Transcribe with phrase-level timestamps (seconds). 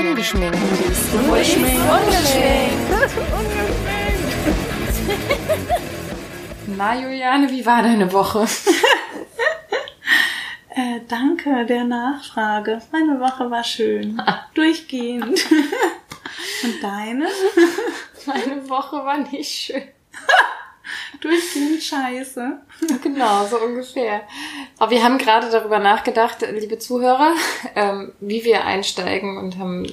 [0.00, 0.56] Ungeschminkt.
[1.28, 1.76] Ungeschminkt.
[6.76, 8.46] Na, Juliane, wie war deine Woche?
[10.72, 12.80] Äh, danke der Nachfrage.
[12.92, 14.22] Meine Woche war schön.
[14.54, 15.44] Durchgehend.
[16.62, 17.26] Und deine?
[18.24, 19.82] Meine Woche war nicht schön.
[21.20, 22.58] Durchgehend scheiße.
[23.02, 24.22] Genau, so ungefähr.
[24.78, 27.34] Aber wir haben gerade darüber nachgedacht, liebe Zuhörer,
[27.76, 29.86] ähm, wie wir einsteigen und haben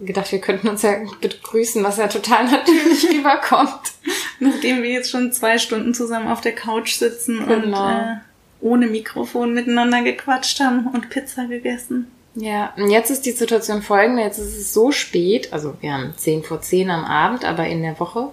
[0.00, 3.92] gedacht, wir könnten uns ja begrüßen, was ja total natürlich rüberkommt.
[4.40, 7.88] Nachdem wir jetzt schon zwei Stunden zusammen auf der Couch sitzen und Genau.
[7.90, 8.16] äh,
[8.60, 12.10] ohne Mikrofon miteinander gequatscht haben und Pizza gegessen.
[12.34, 14.22] Ja, und jetzt ist die Situation folgende.
[14.22, 17.82] Jetzt ist es so spät, also wir haben 10 vor 10 am Abend, aber in
[17.82, 18.32] der Woche.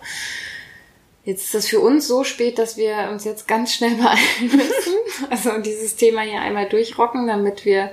[1.26, 4.94] Jetzt ist es für uns so spät, dass wir uns jetzt ganz schnell beeilen müssen.
[5.30, 7.90] Also dieses Thema hier einmal durchrocken, damit wir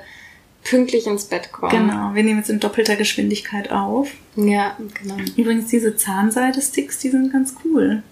[0.64, 1.70] pünktlich ins Bett kommen.
[1.88, 4.10] Genau, wir nehmen jetzt in doppelter Geschwindigkeit auf.
[4.36, 5.16] Ja, genau.
[5.36, 8.02] Übrigens, diese Zahnseide-Sticks, die sind ganz cool.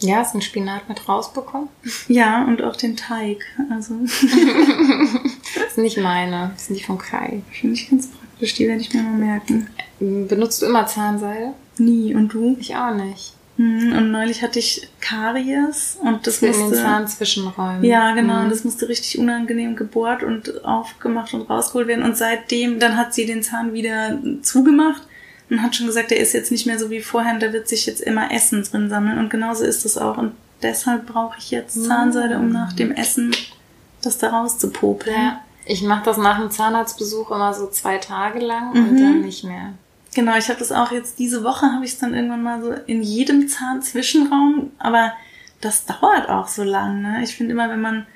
[0.00, 1.68] Ja, ist ein Spinat mit rausbekommen.
[2.06, 3.44] Ja, und auch den Teig.
[3.70, 7.42] Also, Das ist nicht meine, das sind die von Kai.
[7.50, 8.54] finde ich ganz praktisch.
[8.54, 9.68] Die werde ich mir mal merken.
[9.98, 11.52] Benutzt du immer Zahnseide?
[11.78, 12.14] Nie.
[12.14, 12.56] Und du?
[12.60, 13.34] Ich auch nicht.
[13.58, 16.76] Hm, Und neulich hatte ich Karies und das in den musste...
[16.76, 17.82] Zahnzwischenräumen.
[17.84, 18.34] Ja, genau.
[18.36, 18.42] Mhm.
[18.44, 22.04] Und das musste richtig unangenehm gebohrt und aufgemacht und rausgeholt werden.
[22.04, 25.02] Und seitdem, dann hat sie den Zahn wieder zugemacht
[25.50, 27.66] und hat schon gesagt, der ist jetzt nicht mehr so wie vorher und da wird
[27.68, 29.18] sich jetzt immer Essen drin sammeln.
[29.18, 30.18] Und genauso ist es auch.
[30.18, 33.34] Und deshalb brauche ich jetzt Zahnseide, um nach dem Essen
[34.02, 35.16] das da rauszupopeln.
[35.16, 38.98] Ja, ich mache das nach dem Zahnarztbesuch immer so zwei Tage lang und Mhm.
[39.00, 39.72] dann nicht mehr.
[40.14, 42.72] Genau, ich habe das auch jetzt diese Woche habe ich es dann irgendwann mal so
[42.86, 45.12] in jedem Zahnzwischenraum, aber
[45.60, 47.20] das dauert auch so lang, ne?
[47.22, 48.06] Ich finde immer, wenn man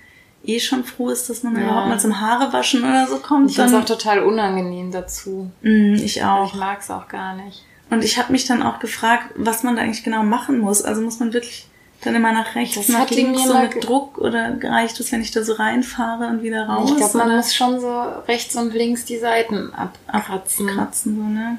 [0.44, 1.62] eh schon froh ist, dass man Ja.
[1.62, 5.50] überhaupt mal zum Haarewaschen oder so kommt, Ich finde es auch total unangenehm dazu.
[5.62, 6.54] Mm, ich Ich auch.
[6.54, 7.64] mag es auch gar nicht.
[7.90, 10.82] Und ich habe mich dann auch gefragt, was man da eigentlich genau machen muss.
[10.82, 11.66] Also muss man wirklich
[12.02, 15.30] dann immer nach rechts, Das nach links so mit Druck oder reicht es, wenn ich
[15.30, 16.90] da so reinfahre und wieder raus?
[16.90, 19.72] ich glaube, man muss schon so rechts und links die Seiten
[20.06, 20.66] abkratzen.
[20.68, 21.58] kratzen so, ne?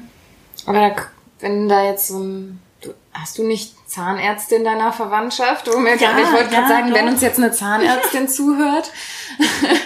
[0.66, 0.96] Aber da,
[1.40, 2.60] wenn da jetzt so ein...
[2.80, 5.68] Du, hast du nicht Zahnärzte in deiner Verwandtschaft?
[5.74, 7.12] Oh, mir Ja, ich wollte ja, gerade sagen, wenn doch.
[7.12, 8.90] uns jetzt eine Zahnärztin zuhört.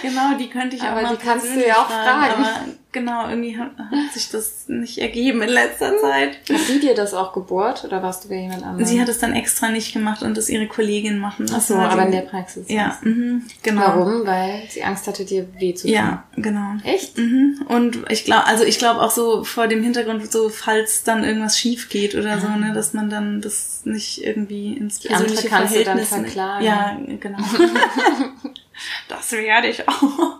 [0.01, 2.43] Genau, die könnte ich Aber auch mal die kannst du ja auch fragen.
[2.43, 6.39] Aber genau, irgendwie hat, hat sich das nicht ergeben in letzter Zeit.
[6.49, 8.85] Hat sie dir das auch gebohrt oder warst du bei jemand anderem?
[8.85, 11.55] Sie hat es dann extra nicht gemacht und das ihre Kollegin machen lassen.
[11.57, 12.69] Ach so, aber in der Praxis.
[12.69, 13.81] Ja, mhm, genau.
[13.81, 14.25] Warum?
[14.25, 15.95] Weil sie Angst hatte, dir weh zu tun.
[15.95, 16.73] Ja, genau.
[16.83, 17.17] Echt?
[17.17, 17.65] Mhm.
[17.67, 21.57] Und ich glaube, also ich glaube auch so vor dem Hintergrund, so falls dann irgendwas
[21.57, 25.49] schief geht oder so, ne, dass man dann das nicht irgendwie ins Die andere persönliche
[25.49, 26.33] kannst du dann Verhältnis.
[26.33, 26.65] verklagen.
[26.65, 27.37] Ja, genau.
[29.07, 30.37] das werde ich auch.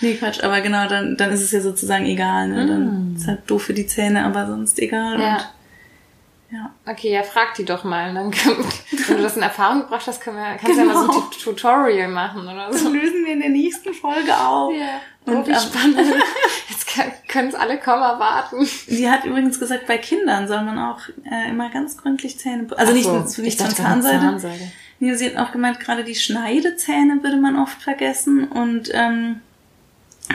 [0.00, 2.66] Nee, Quatsch, aber genau, dann, dann ist es ja sozusagen egal, ne?
[2.66, 5.18] Dann ist halt doof für die Zähne, aber sonst egal.
[5.18, 5.20] Mm.
[5.22, 5.50] Ja.
[6.50, 6.70] Ja.
[6.86, 8.14] Okay, ja, frag die doch mal.
[8.14, 8.64] Dann können,
[9.08, 11.14] wenn du das in Erfahrung gebracht hast, können wir, kannst du ja mal so Genau.
[11.24, 12.88] ein Tu- Tutorial machen oder Das so.
[12.88, 14.72] lösen wir in der nächsten Folge auf.
[14.72, 15.00] Ja.
[15.24, 15.98] Und, Und wie ähm, spannend.
[16.68, 16.86] Jetzt
[17.28, 18.64] können es alle kaum erwarten.
[18.64, 22.78] Sie hat übrigens gesagt, bei Kindern soll man auch äh, immer ganz gründlich Zähne putzen.
[22.80, 24.20] Also nicht, Ach nicht so, nicht ich von Zahnseide.
[24.20, 24.72] Zahnseide.
[25.00, 28.44] Nee, sie hat auch gemeint, gerade die Schneidezähne würde man oft vergessen.
[28.48, 29.40] Und ähm,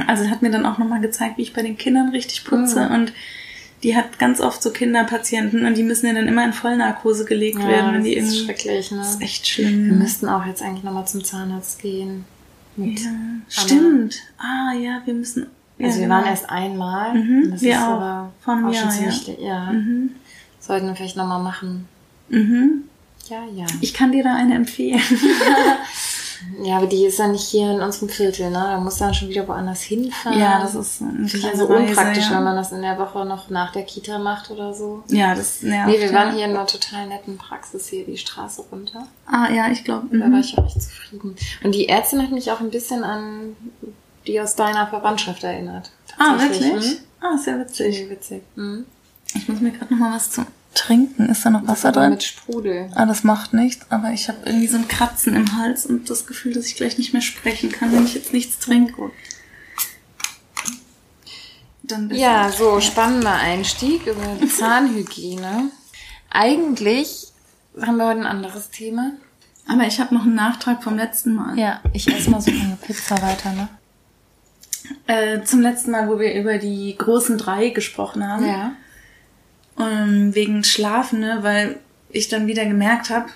[0.07, 2.81] also hat mir dann auch nochmal gezeigt, wie ich bei den Kindern richtig putze.
[2.89, 2.95] Mhm.
[2.95, 3.13] Und
[3.83, 7.59] die hat ganz oft so Kinderpatienten und die müssen ja dann immer in Vollnarkose gelegt
[7.59, 8.97] Ja, werden, wenn die das ist schrecklich, ne?
[8.99, 9.97] Das ist echt Wir schlimm.
[9.97, 12.25] müssten auch jetzt eigentlich nochmal zum Zahnarzt gehen.
[12.77, 13.09] Ja,
[13.49, 14.15] stimmt.
[14.37, 15.47] Ah ja, wir müssen.
[15.77, 16.15] Ja, also wir genau.
[16.15, 17.13] waren erst einmal.
[17.15, 17.87] Mhm, das wir ist auch.
[17.89, 19.09] aber einem auch Jahr, schon ja.
[19.11, 19.71] ziemlich, ja.
[19.73, 20.11] Mhm.
[20.59, 21.87] Sollten wir vielleicht nochmal machen.
[22.29, 22.83] Mhm.
[23.29, 23.65] Ja, ja.
[23.81, 25.01] Ich kann dir da eine empfehlen.
[26.63, 28.53] Ja, aber die ist ja nicht hier in unserem Viertel, ne?
[28.59, 30.40] Da muss dann schon wieder woanders hinfahren.
[30.40, 32.38] ja, das ist eine Finde ich kleine also unpraktisch, ja.
[32.38, 35.03] wenn man das in der Woche noch nach der Kita macht oder so.
[35.07, 35.90] Ja, das nervt.
[35.91, 39.08] Nee, wir waren hier in einer total netten Praxis hier die Straße runter.
[39.26, 40.08] Ah ja, ich glaube.
[40.11, 40.40] Da war Mhm.
[40.40, 41.35] ich auch echt zufrieden.
[41.64, 43.55] Und die Ärztin hat mich auch ein bisschen an
[44.28, 45.91] die aus deiner Verwandtschaft erinnert.
[46.17, 46.85] Ah, wirklich?
[46.91, 46.97] hm?
[47.22, 47.96] Ah, sehr witzig.
[47.96, 48.41] Ziemlich witzig.
[48.55, 48.85] Mhm.
[49.34, 51.29] Ich muss mir gerade noch mal was zu trinken.
[51.29, 52.12] Ist da noch Wasser drin?
[52.12, 52.90] Mit Sprudel.
[52.96, 56.26] Ah, das macht nichts, aber ich habe irgendwie so ein Kratzen im Hals und das
[56.26, 59.12] Gefühl, dass ich gleich nicht mehr sprechen kann, wenn ich jetzt nichts trinke.
[62.12, 65.70] Ja, so, spannender Einstieg über Zahnhygiene.
[66.29, 67.28] Eigentlich
[67.79, 69.12] haben wir heute ein anderes Thema.
[69.68, 71.58] Aber ich habe noch einen Nachtrag vom letzten Mal.
[71.58, 73.70] Ja, ich esse mal so eine Pizza weiter, ne?
[75.08, 78.46] Äh, zum letzten Mal, wo wir über die großen drei gesprochen haben.
[78.46, 78.73] Ja.
[79.79, 81.40] Ähm, wegen Schlafen, ne?
[81.41, 81.78] weil
[82.12, 83.29] ich dann wieder gemerkt habe,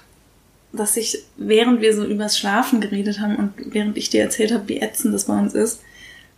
[0.74, 4.68] dass ich, während wir so übers Schlafen geredet haben und während ich dir erzählt habe,
[4.68, 5.82] wie ätzend das bei uns ist,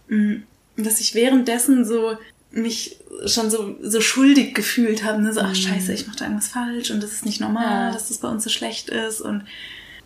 [0.10, 0.38] mh,
[0.78, 2.18] dass ich währenddessen so
[2.52, 5.34] mich schon so, so schuldig gefühlt habe, ne?
[5.34, 5.56] so, ach Mhm.
[5.56, 7.92] scheiße, ich mache da irgendwas falsch und das ist nicht normal, Ja.
[7.92, 9.44] dass das bei uns so schlecht ist und,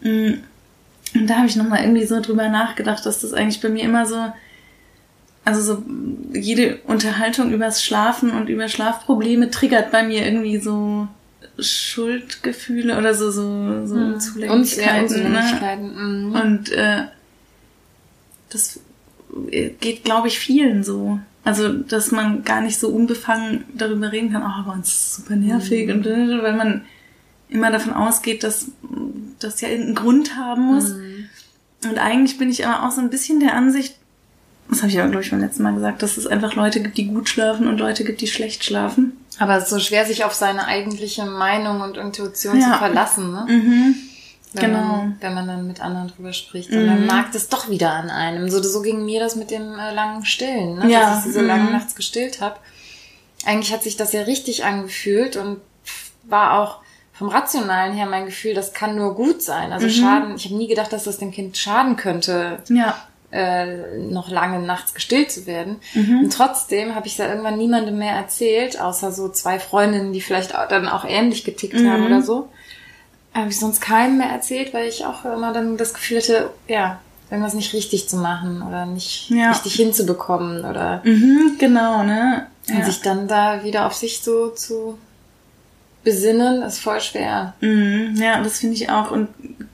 [0.01, 0.33] mm,
[1.13, 4.05] und da habe ich nochmal irgendwie so drüber nachgedacht, dass das eigentlich bei mir immer
[4.05, 4.31] so,
[5.43, 5.83] also so
[6.33, 11.07] jede Unterhaltung übers Schlafen und über Schlafprobleme triggert bei mir irgendwie so
[11.59, 14.13] Schuldgefühle oder so, so, so Mhm.
[14.13, 15.93] Uns, ja, Unzulänglichkeiten.
[15.93, 16.29] ne?
[16.29, 16.33] Mhm.
[16.35, 17.03] Und äh,
[18.49, 18.79] das
[19.79, 21.19] geht, glaube ich, vielen so.
[21.43, 25.35] Also, dass man gar nicht so unbefangen darüber reden kann, oh, bei uns ist super
[25.35, 26.83] nervig und äh, weil man
[27.49, 28.67] immer davon ausgeht, dass
[29.39, 30.89] das ja irgendeinen Grund haben muss.
[30.89, 31.29] Mhm.
[31.89, 33.95] Und eigentlich bin ich aber auch so ein bisschen der Ansicht,
[34.71, 36.97] das habe ich ja, glaube ich, beim letzten Mal gesagt, dass es einfach Leute gibt,
[36.97, 39.17] die gut schlafen und Leute gibt, die schlecht schlafen.
[39.37, 42.71] Aber es ist so schwer, sich auf seine eigentliche Meinung und Intuition Ja.
[42.73, 43.45] zu verlassen, ne?
[43.47, 43.95] Mhm.
[44.53, 44.79] Wenn Genau.
[44.81, 46.71] Man, wenn man dann mit anderen drüber spricht.
[46.71, 47.07] Und dann Mhm.
[47.07, 48.49] nagt es doch wieder an einem.
[48.49, 50.89] So, so ging mir das mit dem äh, langen Stillen, ne?
[50.89, 51.15] Ja.
[51.15, 51.47] dass ich so Mhm.
[51.47, 52.57] lange nachts gestillt habe.
[53.45, 55.61] Eigentlich hat sich das ja richtig angefühlt und
[56.23, 56.79] war auch
[57.13, 59.71] vom Rationalen her mein Gefühl, das kann nur gut sein.
[59.71, 59.91] Also Mhm.
[59.91, 62.95] Schaden, ich habe nie gedacht, dass das dem Kind schaden könnte, Ja.
[63.31, 65.77] Äh, noch lange nachts gestillt zu werden.
[65.93, 66.19] Mhm.
[66.25, 70.55] Und trotzdem habe ich da irgendwann niemandem mehr erzählt, außer so zwei Freundinnen, die vielleicht
[70.57, 71.89] auch, dann auch ähnlich getickt Mhm.
[71.89, 72.49] haben oder so.
[73.33, 76.99] Habe ich sonst keinem mehr erzählt, weil ich auch immer dann das Gefühl hatte, ja,
[77.29, 79.51] irgendwas nicht richtig zu machen oder nicht Ja.
[79.51, 82.47] richtig hinzubekommen oder Mhm, genau, ne?
[82.67, 82.83] und Ja.
[82.83, 84.97] sich dann da wieder auf sich so zu
[86.03, 87.53] besinnen, ist voll schwer.
[87.61, 89.11] Mhm, ja, das finde ich auch.
[89.11, 89.29] Und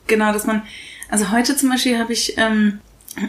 [0.08, 0.62] genau, dass man,
[1.10, 2.80] also heute zum Beispiel habe ich ähm,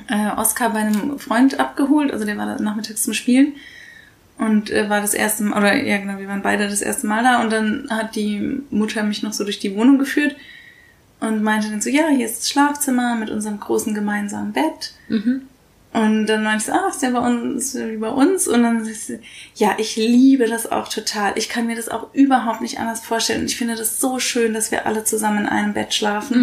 [0.08, 3.54] äh, Oscar bei einem Freund abgeholt, also der war da nachmittags zum Spielen
[4.38, 7.22] und äh, war das erste Mal, oder ja genau, wir waren beide das erste Mal
[7.22, 10.36] da und dann hat die Mutter mich noch so durch die Wohnung geführt
[11.20, 14.94] und meinte dann so, ja, hier ist das Schlafzimmer mit unserem großen gemeinsamen Bett.
[15.92, 18.46] Und dann meinte ich so, ah, ist der bei uns, ist der wie bei uns?
[18.46, 19.18] Und dann sie,
[19.56, 21.32] ja, ich liebe das auch total.
[21.36, 23.40] Ich kann mir das auch überhaupt nicht anders vorstellen.
[23.40, 26.34] Und ich finde das so schön, dass wir alle zusammen in einem Bett schlafen.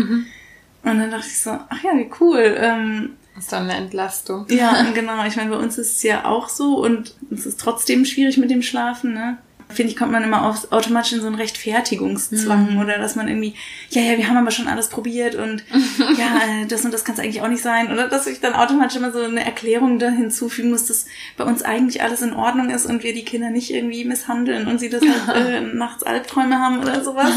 [0.83, 2.55] Und dann dachte ich so, ach ja, wie cool.
[2.59, 4.45] Ähm, Ist dann eine Entlastung.
[4.49, 5.25] ja, genau.
[5.25, 8.49] Ich meine, bei uns ist es ja auch so und es ist trotzdem schwierig mit
[8.49, 9.37] dem Schlafen, ne?
[9.67, 13.55] Finde ich, kommt man immer auf, automatisch in so einen Rechtfertigungszwang oder dass man irgendwie,
[13.89, 15.63] ja, ja, wir haben aber schon alles probiert und
[16.17, 17.91] ja, äh, das und das kann es eigentlich auch nicht sein.
[17.91, 21.63] Oder dass ich dann automatisch immer so eine Erklärung da hinzufügen muss, dass bei uns
[21.63, 25.01] eigentlich alles in Ordnung ist und wir die Kinder nicht irgendwie misshandeln und sie das
[25.27, 27.31] halt, äh, nachts Albträume haben oder sowas.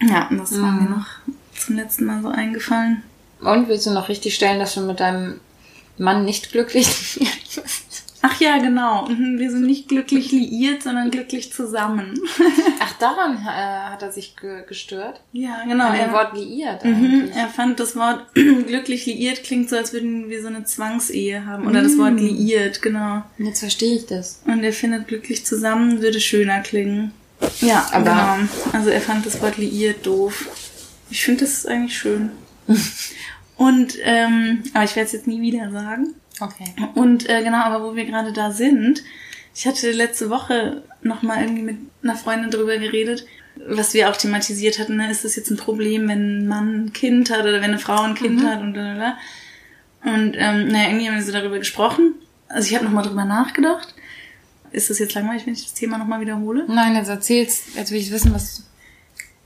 [0.00, 1.06] ja, und das war mir noch
[1.54, 3.02] zum letzten Mal so eingefallen.
[3.40, 5.40] Und willst du noch richtig stellen, dass du mit deinem
[5.98, 6.86] Mann nicht glücklich
[7.18, 7.62] bist?
[8.22, 9.06] Ach ja, genau.
[9.08, 12.18] Mhm, Wir sind nicht glücklich liiert, sondern glücklich zusammen.
[12.80, 15.20] Ach, daran äh, hat er sich ge gestört?
[15.32, 15.86] Ja, genau.
[15.88, 19.92] An dem Er, Wort liiert mhm, er fand das Wort glücklich liiert klingt so, als
[19.92, 21.68] würden wir so eine Zwangsehe haben.
[21.68, 23.22] Oder das Wort liiert, genau.
[23.38, 24.40] Jetzt verstehe ich das.
[24.44, 27.12] Und er findet glücklich zusammen würde schöner klingen.
[27.60, 28.48] Ja, Aber- genau.
[28.72, 30.46] Also er fand das Wort liiert doof.
[31.10, 32.30] Ich finde das eigentlich schön.
[33.56, 36.14] Und, ähm, aber ich werde es jetzt nie wieder sagen.
[36.40, 36.74] Okay.
[36.94, 39.02] Und äh, genau, aber wo wir gerade da sind,
[39.54, 43.26] ich hatte letzte Woche noch mal irgendwie mit einer Freundin drüber geredet,
[43.66, 45.10] was wir auch thematisiert hatten, ne?
[45.10, 48.02] ist das jetzt ein Problem, wenn ein Mann ein Kind hat oder wenn eine Frau
[48.02, 49.16] ein Kind hat und da,
[50.04, 52.14] Und ähm, naja, irgendwie haben wir so darüber gesprochen.
[52.48, 53.94] Also ich habe noch mal drüber nachgedacht.
[54.72, 56.64] Ist das jetzt langweilig, wenn ich das Thema noch mal wiederhole?
[56.68, 57.62] Nein, jetzt erzähl's.
[57.74, 58.64] Jetzt will ich wissen, was.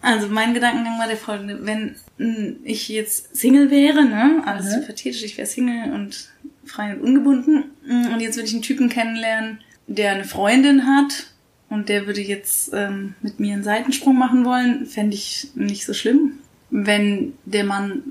[0.02, 1.66] Also mein Gedankengang war der folgende.
[1.66, 4.80] Wenn mh, ich jetzt Single wäre, ne, alles Mhm.
[4.83, 6.30] hypothetisch, ich wäre Single und
[6.64, 11.26] frei und ungebunden mh, und jetzt würde ich einen Typen kennenlernen, der eine Freundin hat
[11.69, 15.92] und der würde jetzt ähm, mit mir einen Seitensprung machen wollen, fände ich nicht so
[15.92, 16.38] schlimm.
[16.71, 18.02] Wenn der Mann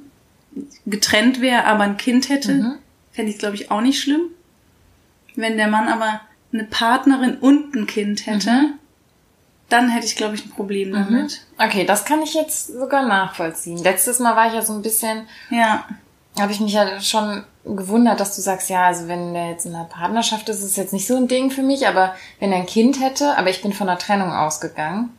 [0.86, 2.76] getrennt wäre, aber ein Kind hätte, Mhm.
[3.12, 4.22] fände ich glaube ich auch nicht schlimm.
[5.36, 8.74] Wenn der Mann aber eine Partnerin und ein Kind hätte, Mhm.
[9.70, 11.42] dann hätte ich glaube ich ein Problem damit.
[11.62, 13.78] Okay, das kann ich jetzt sogar nachvollziehen.
[13.78, 15.84] Letztes Mal war ich ja so ein bisschen, Ja.
[16.40, 19.76] habe ich mich ja schon gewundert, dass du sagst, ja, also wenn der jetzt in
[19.76, 22.60] einer Partnerschaft ist, ist es jetzt nicht so ein Ding für mich, aber wenn er
[22.60, 25.10] ein Kind hätte, aber ich bin von einer Trennung ausgegangen.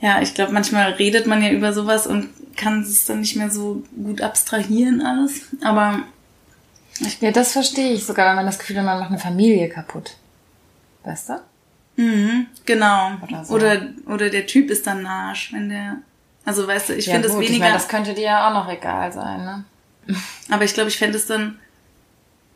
[0.00, 3.50] Ja, ich glaube, manchmal redet man ja über sowas und kann es dann nicht mehr
[3.50, 5.42] so gut abstrahieren alles.
[5.64, 6.00] Aber
[7.20, 10.16] Ja, das verstehe ich sogar, wenn man das Gefühl hat, man macht eine Familie kaputt.
[11.04, 11.34] Weißt du?
[11.98, 13.12] Mhm, genau.
[13.22, 13.54] Oder so.
[13.54, 15.98] Oder, oder der Typ ist dann ein Arsch, wenn der.
[16.44, 17.52] Also weißt du, ich ja, finde es weniger.
[17.52, 19.64] Ich meine, das könnte dir ja auch noch egal sein, ne?
[20.50, 21.58] aber ich glaube, ich fände es dann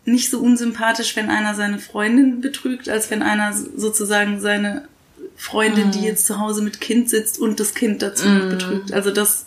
[0.04, 4.88] nicht so unsympathisch, wenn einer seine Freundin betrügt, als wenn einer sozusagen seine
[5.36, 5.92] Freundin, Mhm.
[5.92, 8.92] die jetzt zu Hause mit Kind sitzt und das Kind dazu noch betrügt.
[8.92, 9.46] Also das,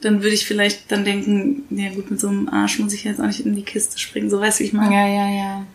[0.00, 3.20] dann würde ich vielleicht dann denken, ja gut, mit so einem Arsch muss ich jetzt
[3.20, 4.28] auch nicht in die Kiste springen.
[4.30, 4.94] So weißt du, wie ich meine.
[4.94, 5.66] Ja, ja, ja.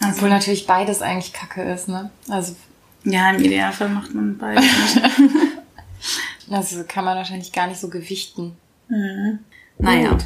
[0.00, 2.10] Also, Obwohl natürlich beides eigentlich Kacke ist, ne?
[2.28, 2.56] Also
[3.04, 4.64] ja, im Idealfall macht man beides
[6.50, 8.56] also kann man wahrscheinlich gar nicht so gewichten.
[8.88, 9.40] Mhm.
[9.78, 10.18] Naja.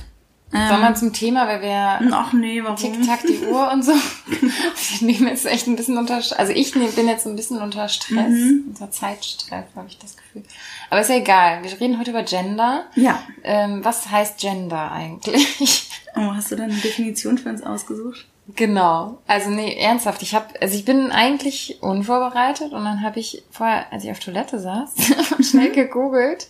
[0.52, 2.76] Ähm, Sollen wir zum Thema, weil wir Ach nee, warum?
[2.76, 3.92] Tick-Tack die Uhr und so.
[3.92, 8.30] wir nehmen jetzt echt ein bisschen unter Also ich bin jetzt ein bisschen unter Stress,
[8.30, 8.64] mhm.
[8.68, 10.44] unter Zeitstress, habe ich das Gefühl.
[10.90, 11.64] Aber ist ja egal.
[11.64, 12.84] Wir reden heute über Gender.
[12.94, 13.20] Ja.
[13.42, 15.90] Ähm, was heißt Gender eigentlich?
[16.16, 18.26] Oh, hast du da eine Definition für uns ausgesucht?
[18.48, 19.18] Genau.
[19.26, 20.22] Also nee, ernsthaft.
[20.22, 24.18] Ich habe, also ich bin eigentlich unvorbereitet und dann habe ich vorher, als ich auf
[24.18, 24.94] Toilette saß,
[25.50, 26.48] schnell gegoogelt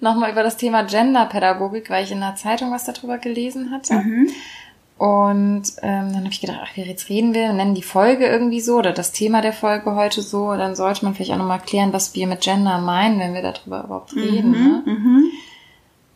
[0.00, 3.94] nochmal über das Thema Genderpädagogik, weil ich in der Zeitung was darüber gelesen hatte.
[3.94, 4.30] Mhm.
[4.98, 8.76] Und ähm, dann habe ich gedacht, ach, jetzt reden wir, nennen die Folge irgendwie so
[8.76, 12.14] oder das Thema der Folge heute so, dann sollte man vielleicht auch nochmal klären, was
[12.14, 14.50] wir mit Gender meinen, wenn wir darüber überhaupt reden.
[14.50, 14.82] Mhm, ne?
[14.84, 15.24] mhm.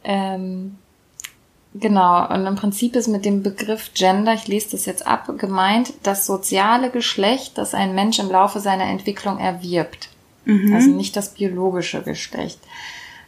[0.05, 0.79] Ähm,
[1.81, 5.93] Genau, und im Prinzip ist mit dem Begriff Gender, ich lese das jetzt ab, gemeint
[6.03, 10.09] das soziale Geschlecht, das ein Mensch im Laufe seiner Entwicklung erwirbt.
[10.45, 10.73] Mhm.
[10.75, 12.61] Also nicht das biologische Geschlecht.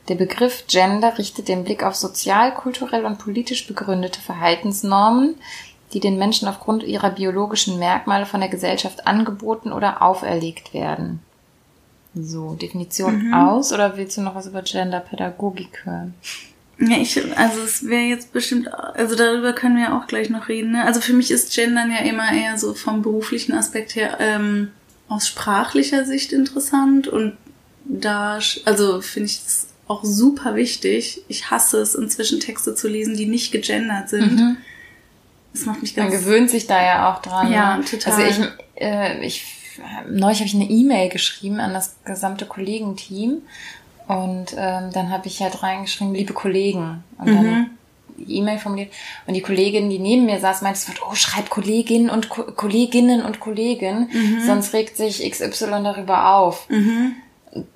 [0.09, 5.35] Der Begriff Gender richtet den Blick auf sozial, kulturell und politisch begründete Verhaltensnormen,
[5.93, 11.21] die den Menschen aufgrund ihrer biologischen Merkmale von der Gesellschaft angeboten oder auferlegt werden.
[12.15, 13.35] So, Definition mhm.
[13.35, 16.15] aus oder willst du noch was über Genderpädagogik hören?
[16.81, 20.49] Ja, ich, also es wäre jetzt bestimmt, also darüber können wir ja auch gleich noch
[20.49, 20.73] reden.
[20.73, 20.85] Ne?
[20.85, 24.71] Also für mich ist Gendern ja immer eher so vom beruflichen Aspekt her ähm,
[25.09, 27.37] aus sprachlicher Sicht interessant und
[27.85, 31.23] da, also finde ich das auch super wichtig.
[31.29, 34.37] Ich hasse es, inzwischen Texte zu lesen, die nicht gegendert sind.
[34.37, 34.57] Mhm.
[35.55, 36.13] Das macht mich ganz.
[36.13, 37.51] Man gewöhnt sich da ja auch dran.
[37.51, 37.85] Ja, ne?
[37.85, 38.13] total.
[38.13, 38.49] Also ich,
[38.83, 39.47] äh, ich
[40.09, 43.43] neulich habe ich eine E-Mail geschrieben an das gesamte Kollegenteam
[44.09, 47.05] und ähm, dann habe ich halt reingeschrieben, liebe Kollegen.
[47.19, 47.71] Und dann mhm.
[48.27, 48.91] E-Mail formuliert.
[49.27, 53.39] Und die Kollegin, die neben mir saß, meinte, oh, schreib Kolleginnen und Ko Kolleginnen und
[53.39, 54.41] Kollegen, mhm.
[54.45, 56.69] sonst regt sich XY darüber auf.
[56.71, 57.17] Mhm.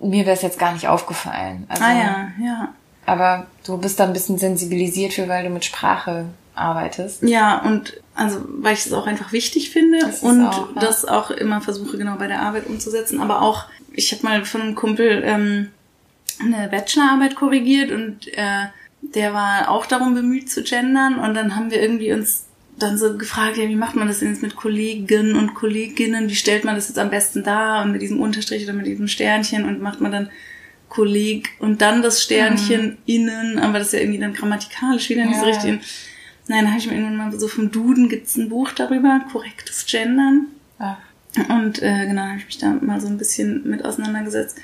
[0.01, 1.67] Mir wäre es jetzt gar nicht aufgefallen.
[1.69, 2.75] Also, ah ja, ja.
[3.05, 7.23] Aber du bist da ein bisschen sensibilisiert für, weil du mit Sprache arbeitest.
[7.23, 10.81] Ja, und also weil ich es auch einfach wichtig finde und auch, ja.
[10.81, 13.21] das auch immer versuche genau bei der Arbeit umzusetzen.
[13.21, 15.69] Aber auch, ich habe mal von einem Kumpel ähm,
[16.41, 18.67] eine Bachelorarbeit korrigiert und äh,
[19.03, 22.47] der war auch darum bemüht zu gendern und dann haben wir irgendwie uns
[22.79, 26.35] dann so gefragt, ja, wie macht man das denn jetzt mit Kollegen und Kolleginnen, wie
[26.35, 29.65] stellt man das jetzt am besten dar und mit diesem Unterstrich oder mit diesem Sternchen
[29.65, 30.31] und macht man dann
[30.89, 32.97] Kolleg und dann das Sternchen mhm.
[33.07, 35.41] innen, aber das ist ja irgendwie dann grammatikalisch wieder nicht ja.
[35.41, 35.81] so richtig.
[36.49, 39.87] Nein, da habe ich mir irgendwann mal so vom Duden gibt's ein Buch darüber, korrektes
[39.87, 40.47] Gendern.
[40.79, 40.99] Ach.
[41.49, 44.59] Und äh, genau, habe ich mich da mal so ein bisschen mit auseinandergesetzt.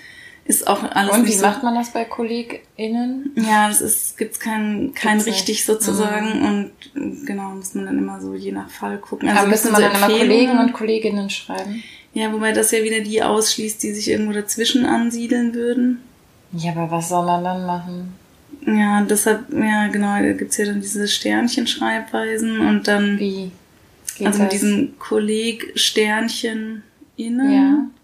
[0.49, 3.33] Ist auch alles Und wie so macht man das bei KollegInnen?
[3.37, 6.45] Ja, das ist, gibt's kein, kein richtig sozusagen mhm.
[6.95, 9.29] und genau, muss man dann immer so je nach Fall gucken.
[9.29, 11.83] Also Aber müssen man so dann immer Kollegen und Kolleginnen schreiben?
[12.15, 16.01] Ja, wobei das ja wieder die ausschließt, die sich irgendwo dazwischen ansiedeln würden.
[16.53, 18.15] Ja, aber was soll man dann machen?
[18.67, 23.19] Ja, deshalb, ja, genau, da gibt's ja dann diese Sternchenschreibweisen und dann.
[23.19, 23.51] Wie?
[24.17, 26.83] Geht also mit diesem Kolleg Sternchen
[27.17, 27.53] innen.
[27.53, 27.98] Ja.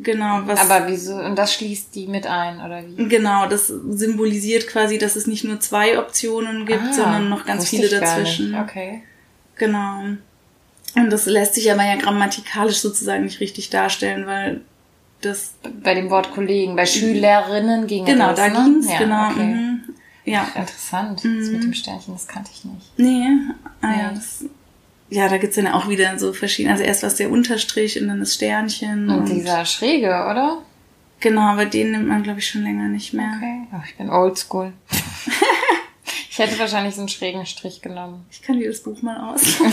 [0.00, 0.60] Genau, was.
[0.60, 1.14] Aber wieso?
[1.16, 3.08] Und das schließt die mit ein, oder wie?
[3.08, 7.68] Genau, das symbolisiert quasi, dass es nicht nur zwei Optionen gibt, ah, sondern noch ganz
[7.68, 8.54] viele dazwischen.
[8.54, 9.02] Okay.
[9.56, 10.02] Genau.
[10.94, 14.60] Und das lässt sich aber ja grammatikalisch sozusagen nicht richtig darstellen, weil
[15.20, 15.54] das.
[15.82, 18.46] Bei dem Wort Kollegen, bei Schülerinnen ging genau, das.
[18.46, 18.70] Genau, da ne?
[18.70, 19.30] ging's, ja, genau.
[19.30, 19.44] Okay.
[19.44, 19.80] Mhm.
[20.24, 20.46] Ja.
[20.54, 21.24] Interessant.
[21.24, 21.38] Mhm.
[21.40, 22.98] Das mit dem Sternchen, das kannte ich nicht.
[22.98, 23.26] Nee,
[23.80, 24.44] ah ja, das
[25.10, 26.74] ja, da gibt's dann auch wieder so verschiedene.
[26.74, 29.08] Also erst was der Unterstrich und dann das Sternchen.
[29.08, 30.62] Und, und dieser Schräge, oder?
[31.20, 33.32] Genau, aber den nimmt man, glaube ich, schon länger nicht mehr.
[33.36, 33.66] Okay.
[33.72, 34.72] Ach, ich bin oldschool.
[36.30, 38.24] ich hätte wahrscheinlich so einen schrägen Strich genommen.
[38.30, 39.72] Ich kann dir das Buch mal ausleihen.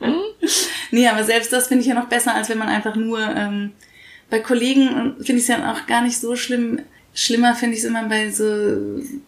[0.90, 3.72] nee, aber selbst das finde ich ja noch besser, als wenn man einfach nur ähm,
[4.30, 6.80] bei Kollegen finde ich es ja auch gar nicht so schlimm,
[7.16, 8.44] Schlimmer finde ich es immer bei so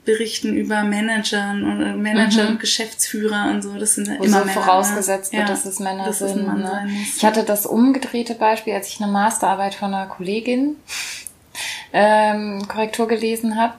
[0.04, 2.50] Berichten über Managern und äh, Manager mhm.
[2.50, 3.74] und Geschäftsführer und so.
[3.78, 4.60] Das sind Wo immer so Männer.
[4.60, 6.30] vorausgesetzt wird, ja, dass es Männer dass sind.
[6.30, 6.90] Es ne?
[7.16, 10.74] Ich hatte das umgedrehte Beispiel, als ich eine Masterarbeit von einer Kollegin
[11.92, 13.74] ähm, Korrektur gelesen habe.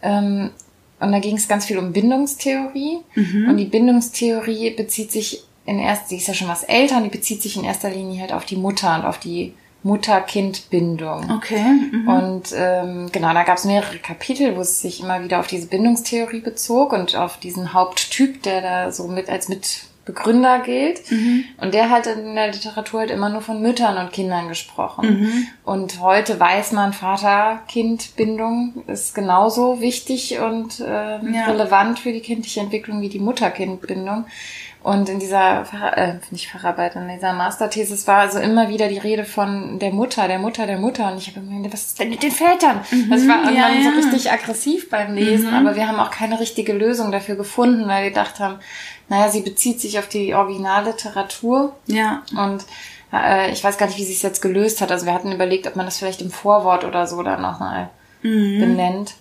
[0.00, 0.50] Ähm,
[0.98, 3.00] und da ging es ganz viel um Bindungstheorie.
[3.14, 3.48] Mhm.
[3.50, 7.10] Und die Bindungstheorie bezieht sich in erster, die ist ja schon was älter, und die
[7.10, 9.52] bezieht sich in erster Linie halt auf die Mutter und auf die
[9.82, 11.30] Mutter-Kind-Bindung.
[11.30, 11.64] Okay.
[11.64, 12.08] Mhm.
[12.08, 15.68] Und ähm, genau, da gab es mehrere Kapitel, wo es sich immer wieder auf diese
[15.68, 21.10] Bindungstheorie bezog und auf diesen Haupttyp, der da so mit als Mitbegründer gilt.
[21.10, 21.44] Mhm.
[21.56, 25.20] Und der hat in der Literatur halt immer nur von Müttern und Kindern gesprochen.
[25.20, 25.46] Mhm.
[25.64, 31.46] Und heute weiß man, Vater-Kind-Bindung ist genauso wichtig und ähm, ja.
[31.46, 34.26] relevant für die kindliche Entwicklung wie die Mutter-Kind-Bindung.
[34.82, 39.24] Und in dieser, äh, nicht Facharbeit, in dieser Masterthesis war also immer wieder die Rede
[39.24, 41.12] von der Mutter, der Mutter, der Mutter.
[41.12, 42.80] Und ich habe immer gedacht, was ist denn mit den Vätern?
[42.90, 43.90] Mhm, also ich war irgendwann ja, ja.
[43.90, 45.54] so richtig aggressiv beim Lesen, mhm.
[45.54, 48.58] aber wir haben auch keine richtige Lösung dafür gefunden, weil wir gedacht haben,
[49.10, 51.74] naja, sie bezieht sich auf die Originalliteratur.
[51.86, 52.22] Ja.
[52.34, 52.64] Und
[53.12, 54.90] äh, ich weiß gar nicht, wie sie es jetzt gelöst hat.
[54.90, 57.90] Also wir hatten überlegt, ob man das vielleicht im Vorwort oder so dann nochmal
[58.22, 58.60] mhm.
[58.60, 59.14] benennt.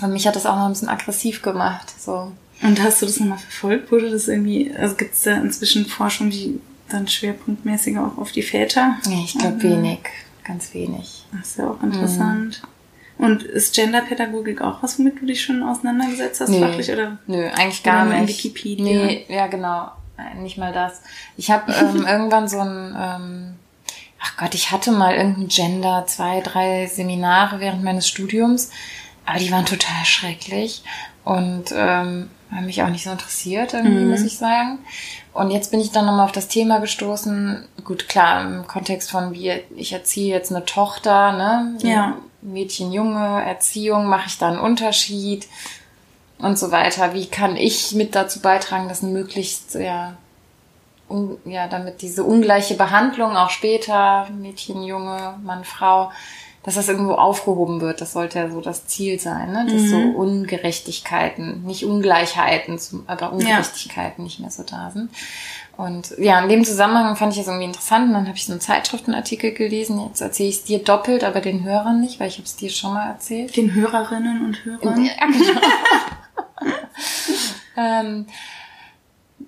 [0.00, 1.92] Und mich hat das auch noch ein bisschen aggressiv gemacht.
[1.98, 2.30] So.
[2.62, 3.90] Und hast du das nochmal verfolgt?
[3.90, 8.42] Wurde das irgendwie, also gibt es da inzwischen Forschung, die dann schwerpunktmäßig auch auf die
[8.42, 8.98] Väter?
[9.06, 10.00] Nee, ich glaube wenig,
[10.44, 11.24] ganz wenig.
[11.32, 12.62] Das ist ja auch interessant.
[12.62, 13.24] Mhm.
[13.24, 16.60] Und ist Genderpädagogik auch was, womit du dich schon auseinandergesetzt hast, nee.
[16.60, 16.90] fachlich?
[16.90, 18.28] Oder Nö, eigentlich gar nicht.
[18.28, 18.84] Wikipedia?
[18.84, 19.90] Nee, ja genau.
[20.40, 21.02] Nicht mal das.
[21.36, 23.54] Ich habe ähm, irgendwann so ein, ähm,
[24.20, 28.70] ach Gott, ich hatte mal irgendein Gender, zwei, drei Seminare während meines Studiums,
[29.24, 30.82] aber die waren total schrecklich.
[31.24, 34.10] Und ähm, haben mich auch nicht so interessiert, irgendwie, mhm.
[34.10, 34.78] muss ich sagen.
[35.32, 37.66] Und jetzt bin ich dann nochmal auf das Thema gestoßen.
[37.84, 41.78] Gut, klar, im Kontext von wie ich erziehe jetzt eine Tochter, ne?
[41.82, 42.18] Ja.
[42.42, 45.46] Mädchen, Junge, Erziehung, mache ich da einen Unterschied
[46.38, 47.14] und so weiter.
[47.14, 50.14] Wie kann ich mit dazu beitragen, dass eine möglichst, ja,
[51.44, 56.10] ja, damit diese ungleiche Behandlung auch später, Mädchen, Junge, Mann, Frau,
[56.62, 58.00] dass das irgendwo aufgehoben wird.
[58.00, 59.66] Das sollte ja so das Ziel sein, ne?
[59.66, 59.88] dass mhm.
[59.88, 64.24] so Ungerechtigkeiten, nicht Ungleichheiten, aber Ungerechtigkeiten ja.
[64.24, 65.10] nicht mehr so da sind.
[65.76, 68.08] Und ja, in dem Zusammenhang fand ich das irgendwie interessant.
[68.08, 70.00] Und dann habe ich so einen Zeitschriftenartikel gelesen.
[70.06, 72.70] Jetzt erzähle ich es dir doppelt, aber den Hörern nicht, weil ich habe es dir
[72.70, 73.56] schon mal erzählt.
[73.56, 75.04] Den Hörerinnen und Hörern.
[75.04, 75.60] Ja, genau.
[77.76, 78.26] ähm,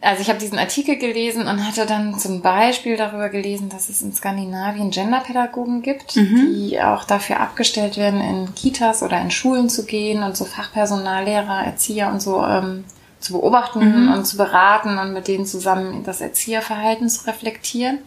[0.00, 4.02] also ich habe diesen Artikel gelesen und hatte dann zum Beispiel darüber gelesen, dass es
[4.02, 6.54] in Skandinavien Genderpädagogen gibt, mhm.
[6.54, 11.24] die auch dafür abgestellt werden, in Kitas oder in Schulen zu gehen und so Fachpersonal,
[11.24, 12.84] Lehrer, Erzieher und so ähm,
[13.20, 14.12] zu beobachten mhm.
[14.12, 17.98] und zu beraten und mit denen zusammen das Erzieherverhalten zu reflektieren.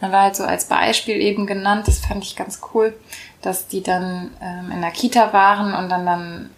[0.00, 2.94] Da war halt so als Beispiel eben genannt, das fand ich ganz cool,
[3.42, 6.50] dass die dann ähm, in der Kita waren und dann dann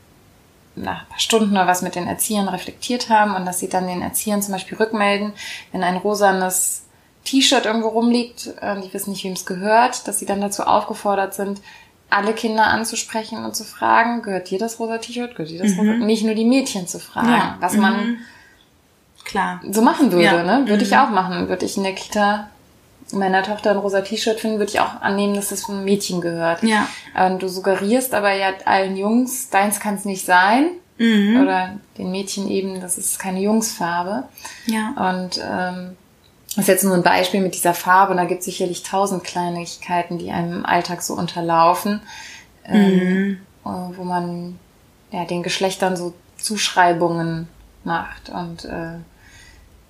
[0.83, 3.87] nach ein paar Stunden oder was mit den Erziehern reflektiert haben und dass sie dann
[3.87, 5.33] den Erziehern zum Beispiel rückmelden,
[5.73, 6.85] wenn ein rosanes
[7.25, 11.35] T-Shirt irgendwo rumliegt, äh, die wissen nicht, wem es gehört, dass sie dann dazu aufgefordert
[11.35, 11.61] sind,
[12.11, 15.81] alle Kinder anzusprechen und zu fragen, gehört dir das rosa T-Shirt, gehört dir das mhm.
[15.81, 15.93] rosa?
[15.93, 17.57] Nicht nur die Mädchen zu fragen, ja.
[17.61, 17.81] was mhm.
[17.81, 18.19] man
[19.25, 20.43] klar so machen würde, ja.
[20.43, 20.67] ne?
[20.67, 20.91] Würde mhm.
[20.91, 21.49] ich auch machen.
[21.49, 22.49] Würde ich in der Kita
[23.13, 26.21] meiner Tochter ein rosa T-Shirt finden, würde ich auch annehmen, dass das von einem Mädchen
[26.21, 26.63] gehört.
[26.63, 26.89] Ja.
[27.27, 30.71] Und du suggerierst aber ja allen Jungs, deins kann es nicht sein.
[30.99, 31.41] Mhm.
[31.41, 34.25] Oder den Mädchen eben, das ist keine Jungsfarbe.
[34.67, 34.95] Ja.
[35.11, 35.97] Und ähm,
[36.49, 39.23] das ist jetzt nur ein Beispiel mit dieser Farbe und da gibt es sicherlich tausend
[39.23, 42.01] Kleinigkeiten, die einem im Alltag so unterlaufen,
[42.65, 43.97] ähm, mhm.
[43.97, 44.59] wo man
[45.13, 47.49] ja den Geschlechtern so Zuschreibungen
[47.85, 48.99] macht und äh,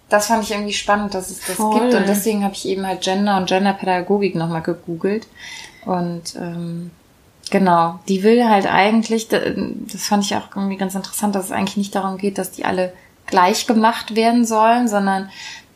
[0.09, 1.81] das fand ich irgendwie spannend, dass es das Voll.
[1.81, 1.95] gibt.
[1.95, 5.27] Und deswegen habe ich eben halt Gender und Genderpädagogik nochmal gegoogelt.
[5.85, 6.91] Und ähm,
[7.51, 11.77] genau, die will halt eigentlich, das fand ich auch irgendwie ganz interessant, dass es eigentlich
[11.77, 12.93] nicht darum geht, dass die alle
[13.27, 15.31] gleich gemacht werden sollen, sondern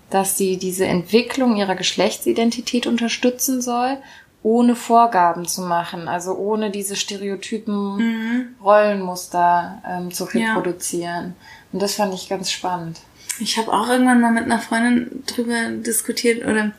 [0.08, 3.98] dass sie diese Entwicklung ihrer Geschlechtsidentität unterstützen soll,
[4.42, 8.46] ohne Vorgaben zu machen, also ohne diese stereotypen mhm.
[8.62, 11.24] Rollenmuster ähm, zu reproduzieren.
[11.24, 11.46] Ja.
[11.72, 12.98] Und das fand ich ganz spannend.
[13.38, 16.72] Ich habe auch irgendwann mal mit einer Freundin drüber diskutiert oder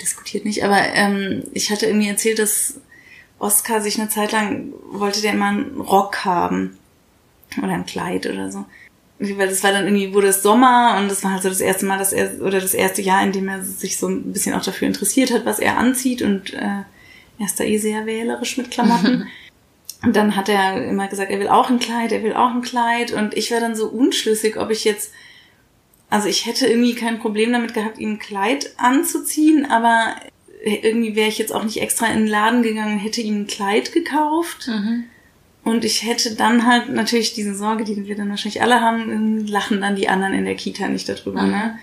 [0.00, 2.74] diskutiert nicht, aber ähm, ich hatte irgendwie erzählt, dass
[3.38, 6.78] Oscar sich eine Zeit lang wollte der immer einen Rock haben
[7.58, 8.64] oder ein Kleid oder so.
[9.18, 11.86] Weil das war dann irgendwie, wurde es Sommer und das war halt so das erste
[11.86, 14.64] Mal, dass er, oder das erste Jahr, in dem er sich so ein bisschen auch
[14.64, 16.82] dafür interessiert hat, was er anzieht und äh,
[17.38, 19.28] er ist da eh sehr wählerisch mit Klamotten.
[20.02, 22.62] und dann hat er immer gesagt, er will auch ein Kleid, er will auch ein
[22.62, 25.12] Kleid und ich war dann so unschlüssig, ob ich jetzt
[26.12, 30.14] also ich hätte irgendwie kein Problem damit gehabt, ihm ein Kleid anzuziehen, aber
[30.62, 33.94] irgendwie wäre ich jetzt auch nicht extra in den Laden gegangen, hätte ihm ein Kleid
[33.94, 34.68] gekauft.
[34.68, 35.04] Mhm.
[35.64, 39.80] Und ich hätte dann halt natürlich diese Sorge, die wir dann wahrscheinlich alle haben, lachen
[39.80, 41.50] dann die anderen in der Kita nicht darüber, mhm.
[41.50, 41.78] ne?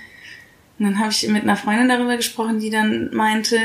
[0.77, 3.57] Und dann habe ich mit einer Freundin darüber gesprochen, die dann meinte,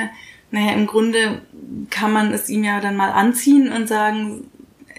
[0.50, 1.42] naja, im Grunde
[1.90, 4.50] kann man es ihm ja dann mal anziehen und sagen,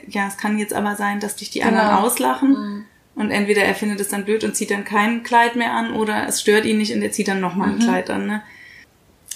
[0.07, 1.71] ja, es kann jetzt aber sein, dass dich die genau.
[1.71, 2.49] anderen auslachen.
[2.51, 2.85] Mhm.
[3.15, 6.27] Und entweder er findet es dann blöd und zieht dann kein Kleid mehr an oder
[6.27, 7.83] es stört ihn nicht und er zieht dann nochmal ein mhm.
[7.83, 8.27] Kleid an.
[8.27, 8.43] Ne?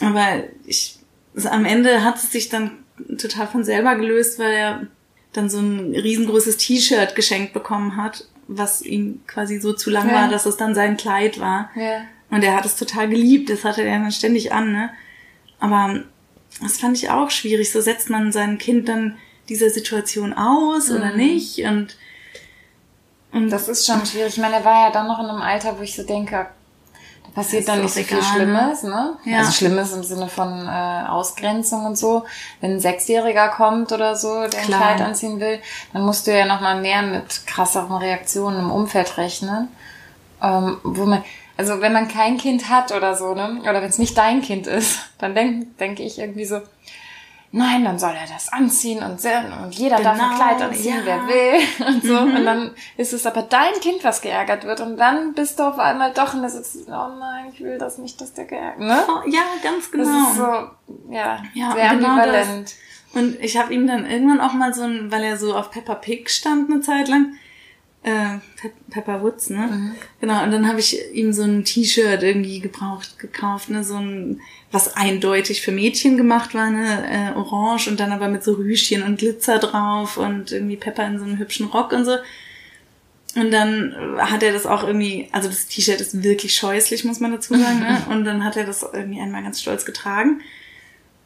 [0.01, 0.97] Aber ich,
[1.33, 2.71] also am Ende hat es sich dann
[3.17, 4.87] total von selber gelöst, weil er
[5.31, 10.15] dann so ein riesengroßes T-Shirt geschenkt bekommen hat, was ihm quasi so zu lang ja.
[10.15, 11.69] war, dass es dann sein Kleid war.
[11.75, 12.01] Ja.
[12.29, 14.89] Und er hat es total geliebt, das hatte er dann ständig an, ne?
[15.59, 16.03] Aber
[16.61, 17.71] das fand ich auch schwierig.
[17.71, 19.17] So setzt man sein Kind dann
[19.49, 20.95] dieser Situation aus mhm.
[20.95, 21.59] oder nicht?
[21.59, 21.97] Und
[23.31, 24.33] und das ist schon schwierig.
[24.33, 26.47] Ich meine, er war ja dann noch in einem Alter, wo ich so denke,
[27.25, 29.17] Da passiert dann nicht so viel Schlimmes, ne?
[29.25, 29.39] Ja.
[29.39, 32.25] Also Schlimmes im Sinne von äh, Ausgrenzung und so.
[32.59, 35.59] Wenn ein Sechsjähriger kommt oder so, der ein Kleid anziehen will,
[35.93, 39.67] dann musst du ja nochmal mehr mit krasseren Reaktionen im Umfeld rechnen.
[40.41, 41.23] Ähm, wo man,
[41.55, 43.59] also wenn man kein Kind hat oder so, ne?
[43.61, 46.61] Oder wenn es nicht dein Kind ist, dann denke denk ich irgendwie so,
[47.51, 50.97] nein, dann soll er das anziehen und, und jeder genau, darf ein genau, Kleid anziehen,
[50.97, 51.05] ja.
[51.05, 52.13] wer will und so.
[52.13, 52.35] Mhm.
[52.35, 55.79] Und dann ist es aber dein Kind, was geärgert wird und dann bist du auf
[55.79, 58.99] einmal doch und das ist, oh nein, ich will das nicht, dass der geärgert, ne?
[59.07, 60.05] Oh, ja, ganz genau.
[60.05, 62.63] Das ist so, ja, ja sehr genau ambivalent.
[62.65, 62.75] Das.
[63.13, 65.95] Und ich habe ihm dann irgendwann auch mal so ein, weil er so auf Peppa
[65.95, 67.33] Pig stand eine Zeit lang,
[68.03, 69.67] äh, Pe Pepper Woods, ne?
[69.71, 69.95] Mhm.
[70.21, 73.83] Genau, und dann habe ich ihm so ein T-Shirt irgendwie gebraucht, gekauft, ne?
[73.83, 78.43] So ein was eindeutig für Mädchen gemacht war, ne, äh, orange und dann aber mit
[78.43, 82.17] so Rüschchen und Glitzer drauf und irgendwie Pepper in so einem hübschen Rock und so.
[83.35, 87.31] Und dann hat er das auch irgendwie, also das T-Shirt ist wirklich scheußlich, muss man
[87.31, 88.01] dazu sagen, ne?
[88.09, 90.41] Und dann hat er das irgendwie einmal ganz stolz getragen.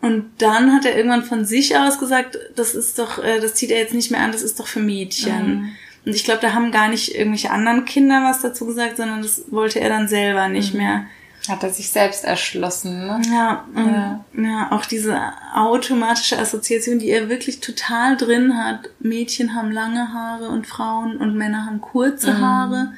[0.02, 3.72] Und dann hat er irgendwann von sich aus gesagt, das ist doch, äh, das zieht
[3.72, 5.48] er jetzt nicht mehr an, das ist doch für Mädchen.
[5.48, 5.70] Mhm.
[6.06, 9.44] Und ich glaube, da haben gar nicht irgendwelche anderen Kinder was dazu gesagt, sondern das
[9.52, 10.80] wollte er dann selber nicht mhm.
[10.80, 11.06] mehr.
[11.50, 13.22] Hat er sich selbst erschlossen, ne?
[13.30, 14.24] Ja, ja.
[14.34, 15.20] ja, auch diese
[15.54, 18.90] automatische Assoziation, die er wirklich total drin hat.
[19.00, 22.42] Mädchen haben lange Haare und Frauen und Männer haben kurze mhm.
[22.42, 22.94] Haare.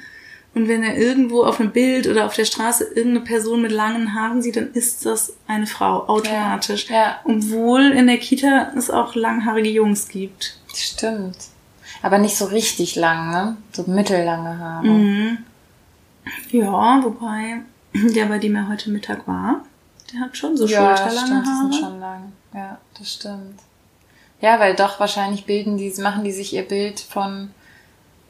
[0.53, 4.13] Und wenn er irgendwo auf einem Bild oder auf der Straße irgendeine Person mit langen
[4.13, 6.87] Haaren sieht, dann ist das eine Frau, automatisch.
[6.87, 7.19] Ja, ja.
[7.25, 10.59] Obwohl in der Kita es auch langhaarige Jungs gibt.
[10.73, 11.35] Stimmt.
[12.05, 13.57] Aber nicht so richtig lang, ne?
[13.71, 14.85] So mittellange Haare.
[14.85, 15.39] Mhm.
[16.51, 17.61] Ja, wobei
[17.95, 19.65] der, bei dem er heute Mittag war,
[20.13, 21.67] der hat schon so ja, schulterlange stimmt, Haare.
[21.67, 22.31] Die sind schon lang.
[22.53, 23.59] Ja, das stimmt.
[24.39, 27.49] Ja, weil doch wahrscheinlich bilden die, machen die sich ihr Bild von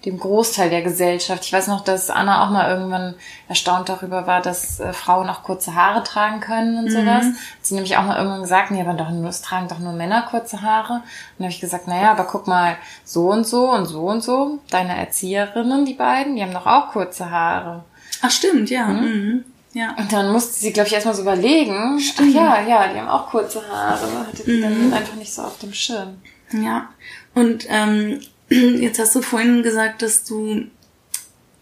[0.05, 1.43] dem Großteil der Gesellschaft.
[1.45, 3.15] Ich weiß noch, dass Anna auch mal irgendwann
[3.47, 6.89] erstaunt darüber war, dass äh, Frauen auch kurze Haare tragen können und mhm.
[6.91, 7.25] sowas.
[7.25, 9.93] Hat sie nämlich auch mal irgendwann gesagt, nee, aber doch nur, es tragen doch nur
[9.93, 10.93] Männer kurze Haare.
[10.93, 11.03] Und
[11.39, 14.59] dann habe ich gesagt, naja, aber guck mal, so und so und so und so,
[14.69, 17.83] deine Erzieherinnen, die beiden, die haben doch auch kurze Haare.
[18.21, 18.87] Ach stimmt, ja.
[18.87, 19.01] Mhm.
[19.01, 19.45] Mhm.
[19.73, 19.93] Ja.
[19.97, 21.99] Und dann musste sie, glaube ich, erstmal so überlegen.
[21.99, 22.33] Stimmt.
[22.33, 24.25] Ach ja, ja, die haben auch kurze Haare.
[24.27, 24.61] Hatte die mhm.
[24.61, 26.21] dann einfach nicht so auf dem Schirm.
[26.51, 26.89] Ja.
[27.33, 30.65] Und ähm, jetzt hast du vorhin gesagt, dass du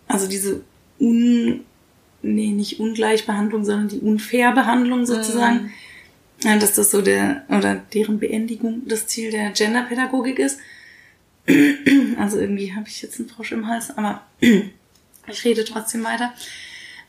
[0.07, 0.61] also diese
[0.99, 1.63] un
[2.21, 5.71] nee, nicht Ungleichbehandlung, sondern die Unfairbehandlung sozusagen,
[6.43, 6.59] mhm.
[6.59, 10.59] dass das so der oder deren Beendigung das Ziel der Genderpädagogik ist.
[12.17, 16.33] Also irgendwie habe ich jetzt einen Frosch im Hals, aber ich rede trotzdem weiter.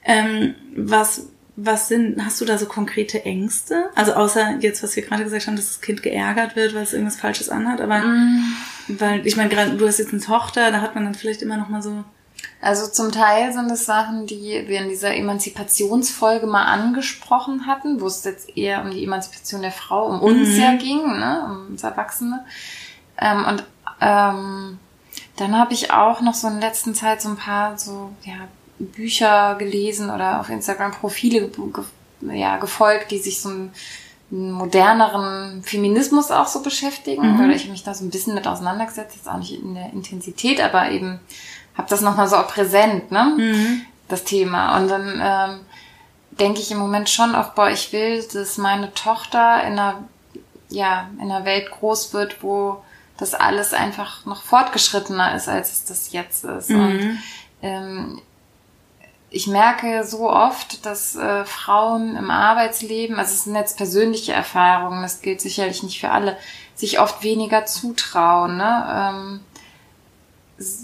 [0.05, 3.91] Ähm, was, was sind, hast du da so konkrete Ängste?
[3.95, 6.93] Also außer jetzt, was wir gerade gesagt haben, dass das Kind geärgert wird, weil es
[6.93, 8.43] irgendwas Falsches anhat, aber mm.
[8.89, 11.57] weil, ich meine, gerade du hast jetzt eine Tochter, da hat man dann vielleicht immer
[11.57, 12.05] noch mal so.
[12.61, 18.07] Also zum Teil sind es Sachen, die wir in dieser Emanzipationsfolge mal angesprochen hatten, wo
[18.07, 20.61] es jetzt eher um die Emanzipation der Frau, um uns mhm.
[20.61, 22.45] ja ging, ne, um uns Erwachsene.
[23.19, 23.65] Ähm, und
[24.01, 24.79] ähm,
[25.37, 28.49] dann habe ich auch noch so in der letzten Zeit so ein paar so, ja,
[28.79, 31.85] Bücher gelesen oder auf Instagram Profile ge
[32.33, 33.73] ja, gefolgt, die sich so einen
[34.31, 37.39] moderneren Feminismus auch so beschäftigen, mhm.
[37.39, 40.61] weil ich mich da so ein bisschen mit auseinandergesetzt, jetzt auch nicht in der Intensität,
[40.61, 41.21] aber eben
[41.77, 43.35] habe das nochmal so auch präsent, ne?
[43.37, 43.83] Mhm.
[44.09, 44.77] Das Thema.
[44.77, 45.61] Und dann ähm,
[46.39, 50.05] denke ich im Moment schon oft, boah, ich will, dass meine Tochter in einer,
[50.69, 52.83] ja, in einer Welt groß wird, wo
[53.17, 56.71] das alles einfach noch fortgeschrittener ist, als es das jetzt ist.
[56.71, 56.81] Mhm.
[56.81, 57.19] Und
[57.63, 58.21] ähm,
[59.35, 65.03] ich merke so oft, dass äh, Frauen im Arbeitsleben, also es sind jetzt persönliche Erfahrungen,
[65.03, 66.37] das gilt sicherlich nicht für alle,
[66.77, 68.87] sich oft weniger zutrauen, ne?
[68.97, 69.41] ähm,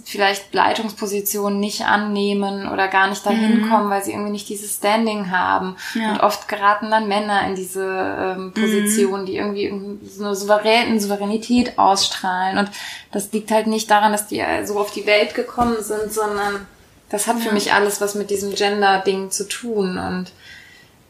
[0.04, 3.70] vielleicht Leitungspositionen nicht annehmen oder gar nicht dahin mhm.
[3.70, 5.76] kommen, weil sie irgendwie nicht dieses Standing haben.
[5.94, 6.12] Ja.
[6.12, 8.52] Und oft geraten dann Männer in diese ähm, mhm.
[8.52, 9.26] Position, mhm.
[9.26, 12.58] die irgendwie so eine Souverän Souveränität ausstrahlen.
[12.58, 12.70] Und
[13.12, 16.66] das liegt halt nicht daran, dass die so auf die Welt gekommen sind, sondern
[17.10, 17.48] das hat ja.
[17.48, 19.98] für mich alles was mit diesem Gender-Ding zu tun.
[19.98, 20.32] Und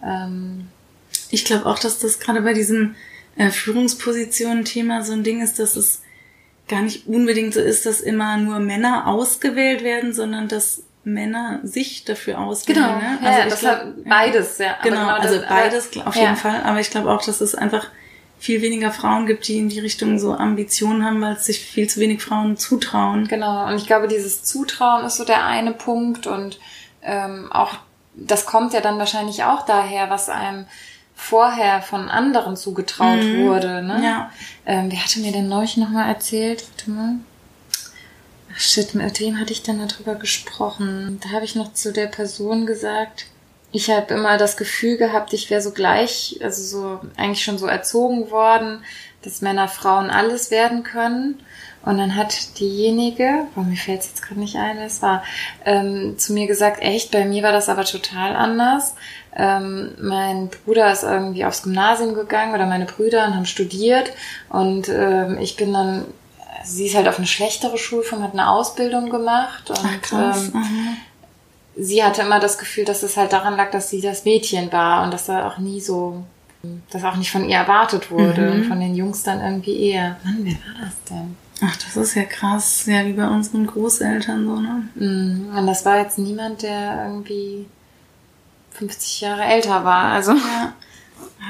[0.04, 0.68] ähm,
[1.30, 2.96] ich glaube auch, dass das gerade bei diesem
[3.36, 6.02] äh, Führungspositionen-Thema so ein Ding ist, dass es
[6.68, 12.04] gar nicht unbedingt so ist, dass immer nur Männer ausgewählt werden, sondern dass Männer sich
[12.04, 12.78] dafür auswählen.
[12.78, 13.18] Genau, ne?
[13.22, 14.78] also ja, das glaub, beides, ja.
[14.82, 16.36] Genau, genau also beides auf jeden ja.
[16.36, 16.62] Fall.
[16.64, 17.88] Aber ich glaube auch, dass es einfach
[18.40, 21.88] viel weniger Frauen gibt, die in die Richtung so Ambitionen haben, weil es sich viel
[21.88, 23.29] zu wenig Frauen zutrauen.
[23.29, 26.59] Genau, und ich glaube, dieses Zutrauen ist so der eine Punkt und
[27.03, 27.74] ähm, auch
[28.14, 30.66] das kommt ja dann wahrscheinlich auch daher, was einem
[31.14, 33.46] vorher von anderen zugetraut mhm.
[33.46, 33.83] wurde.
[33.83, 34.00] Ne?
[34.03, 34.31] Ja.
[34.66, 36.64] Ähm, wer hatte mir denn neulich nochmal erzählt?
[36.70, 37.14] Warte mal.
[38.53, 41.20] Ach shit, mit wem hatte ich denn darüber gesprochen?
[41.22, 43.26] Da habe ich noch zu der Person gesagt,
[43.72, 47.66] ich habe immer das Gefühl gehabt, ich wäre so gleich, also so eigentlich schon so
[47.66, 48.85] erzogen worden,
[49.22, 51.40] dass Männer Frauen alles werden können.
[51.83, 55.22] Und dann hat diejenige, oh, mir fällt es jetzt gerade nicht ein, wer es war,
[55.64, 58.94] ähm, zu mir gesagt, echt, bei mir war das aber total anders.
[59.35, 64.11] Ähm, mein Bruder ist irgendwie aufs Gymnasium gegangen oder meine Brüder und haben studiert
[64.50, 66.04] und ähm, ich bin dann,
[66.64, 70.50] sie ist halt auf eine schlechtere Schulform, hat eine Ausbildung gemacht und Ach, krass.
[70.52, 70.96] ähm,
[71.81, 75.03] sie hatte immer das Gefühl, dass es halt daran lag, dass sie das Mädchen war
[75.05, 76.23] und dass er auch nie so,
[76.90, 78.53] dass auch nicht von ihr erwartet wurde Mhm.
[78.53, 80.16] und von den Jungs dann irgendwie eher.
[80.25, 81.37] Mann, wer war das denn?
[81.62, 82.87] Ach, das ist ja krass.
[82.87, 84.88] Ja, wie bei unseren Großeltern so, ne?
[84.95, 87.66] Mm, Und das war jetzt niemand, der irgendwie
[88.73, 90.05] 50 Jahre älter war.
[90.12, 90.73] Also Ja.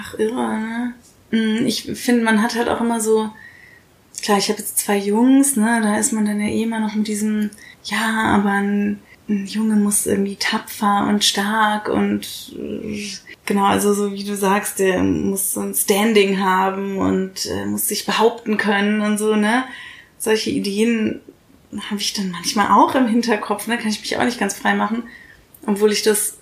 [0.02, 0.94] Ach, irre, ne?
[1.30, 3.30] Mm, Ich finde, man hat halt auch immer so,
[4.22, 5.80] klar, ich habe jetzt zwei Jungs, ne?
[5.82, 7.50] Da ist man dann ja eh immer noch mit diesem,
[7.84, 12.52] ja, aber ein, ein Junge muss irgendwie tapfer und stark und
[13.46, 17.88] genau, also so wie du sagst, der muss so ein Standing haben und äh, muss
[17.88, 19.64] sich behaupten können und so, ne?
[20.18, 21.20] Solche Ideen
[21.90, 23.78] habe ich dann manchmal auch im Hinterkopf, ne?
[23.78, 25.04] Kann ich mich auch nicht ganz frei machen,
[25.66, 26.36] obwohl ich das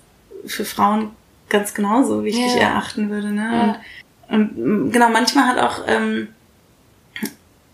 [0.45, 1.11] für Frauen
[1.49, 2.61] ganz genauso wichtig Ja.
[2.69, 3.49] erachten würde, ne?
[4.29, 4.35] Ja.
[4.35, 6.29] Und, und genau, manchmal hat auch, ähm,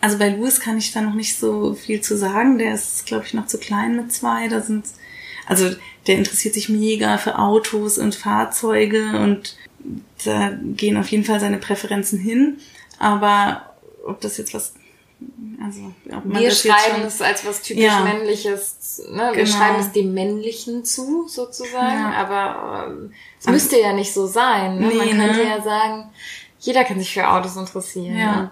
[0.02, 2.58] also bei Louis kann ich da noch nicht so viel zu sagen.
[2.58, 4.48] Der ist, glaube ich, noch zu klein mit zwei.
[4.48, 4.86] Da sind,
[5.48, 5.70] also
[6.08, 9.56] der interessiert sich mega für Autos und Fahrzeuge und
[10.26, 12.58] da gehen auf jeden Fall seine Präferenzen hin.
[13.00, 13.74] Aber
[14.06, 14.74] ob das jetzt was,
[15.64, 18.02] also ob man wir schreiben es als was typisch Ja.
[18.04, 19.02] Männliches.
[19.12, 19.32] Ne?
[19.34, 19.58] Wir Genau.
[19.58, 22.00] schreiben es dem Männlichen zu, sozusagen.
[22.00, 22.14] Ja.
[22.14, 24.76] Aber ähm, es müsste ja nicht so sein.
[24.80, 24.88] Ne?
[24.88, 25.44] Man Nee, könnte ne?
[25.44, 26.10] ja sagen,
[26.60, 28.18] jeder kann sich für Autos interessieren.
[28.18, 28.40] Ja.
[28.42, 28.52] Und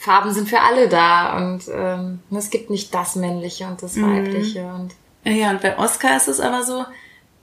[0.00, 1.36] Farben sind für alle da.
[1.36, 4.16] Und ähm, es gibt nicht das Männliche und das Mhm.
[4.16, 4.64] Weibliche.
[4.64, 4.92] Und
[5.30, 6.86] Ja, und bei Oscar ist es aber so,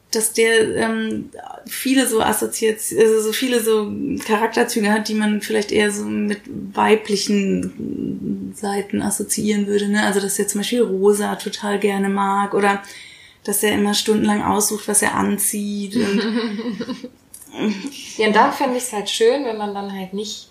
[0.09, 1.29] dass der ähm,
[1.67, 3.91] viele so assoziiert, also so viele so
[4.25, 6.39] Charakterzüge hat, die man vielleicht eher so mit
[6.73, 9.87] weiblichen Seiten assoziieren würde.
[9.89, 10.03] Ne?
[10.03, 12.81] Also dass er zum Beispiel Rosa total gerne mag oder
[13.43, 15.95] dass er immer stundenlang aussucht, was er anzieht.
[15.95, 16.21] Und,
[18.17, 20.49] Ja, und da fände ich es halt schön, wenn man dann halt nicht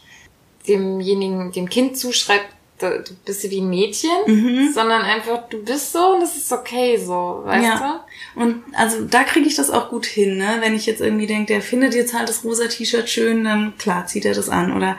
[0.68, 2.46] demjenigen, dem Kind zuschreibt,
[2.79, 4.70] du bist wie ein Mädchen, Mhm.
[4.72, 8.05] sondern einfach, du bist so und es ist okay so, weißt Ja.
[8.35, 10.59] Und also da kriege ich das auch gut hin, ne?
[10.61, 14.07] Wenn ich jetzt irgendwie denke, der findet jetzt halt das rosa T-Shirt schön, dann klar
[14.07, 14.98] zieht er das an oder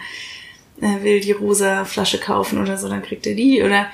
[0.81, 3.87] er will die rosa Flasche kaufen oder so, dann kriegt er die oder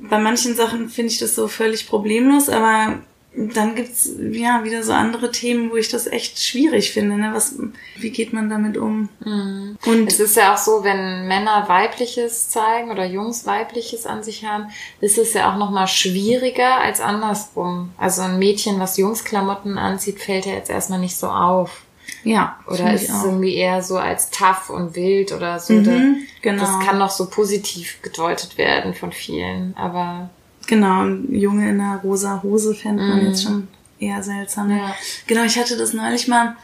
[0.00, 2.98] bei manchen Sachen finde ich das so völlig problemlos, aber
[3.36, 7.30] dann gibt's ja wieder so andere Themen, wo ich das echt schwierig finde, ne?
[7.34, 7.56] Was
[7.98, 9.08] wie geht man damit um?
[9.24, 9.76] Mhm.
[9.86, 14.44] Und Es ist ja auch so, wenn Männer weibliches zeigen oder Jungs weibliches an sich
[14.46, 14.66] haben,
[15.00, 17.90] ist es ja auch nochmal schwieriger als andersrum.
[17.98, 21.82] Also ein Mädchen, was Jungsklamotten anzieht, fällt ja jetzt erstmal nicht so auf.
[22.24, 25.72] ja, Oder ist es irgendwie eher so als tough und wild oder so.
[25.74, 26.02] Mhm, Da-
[26.42, 26.60] genau.
[26.62, 29.76] Das kann noch so positiv gedeutet werden von vielen.
[29.76, 30.30] Aber
[30.66, 33.26] Genau, ein Junge in einer rosa Hose fände man Mhm.
[33.26, 34.70] jetzt schon eher seltsam.
[34.70, 34.94] Ja.
[35.26, 36.56] Genau, ich hatte das neulich mal,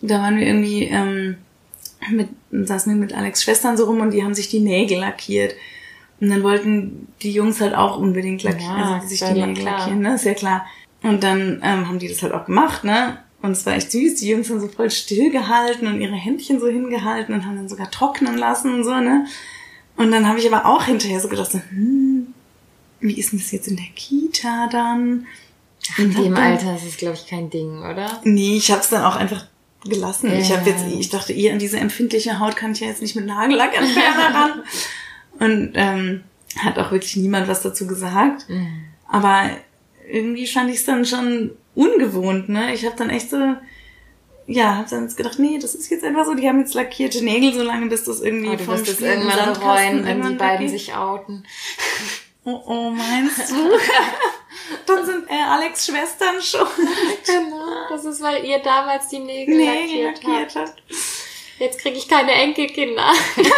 [0.00, 1.36] da waren wir irgendwie, ähm,
[2.10, 5.54] mit, saßen wir mit Alex Schwestern so rum und die haben sich die Nägel lackiert.
[6.20, 9.78] Und dann wollten die Jungs halt auch unbedingt lackieren, Ja, also sich die Nägel klar.
[9.78, 10.14] lackieren, ne?
[10.14, 10.66] Ist ja klar.
[11.02, 13.18] Und dann ähm, haben die das halt auch gemacht, ne?
[13.42, 14.16] Und es war echt süß.
[14.20, 17.90] Die Jungs haben so voll stillgehalten und ihre Händchen so hingehalten und haben dann sogar
[17.90, 19.26] trocknen lassen und so, ne?
[19.96, 22.11] Und dann habe ich aber auch hinterher so gedacht, so, hm,
[23.02, 25.26] wie ist denn das jetzt in der Kita dann?
[25.98, 28.20] in hab dem Alter ist es, glaube ich, kein Ding, oder?
[28.24, 29.46] Nee, ich hab's dann auch einfach
[29.84, 30.32] gelassen.
[30.32, 30.76] Ich habe Ja.
[30.76, 33.76] jetzt, ich dachte, ihr an diese empfindliche Haut kann ich ja jetzt nicht mit Nagellack
[33.76, 34.62] entfernen ran.
[35.40, 36.22] Und ähm,
[36.58, 38.48] hat auch wirklich niemand was dazu gesagt.
[38.48, 38.84] Mhm.
[39.08, 39.50] Aber
[40.08, 42.72] irgendwie fand ich es dann schon ungewohnt, ne?
[42.74, 43.54] Ich habe dann echt so,
[44.46, 47.24] ja, hab dann jetzt gedacht, nee, das ist jetzt einfach so, die haben jetzt lackierte
[47.24, 50.04] Nägel, so lange bis das irgendwie Oh, du vom wirst es Spiel im irgendwann bereuen,
[50.04, 50.78] wenn die beiden weggeht.
[50.78, 51.44] sich outen.
[52.44, 53.54] Oh, oh, meinst du?
[54.86, 56.66] dann sind äh, Alex Schwestern schon
[57.26, 60.68] Genau, das ist, weil ihr damals die Nägel, Nägel lackiert lackiert habt.
[60.68, 60.82] hat.
[61.58, 63.12] Jetzt kriege ich keine Enkelkinder.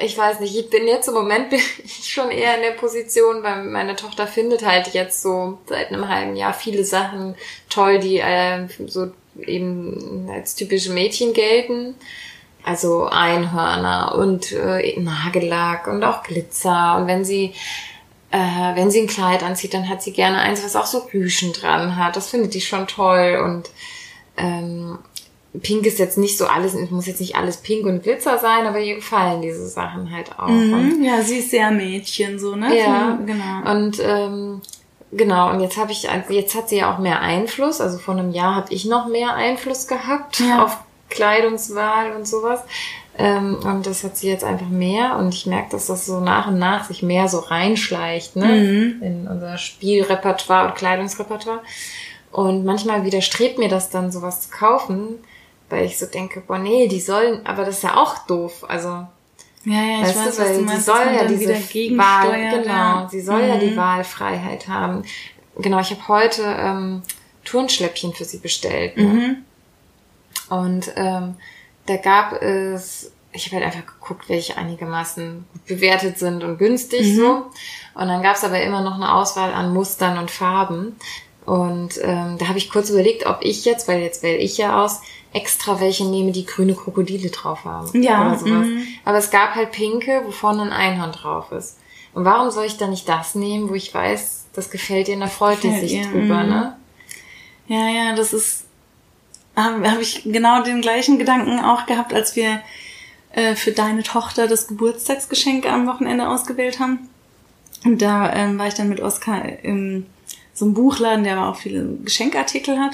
[0.00, 3.42] ich weiß nicht, ich bin jetzt im Moment bin ich schon eher in der Position,
[3.42, 7.34] weil meine Tochter findet halt jetzt so seit einem halben Jahr viele Sachen
[7.68, 11.96] toll, die äh, so eben als typische Mädchen gelten.
[12.68, 16.96] Also Einhörner und äh, Nagellack und auch Glitzer.
[16.96, 17.54] Und wenn sie
[18.30, 18.36] äh,
[18.76, 21.96] wenn sie ein Kleid anzieht, dann hat sie gerne eins, was auch so Rüschen dran
[21.96, 22.14] hat.
[22.14, 23.40] Das findet die schon toll.
[23.42, 23.70] Und
[24.36, 24.98] ähm,
[25.62, 28.66] Pink ist jetzt nicht so alles, es muss jetzt nicht alles Pink und Glitzer sein,
[28.66, 30.46] aber ihr gefallen diese Sachen halt auch.
[30.46, 32.78] Mhm, ja, sie ist sehr Mädchen, so, ne?
[32.78, 33.70] ja, Genau.
[33.72, 34.60] Und ähm,
[35.10, 37.80] genau, und jetzt habe ich, jetzt hat sie ja auch mehr Einfluss.
[37.80, 40.64] Also vor einem Jahr habe ich noch mehr Einfluss gehabt Ja.
[40.64, 40.76] auf
[41.08, 42.60] Kleidungswahl und sowas.
[43.16, 45.16] Ähm, und das hat sie jetzt einfach mehr.
[45.16, 48.46] Und ich merke, dass das so nach und nach sich mehr so reinschleicht, ne?
[48.46, 49.02] Mhm.
[49.02, 51.60] In unser Spielrepertoire und Kleidungsrepertoire.
[52.30, 55.14] Und manchmal widerstrebt mir das dann, sowas zu kaufen,
[55.70, 58.64] weil ich so denke, boah, nee, die sollen, aber das ist ja auch doof.
[58.68, 59.08] Also, Ja,
[59.64, 62.50] ja, ich Weißt weiß, du, weil du sie meinst, soll dass man ja diese Wahl,
[62.50, 63.08] genau, ja.
[63.10, 63.76] sie soll ja die Mhm.
[63.76, 65.02] Wahlfreiheit haben.
[65.56, 67.02] Genau, ich habe heute ähm,
[67.44, 68.96] Turnschläppchen für sie bestellt.
[68.96, 69.02] Ne?
[69.04, 69.36] Mhm.
[70.50, 71.34] Und ähm,
[71.86, 77.06] da gab es, ich habe halt einfach geguckt, welche einigermaßen gut bewertet sind und günstig
[77.14, 77.16] Mhm.
[77.16, 77.30] so.
[77.94, 80.96] Und dann gab es aber immer noch eine Auswahl an Mustern und Farben.
[81.44, 84.84] Und ähm, da habe ich kurz überlegt, ob ich jetzt, weil jetzt wähle ich ja
[84.84, 85.00] aus,
[85.32, 88.02] extra welche nehme, die grüne Krokodile drauf haben.
[88.02, 88.66] Ja, Oder sowas.
[88.66, 88.86] mhm.
[89.04, 91.78] Aber es gab halt pinke, wo vorne ein Einhorn drauf ist.
[92.14, 95.20] Und warum soll ich dann nicht das nehmen, wo ich weiß, das gefällt dir und
[95.20, 96.48] da freut Gefällt sich ihr, drüber, mhm.
[96.48, 96.76] ne?
[97.68, 98.64] Ja, ja, das ist,
[99.64, 102.60] habe hab ich genau den gleichen Gedanken auch gehabt, als wir
[103.32, 107.08] äh, für deine Tochter das Geburtstagsgeschenk am Wochenende ausgewählt haben.
[107.84, 110.06] Und da ähm, war ich dann mit Oskar in
[110.54, 112.92] so einem Buchladen, der aber auch viele Geschenkartikel hat.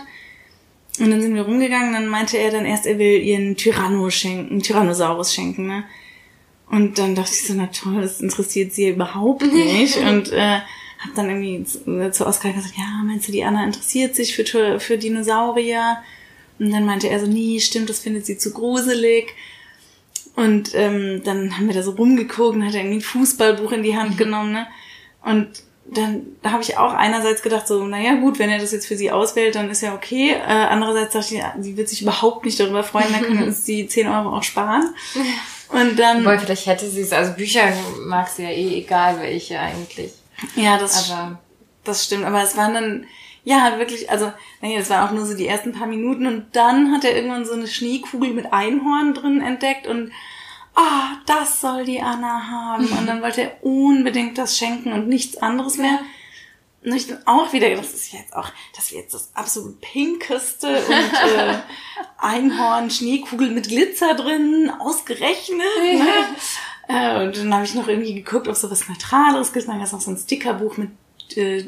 [1.01, 4.11] Und dann sind wir rumgegangen, dann meinte er dann erst, er will ihr einen Tyranno
[4.11, 5.85] schenken, einen Tyrannosaurus schenken, ne?
[6.71, 9.97] Und dann dachte ich so, na toll, das interessiert sie überhaupt nicht.
[9.99, 10.61] und äh,
[10.99, 14.81] hab dann irgendwie zu, zu Oskar gesagt, ja, meinst du, die Anna interessiert sich für,
[14.81, 15.99] für Dinosaurier?
[16.59, 19.35] Und dann meinte er so, nee, stimmt, das findet sie zu gruselig.
[20.37, 23.83] Und ähm, dann haben wir da so rumgeguckt und hat er irgendwie ein Fußballbuch in
[23.83, 24.67] die Hand genommen, ne?
[25.23, 25.49] Und
[25.87, 28.97] dann da habe ich auch einerseits gedacht, so, naja gut, wenn er das jetzt für
[28.97, 30.31] sie auswählt, dann ist ja okay.
[30.33, 33.65] Äh, andererseits dachte ich, sie wird sich überhaupt nicht darüber freuen, dann können wir uns
[33.65, 34.95] die 10 Euro auch sparen.
[35.69, 37.73] Und dann, Wobei, vielleicht hätte sie es, also Bücher
[38.07, 40.13] mag sie ja eh, egal welche eigentlich.
[40.57, 41.39] ja, das Aber
[41.85, 43.07] Das stimmt, aber es waren dann,
[43.45, 46.93] ja, wirklich, also, naja, das waren auch nur so die ersten paar Minuten und dann
[46.93, 50.13] hat er irgendwann so eine Schneekugel mit Einhorn drin entdeckt und,
[50.75, 52.89] ah, das soll die Anna haben.
[52.89, 55.99] Und dann wollte er unbedingt das schenken und nichts anderes mehr.
[56.85, 60.69] Und ich dann auch wieder, das ist jetzt auch, das wird jetzt das absolut pinkeste
[60.69, 61.59] und äh,
[62.19, 65.67] Einhorn, Schneekugel mit Glitzer drin, ausgerechnet.
[65.93, 66.37] Ne?
[66.89, 69.67] Äh, und dann habe ich noch irgendwie geguckt, ob so was Neutraleres gibt.
[69.67, 70.91] Dann gab es noch so ein Stickerbuch mit
[71.37, 71.65] äh,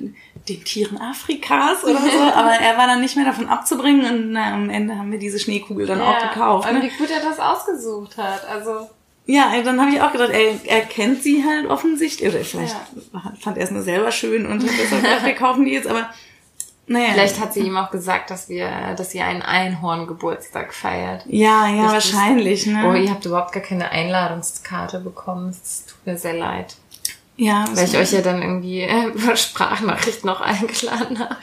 [0.48, 2.20] den Tieren Afrikas oder so.
[2.34, 5.38] Aber er war dann nicht mehr davon abzubringen und na, am Ende haben wir diese
[5.38, 6.68] Schneekugel dann auch gekauft.
[6.68, 6.82] Und Ne?
[6.84, 8.46] wie gut er das ausgesucht hat.
[8.48, 8.88] Also,
[9.26, 12.32] Ja, dann habe ich auch gedacht, er, er kennt sie halt offensichtlich.
[12.34, 12.76] Oder vielleicht
[13.12, 13.32] Ja.
[13.40, 15.88] fand er es nur selber schön und hat deshalb gedacht, wir kaufen die jetzt.
[15.88, 16.08] Aber
[16.88, 17.08] naja.
[17.14, 21.24] vielleicht hat sie ihm auch gesagt, dass wir, dass sie einen Einhorn-Geburtstag feiert.
[21.26, 22.14] Ja, ja, Richtig.
[22.14, 22.66] wahrscheinlich.
[22.66, 22.84] Ne?
[22.88, 25.50] Oh, ihr habt überhaupt gar keine Einladungskarte bekommen.
[25.50, 26.76] Es tut mir sehr leid.
[27.36, 31.36] Ja, das Weil ich euch ja dann irgendwie äh, über Sprachnachricht noch eingeladen habe.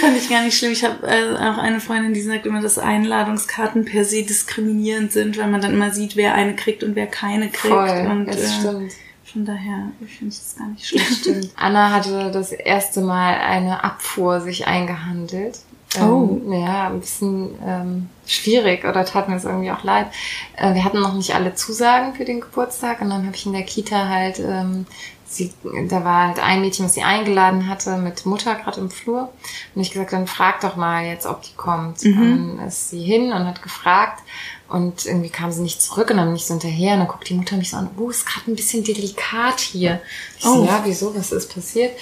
[0.00, 0.72] fand ich gar nicht schlimm.
[0.72, 5.38] Ich habe äh, auch eine Freundin, die sagt immer, dass Einladungskarten per se diskriminierend sind,
[5.38, 7.74] weil man dann immer sieht, wer eine kriegt und wer keine kriegt.
[7.74, 8.92] Voll, und das äh, stimmt.
[9.24, 11.02] von daher finde ich das gar nicht schlimm.
[11.02, 11.50] Stimmt.
[11.56, 15.58] Anna hatte das erste Mal eine Abfuhr sich eingehandelt.
[16.00, 16.40] Oh.
[16.44, 20.08] Ähm, ja, ein bisschen ähm, schwierig oder tat mir es irgendwie auch leid.
[20.56, 23.52] Äh, wir hatten noch nicht alle Zusagen für den Geburtstag und dann habe ich in
[23.52, 24.86] der Kita halt, ähm,
[25.28, 25.52] sie,
[25.88, 29.32] da war halt ein Mädchen, was sie eingeladen hatte mit Mutter gerade im Flur
[29.74, 32.00] und ich gesagt, dann frag doch mal jetzt, ob die kommt.
[32.04, 34.22] Und dann ist sie hin und hat gefragt
[34.68, 37.28] und irgendwie kam sie nicht zurück und dann bin ich so hinterher und dann guckt
[37.28, 40.00] die Mutter mich so an, oh, ist gerade ein bisschen delikat hier.
[40.38, 40.64] Ich so, Oh.
[40.64, 41.96] ja, wieso, was ist passiert?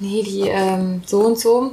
[0.00, 1.72] Nee, die ähm, so und so,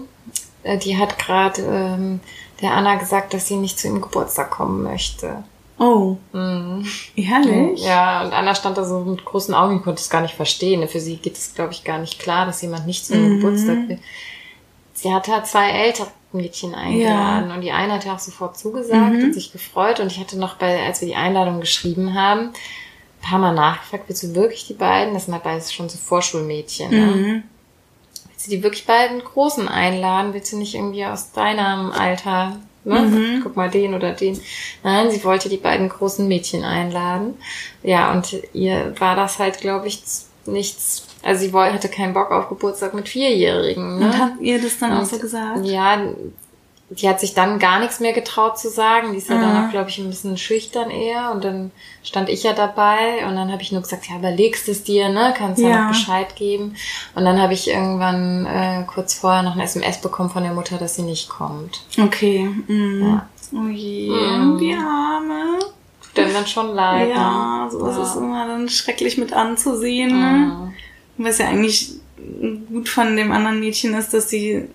[0.64, 2.20] äh, die hat gerade ähm,
[2.62, 5.44] der Anna gesagt, dass sie nicht zu ihrem Geburtstag kommen möchte.
[5.84, 6.86] Oh, Mhm.
[7.16, 7.84] ehrlich?
[7.84, 10.88] Ja, und Anna stand da so mit großen Augen und konnte es gar nicht verstehen.
[10.88, 13.40] Für sie geht es, glaube ich, gar nicht klar, dass jemand nicht zu ihrem Mhm.
[13.42, 14.00] Geburtstag will.
[14.94, 19.14] Sie hat halt zwei ältere Mädchen eingeladen und die eine hat ja auch sofort zugesagt,
[19.14, 19.24] Mhm.
[19.26, 23.30] hat sich gefreut und ich hatte noch bei, als wir die Einladung geschrieben haben, ein
[23.30, 25.16] paar Mal nachgefragt, willst du wirklich die beiden?
[25.16, 26.92] Das sind halt beides schon so Vorschulmädchen.
[26.92, 26.98] Ne?
[27.16, 27.44] Mhm.
[28.30, 30.34] Willst du die wirklich beiden Großen einladen?
[30.36, 33.00] Willst du nicht irgendwie aus deinem Alter, ne?
[33.02, 33.40] Mhm.
[33.44, 34.40] Guck mal den oder den.
[34.84, 37.36] Nein, sie wollte die beiden großen Mädchen einladen.
[37.84, 40.02] Ja, und ihr war das halt, glaube ich,
[40.46, 41.08] nichts.
[41.24, 44.00] Also sie woll- hatte keinen Bock auf Geburtstag mit Vierjährigen.
[44.00, 44.06] Ne?
[44.06, 45.66] Und habt ihr das dann auch Und- so gesagt?
[45.66, 46.02] Ja,
[46.94, 49.14] die hat sich dann gar nichts mehr getraut zu sagen.
[49.14, 49.42] Die ist ja Mhm.
[49.42, 51.32] dann auch, glaube ich, ein bisschen schüchtern eher.
[51.32, 51.72] Und dann
[52.04, 55.34] stand ich ja dabei und dann habe ich nur gesagt, ja, überlegst es dir, ne?
[55.38, 55.82] Kannst ja, Ja.
[55.84, 56.76] noch Bescheid geben.
[57.16, 60.78] Und dann habe ich irgendwann äh, kurz vorher noch eine SMS bekommen von der Mutter,
[60.78, 61.82] dass sie nicht kommt.
[61.98, 62.50] Okay.
[62.68, 63.02] Mhm.
[63.04, 63.30] Ja.
[63.54, 64.58] Oh je, Mhm.
[64.60, 65.60] die Arme.
[66.14, 67.10] Tut einem dann schon leid.
[67.10, 67.72] Ja, ne?
[67.72, 68.04] sowas Ja.
[68.04, 70.10] ist immer dann schrecklich mit anzusehen.
[70.20, 70.74] Ne?
[71.18, 71.26] Mhm.
[71.26, 74.68] Was ja eigentlich ein gut von dem anderen Mädchen ist, dass sie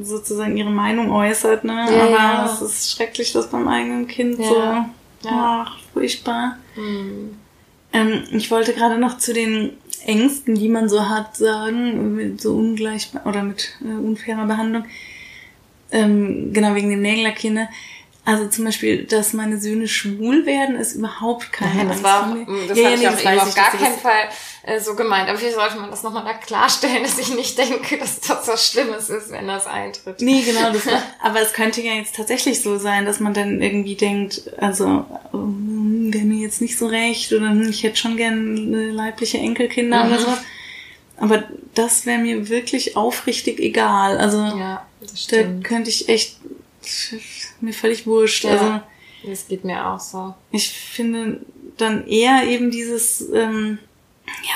[0.00, 1.86] sozusagen ihre Meinung äußert, ne?
[1.90, 2.46] Ja, Aber ja.
[2.52, 4.44] es ist schrecklich, das beim eigenen Kind Ja.
[4.48, 5.28] so.
[5.28, 5.66] Ja.
[5.66, 6.58] Ach, furchtbar.
[6.74, 7.34] Hm.
[7.92, 9.72] Ähm, ich wollte gerade noch zu den
[10.04, 14.84] Ängsten, die man so hat, sagen, mit so ungleich oder mit äh, unfairer Behandlung.
[15.90, 17.54] Ähm, genau wegen dem Nägellackieren.
[17.54, 17.68] ne?
[18.28, 22.36] Also zum Beispiel, dass meine Söhne schwul werden, ist überhaupt keine Nein, das war,
[22.68, 24.28] das Ja, habe ja, ich nee, auch eben auf gar keinen Fall
[24.64, 25.30] äh, so gemeint.
[25.30, 28.70] Aber vielleicht sollte man das nochmal da klarstellen, dass ich nicht denke, dass das was
[28.70, 30.20] Schlimmes ist, wenn das eintritt.
[30.20, 30.82] Nee, genau, das
[31.22, 36.10] aber es könnte ja jetzt tatsächlich so sein, dass man dann irgendwie denkt, also ähm,
[36.12, 40.04] wäre mir jetzt nicht so recht oder hm, ich hätte schon gern äh, leibliche Enkelkinder
[40.04, 40.12] Mhm.
[40.12, 40.38] oder so.
[41.16, 44.18] Aber das wäre mir wirklich aufrichtig egal.
[44.18, 44.86] Also Ja,
[45.30, 46.36] da könnte ich echt
[47.62, 48.44] mir völlig wurscht.
[48.44, 48.50] Ja.
[48.50, 48.80] Also
[49.26, 50.34] Das geht mir auch so.
[50.50, 51.40] ich finde
[51.76, 53.78] dann eher eben dieses, ähm,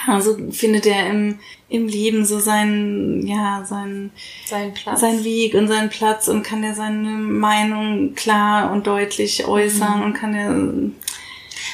[0.07, 1.38] ja, so findet er im,
[1.68, 4.11] im Leben so seinen, ja, seinen
[4.44, 5.00] Sein Platz.
[5.00, 10.05] seinen Weg und seinen Platz und kann er seine Meinung klar und deutlich äußern Mhm.
[10.05, 10.55] und kann er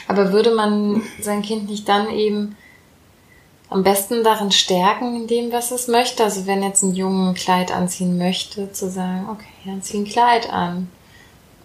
[0.06, 2.56] Aber würde man sein Kind nicht dann eben
[3.70, 6.24] am besten darin stärken, in dem, was es möchte?
[6.24, 10.04] Also wenn jetzt ein Junge ein Kleid anziehen möchte, zu sagen, okay, dann zieh ein
[10.06, 10.88] Kleid an.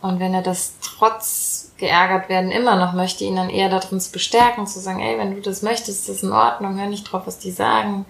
[0.03, 4.11] Und wenn er das trotz geärgert werden immer noch möchte, ihn dann eher darin zu
[4.11, 7.23] bestärken, zu sagen, ey, wenn du das möchtest, ist das in Ordnung, hör nicht drauf,
[7.25, 8.05] was die sagen.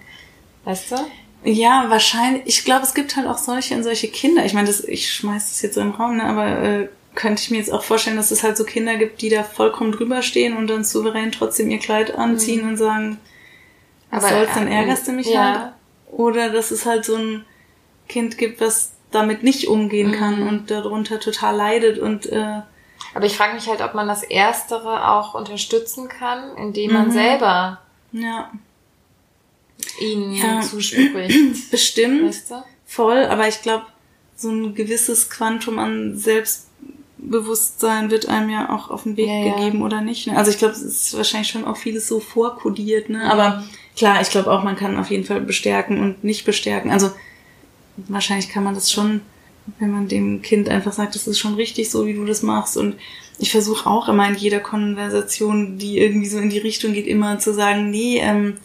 [0.64, 0.96] Weißt du?
[1.44, 4.82] ja wahrscheinlich ich glaube es gibt halt auch solche und solche Kinder ich meine das
[4.82, 7.82] ich schmeiß das jetzt so im Raum ne aber äh, könnte ich mir jetzt auch
[7.82, 11.32] vorstellen dass es halt so Kinder gibt die da vollkommen drüber stehen und dann souverän
[11.32, 13.18] trotzdem ihr Kleid anziehen und sagen
[14.10, 14.26] was Mhm.
[14.26, 15.42] Aber, soll's dann äh, ärgerst du mich ja.
[15.42, 15.72] halt
[16.12, 17.44] oder dass es halt so ein
[18.08, 20.48] Kind gibt was damit nicht umgehen kann Mhm.
[20.48, 22.60] und darunter total leidet und äh,
[23.14, 27.12] Aber ich frage mich halt, ob man das Erstere auch unterstützen kann, indem man Mhm.
[27.12, 27.80] selber
[28.12, 28.50] ja
[30.00, 30.60] ihnen Ja.
[30.62, 31.36] zuspricht.
[31.70, 32.64] bestimmt Weißt du?
[32.86, 33.84] voll, aber ich glaube,
[34.36, 39.82] so ein gewisses Quantum an Selbstbewusstsein wird einem ja auch auf den Weg Ja, gegeben
[39.82, 40.26] oder nicht.
[40.26, 40.36] Ne?
[40.36, 43.30] Also ich glaube, es ist wahrscheinlich schon auch vieles so vorkodiert, ne?
[43.30, 43.62] Aber
[43.96, 46.90] klar, ich glaube auch, man kann auf jeden Fall bestärken und nicht bestärken.
[46.90, 47.12] Also
[47.96, 49.20] wahrscheinlich kann man das schon,
[49.78, 52.76] wenn man dem Kind einfach sagt, das ist schon richtig so, wie du das machst.
[52.76, 52.96] Und
[53.38, 57.38] ich versuche auch immer in jeder Konversation, die irgendwie so in die Richtung geht, immer
[57.38, 58.58] zu sagen, nee, ähm,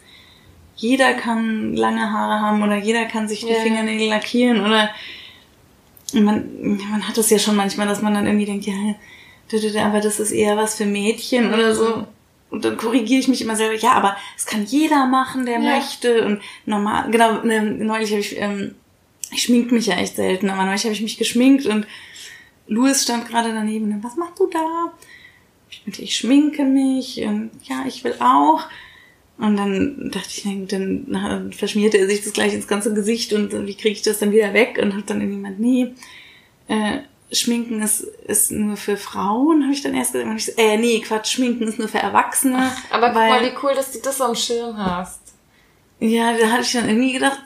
[0.75, 3.59] jeder kann lange Haare haben oder jeder kann sich die Ja.
[3.59, 4.89] Fingernägel lackieren oder
[6.13, 8.73] man, man hat das ja schon manchmal, dass man dann irgendwie denkt, ja,
[9.85, 12.07] aber das ist eher was für Mädchen oder so.
[12.49, 15.75] Und dann korrigiere ich mich immer selber, ja, aber es kann jeder machen, der Ja.
[15.75, 16.25] möchte.
[16.25, 18.73] Und normal, genau, ne, neulich habe ich, ähm,
[19.31, 21.85] ich schmink mich ja echt selten, aber neulich habe ich mich geschminkt und
[22.67, 23.91] Louis stand gerade daneben.
[23.91, 24.93] und, Was machst du da?
[25.69, 28.61] Ich meinte, ich schminke mich und ja, ich will auch.
[29.37, 33.53] Und dann dachte ich, dann na, verschmierte er sich das gleich ins ganze Gesicht und
[33.65, 34.79] wie kriege ich das dann wieder weg?
[34.81, 35.93] Und hat dann irgendwie gemeint, nee,
[36.67, 36.99] äh,
[37.31, 40.29] Schminken ist, ist nur für Frauen, habe ich dann erst gesagt.
[40.29, 42.71] Und ich so, äh, nee, Quatsch, Schminken ist nur für Erwachsene.
[42.89, 45.21] Aber guck weil, mal, wie cool, dass du das am Schirm hast.
[45.99, 47.39] Ja, da hatte ich dann irgendwie gedacht,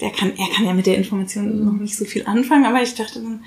[0.00, 2.94] der kann, er kann ja mit der Information noch nicht so viel anfangen, aber ich
[2.94, 3.44] dachte dann,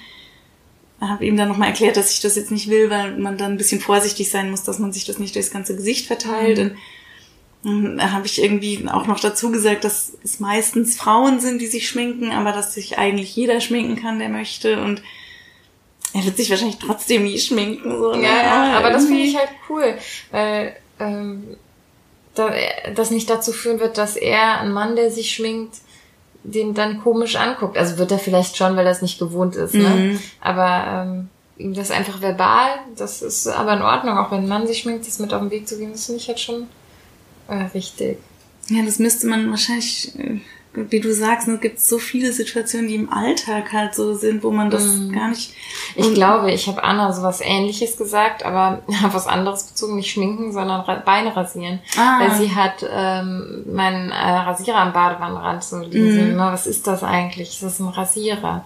[1.01, 3.57] habe ihm dann nochmal erklärt, dass ich das jetzt nicht will, weil man dann ein
[3.57, 6.59] bisschen vorsichtig sein muss, dass man sich das nicht durchs ganze Gesicht verteilt.
[6.59, 11.67] Und dann habe ich irgendwie auch noch dazu gesagt, dass es meistens Frauen sind, die
[11.67, 14.81] sich schminken, aber dass sich eigentlich jeder schminken kann, der möchte.
[14.81, 15.01] Und
[16.13, 17.97] er wird sich wahrscheinlich trotzdem nie schminken.
[17.97, 18.23] So, ne?
[18.23, 19.97] Ja, ja, aber das finde irgendwie- ich halt cool,
[20.31, 21.57] weil ähm,
[22.35, 22.53] da,
[22.95, 25.75] das nicht dazu führen wird, dass er, ein Mann, der sich schminkt,
[26.43, 27.77] den dann komisch anguckt.
[27.77, 29.89] Also wird er vielleicht schon, weil er es nicht gewohnt ist, ne?
[29.89, 30.19] Mhm.
[30.41, 34.67] Aber ähm, ihm das einfach verbal, das ist aber in Ordnung, auch wenn ein Mann
[34.67, 36.67] sich schminkt, das mit auf den Weg zu gehen, das finde ich halt schon
[37.47, 38.17] äh, wichtig.
[38.69, 40.39] Ja, das müsste man wahrscheinlich, äh,
[40.75, 44.49] wie du sagst, es gibt so viele Situationen, die im Alltag halt so sind, wo
[44.49, 45.11] man das Mhm.
[45.11, 45.53] gar nicht.
[45.95, 50.51] Ich glaube, ich habe Anna sowas ähnliches gesagt, aber auf was anderes bezogen, nicht schminken,
[50.51, 51.79] sondern Beine rasieren.
[51.97, 52.19] Ah.
[52.19, 56.11] Weil sie hat ähm, meinen äh, Rasierer am Badewannenrand so liegen.
[56.11, 57.49] Sie immer, was ist das eigentlich?
[57.49, 58.65] Ist das ein Rasierer?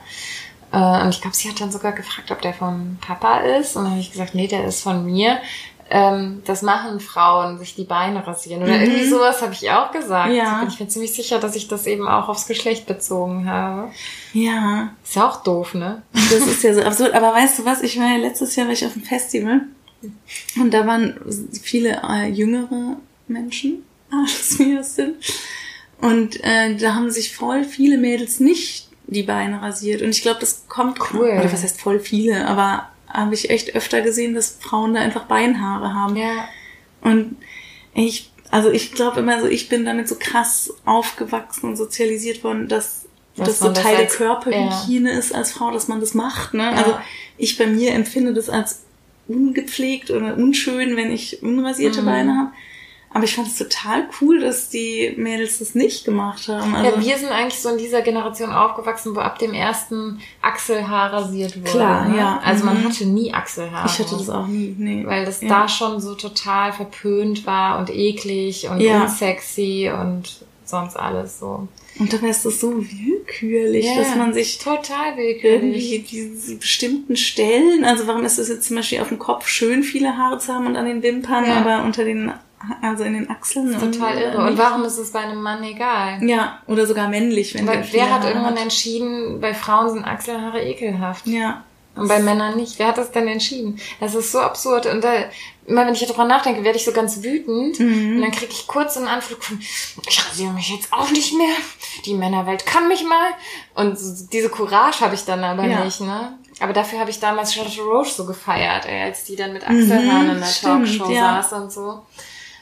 [0.71, 3.75] Äh, und ich glaube, sie hat dann sogar gefragt, ob der von Papa ist.
[3.75, 5.39] Und dann habe ich gesagt, nee, der ist von mir.
[5.89, 8.63] Ähm, das machen Frauen, sich die Beine rasieren.
[8.63, 8.81] Oder Mhm.
[8.83, 10.33] irgendwie sowas habe ich auch gesagt.
[10.33, 10.63] Ja.
[10.67, 13.89] Ich bin mir ziemlich sicher, dass ich das eben auch aufs Geschlecht bezogen habe.
[14.33, 16.01] Ja, Ist ja auch doof, ne?
[16.13, 17.13] das ist ja so absurd.
[17.13, 17.81] Aber weißt du was?
[17.83, 19.61] Ich war ja letztes Jahr war ich auf einem Festival
[20.59, 21.19] und da waren
[21.63, 25.15] viele äh, jüngere Menschen, als wir es sind.
[26.01, 30.01] Und äh, da haben sich voll viele Mädels nicht die Beine rasiert.
[30.01, 31.29] Und ich glaube, das kommt Cool.
[31.29, 32.45] Oder was heißt voll viele?
[32.47, 36.15] Aber habe ich echt öfter gesehen, dass Frauen da einfach Beinhaare haben.
[36.15, 36.47] Ja.
[37.01, 37.35] Und
[37.93, 42.69] ich also ich glaube immer so, ich bin damit so krass aufgewachsen und sozialisiert worden,
[42.69, 43.05] dass
[43.35, 46.53] Dass das so man das Teil der Körperhygiene ist als Frau, dass man das macht.
[46.53, 46.69] Ne?
[46.69, 47.03] Also Ja.
[47.37, 48.83] ich bei mir empfinde das als
[49.27, 52.05] ungepflegt oder unschön, wenn ich unrasierte Mhm.
[52.05, 52.51] Beine habe.
[53.17, 56.75] Aber ich fand es total cool, dass die Mädels das nicht gemacht haben.
[56.75, 61.13] Also, ja, wir sind eigentlich so in dieser Generation aufgewachsen, wo ab dem ersten Achselhaar
[61.13, 61.71] rasiert wurde.
[61.71, 62.17] Klar, ne?
[62.17, 62.39] ja.
[62.45, 62.85] Also man Mhm.
[62.89, 63.87] hatte nie Achselhaare.
[63.87, 64.75] ich hatte das auch nie.
[64.77, 65.03] Nee.
[65.05, 65.47] Weil das Ja.
[65.49, 69.01] da schon so total verpönt war und eklig und Ja.
[69.03, 71.67] unsexy und sonst alles so.
[71.99, 75.91] Und dabei ist das so willkürlich, Ja, dass man sich total willkürlich.
[75.91, 79.81] irgendwie diese bestimmten Stellen, also warum ist es jetzt zum Beispiel auf dem Kopf schön,
[79.81, 81.55] viele Haare zu haben und an den Wimpern, Ja.
[81.61, 82.31] aber unter den,
[82.81, 83.71] also in den Achseln.
[83.79, 84.37] Total und, irre.
[84.47, 86.23] Und warum ist es bei einem Mann egal?
[86.23, 90.05] Ja, oder sogar männlich, wenn der Weil viele wer hat irgendwann entschieden, bei Frauen sind
[90.05, 91.27] Achselhaare ekelhaft?
[91.27, 91.63] Ja.
[91.95, 92.77] Und bei Männern nicht.
[92.77, 93.79] Wer hat das denn entschieden?
[93.99, 94.85] Das ist so absurd.
[94.85, 95.11] Und da,
[95.65, 97.79] immer wenn ich darüber nachdenke, werde ich so ganz wütend.
[97.79, 98.17] Mhm.
[98.17, 101.55] Und dann kriege ich kurz einen Anflug von, ich rasiere mich jetzt auch nicht mehr.
[102.05, 103.29] Die Männerwelt kann mich mal.
[103.73, 103.97] Und
[104.31, 105.83] diese Courage habe ich dann aber Ja.
[105.85, 106.37] nicht, ne?
[106.59, 110.21] Aber dafür habe ich damals Charlotte Roche so gefeiert, ey, als die dann mit Achselhaaren
[110.21, 111.41] in der Mhm, stimmt, Talkshow ja.
[111.41, 112.01] saß und so.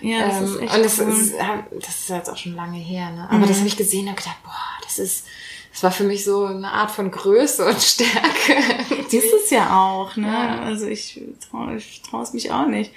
[0.01, 1.07] Ja, das Ähm, ist echt und das cool.
[1.09, 1.33] ist,
[1.81, 3.27] das ist jetzt auch schon lange her, ne?
[3.31, 4.51] Aber das habe ich gesehen und gedacht, boah,
[4.83, 5.25] das ist,
[5.71, 8.53] das war für mich so eine Art von Größe und Stärke.
[9.09, 10.27] ist es ja auch, ne?
[10.27, 10.59] Ja.
[10.61, 12.91] Also ich traue ich trau es mich auch nicht.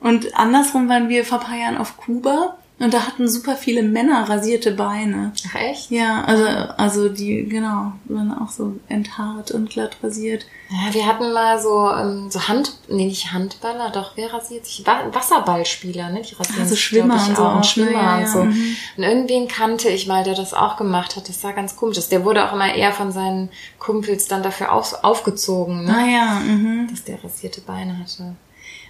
[0.00, 3.84] Und andersrum waren wir vor ein paar Jahren auf Kuba und da hatten super viele
[3.84, 5.32] Männer rasierte Beine.
[5.48, 5.92] Ach, echt?
[5.92, 6.44] Ja, also,
[6.76, 10.46] also die, genau, waren auch so enthaart und glatt rasiert.
[10.68, 14.84] Ja, wir hatten mal so, ähm, so Hand, nee, nicht Handballer, doch, wer rasiert sich?
[14.84, 16.22] Wa Wasserballspieler, ne?
[16.22, 17.56] Die rasieren so sich, Schwimmer ich, und so auch.
[17.56, 17.66] Und?
[17.66, 18.44] Schwimmer Ja, und so.
[18.44, 18.76] mhm.
[18.96, 21.28] Und irgendwen kannte ich mal, der das auch gemacht hat.
[21.28, 22.08] Das sah ganz komisch aus.
[22.08, 25.96] Der wurde auch immer eher von seinen Kumpels dann dafür auf, aufgezogen, ne?
[25.96, 26.88] Ah ja, mhm.
[26.90, 28.34] Dass der rasierte Beine hatte.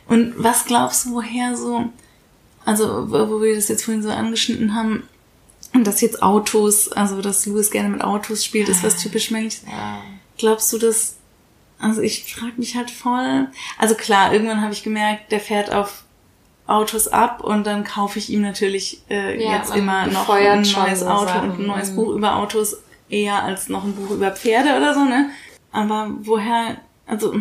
[0.08, 1.84] Und was glaubst du, woher so,
[2.64, 5.08] also wo wir das jetzt vorhin so angeschnitten haben,
[5.74, 9.62] und dass jetzt Autos, also dass Louis gerne mit Autos spielt, ist was typisch männliches.
[9.66, 10.02] Ja.
[10.36, 11.16] Glaubst du, dass,
[11.78, 13.48] also ich frage mich halt voll,
[13.78, 16.04] also klar, irgendwann habe ich gemerkt, der fährt auf
[16.66, 21.02] Autos ab und dann kaufe ich ihm natürlich äh, Ja, jetzt immer noch ein neues
[21.02, 21.50] Auto Sachen.
[21.52, 21.96] und ein neues Mhm.
[21.96, 22.76] Buch über Autos
[23.08, 25.30] eher als noch ein Buch über Pferde oder so, ne?
[25.72, 27.34] Aber woher, also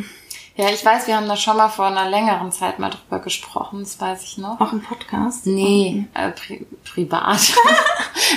[0.56, 3.80] Ja, ich weiß, wir haben da schon mal vor einer längeren Zeit mal drüber gesprochen,
[3.80, 4.60] das weiß ich noch.
[4.60, 5.45] auch im Podcast?
[5.47, 7.39] Nee, äh, pri privat.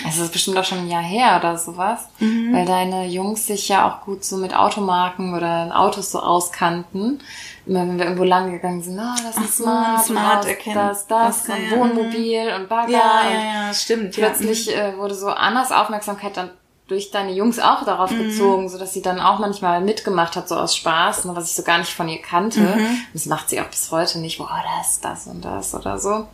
[0.07, 2.09] Es ist bestimmt auch schon ein Jahr her oder sowas.
[2.19, 2.53] Mhm.
[2.55, 7.21] Weil deine Jungs sich ja auch gut so mit Automarken oder Autos so auskannten.
[7.67, 10.47] Immer wenn wir irgendwo lang gegangen sind, ah, das Ach ist so, smart, smart das,
[10.47, 10.75] erkennen.
[10.75, 12.93] das, das, Das, und ja, Wohnmobil und Bagger.
[12.93, 14.13] Ja, ja, ja, stimmt.
[14.13, 14.89] plötzlich ja.
[14.89, 16.51] äh, wurde so Annas Aufmerksamkeit dann
[16.87, 18.19] durch deine Jungs auch darauf Mhm.
[18.19, 21.57] gezogen, so dass sie dann auch manchmal mitgemacht hat, so aus Spaß, ne, was ich
[21.57, 22.61] so gar nicht von ihr kannte.
[22.61, 22.99] Mhm.
[23.15, 26.27] Das macht sie auch bis heute nicht, boah, das, das und das oder so.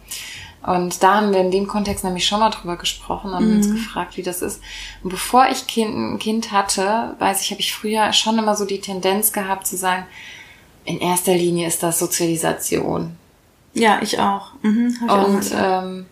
[0.67, 3.57] Und da haben wir in dem Kontext nämlich schon mal drüber gesprochen, haben Mhm.
[3.59, 4.61] uns gefragt, wie das ist.
[5.03, 8.65] Und bevor ich kind, ein Kind hatte, weiß ich, habe ich früher schon immer so
[8.67, 10.05] die Tendenz gehabt zu sagen,
[10.85, 13.17] in erster Linie ist das Sozialisation.
[13.73, 14.49] Ja, ich auch.
[14.63, 15.63] Mhm, ich auch Und gedacht.
[15.85, 16.07] ähm,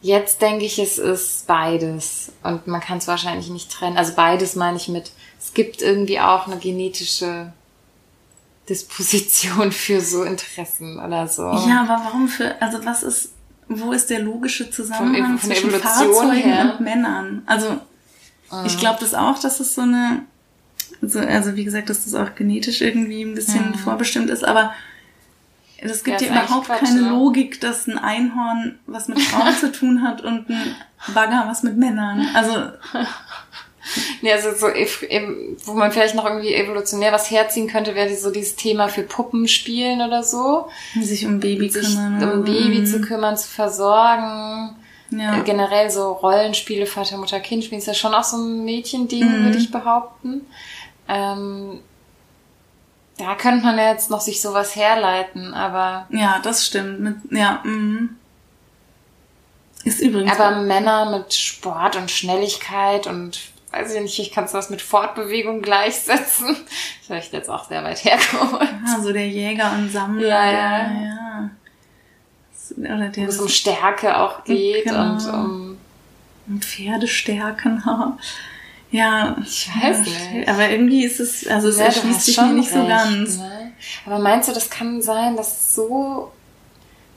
[0.00, 2.32] jetzt denke ich, es ist beides.
[2.42, 3.96] Und man kann es wahrscheinlich nicht trennen.
[3.96, 7.52] Also beides meine ich mit, es gibt irgendwie auch eine genetische
[8.68, 11.42] Disposition für so Interessen oder so.
[11.42, 13.32] Ja, aber warum für, also was ist,
[13.68, 16.74] wo ist der logische Zusammenhang von der zwischen Evolution Fahrzeugen her.
[16.78, 17.42] und Männern?
[17.46, 17.78] Also,
[18.50, 18.64] Ah.
[18.66, 20.22] ich glaube das auch, dass es so eine,
[21.02, 24.72] so, also wie gesagt, dass das auch genetisch irgendwie ein bisschen vorbestimmt ist, aber
[25.80, 27.10] es gibt Ja, ja, überhaupt Quatsch, keine ne?
[27.10, 30.74] Logik, dass ein Einhorn was mit Frauen zu tun hat und ein
[31.14, 32.26] Bagger was mit Männern.
[32.34, 32.52] Also,
[34.20, 38.54] Ja, also so, wo man vielleicht noch irgendwie evolutionär was herziehen könnte, wäre so dieses
[38.54, 40.68] Thema für Puppenspielen oder so.
[41.00, 42.22] sich um Baby Sich kümmern.
[42.32, 42.44] um.
[42.44, 42.86] Baby Mhm.
[42.86, 44.76] zu kümmern, zu versorgen.
[45.10, 45.38] Ja.
[45.38, 49.24] Äh, generell so Rollenspiele, Vater, Mutter, Kind spielen ist ja schon auch so ein Mädchending,
[49.24, 49.44] Mhm.
[49.44, 50.42] würde ich behaupten.
[51.08, 51.80] Ähm,
[53.18, 57.00] da könnte man ja jetzt noch sich sowas herleiten, aber, ja, das stimmt.
[57.00, 58.16] Mit, ja, mhm.
[59.84, 63.40] Ist übrigens aber Männer mit Sport und Schnelligkeit und
[63.70, 66.56] weiß ich nicht, ich kann es das mit Fortbewegung gleichsetzen.
[67.06, 68.68] Vielleicht jetzt auch sehr weit hergeholt.
[68.86, 70.26] Ah, so der Jäger und Sammler.
[70.26, 70.90] Ja, ja.
[70.90, 71.50] ja.
[72.76, 75.12] Oder der Wo es um Stärke auch geht Genau.
[75.12, 75.78] und um,
[76.48, 77.82] und Pferde stärken.
[78.90, 80.48] ja, ich weiß nicht.
[80.48, 83.36] Aber irgendwie ist es, also es Ja, erschließt sich mir schon nicht so recht, ganz.
[83.36, 83.72] Ne?
[84.06, 86.32] Aber meinst du, das kann sein, dass so,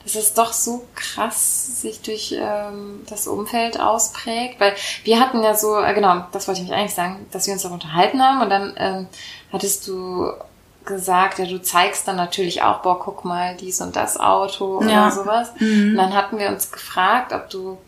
[0.04, 4.60] dass es doch so krass sich durch ähm, das Umfeld ausprägt?
[4.60, 7.54] Weil wir hatten ja so, äh, genau, das wollte ich mich eigentlich sagen, dass wir
[7.54, 9.06] uns darüber unterhalten haben und dann ähm,
[9.52, 10.30] hattest du
[10.84, 14.90] gesagt, ja, du zeigst dann natürlich auch, boah, guck mal, dies und das Auto oder
[14.90, 15.10] Ja.
[15.12, 15.52] sowas.
[15.60, 15.90] Mhm.
[15.92, 17.78] Und dann hatten wir uns gefragt, ob du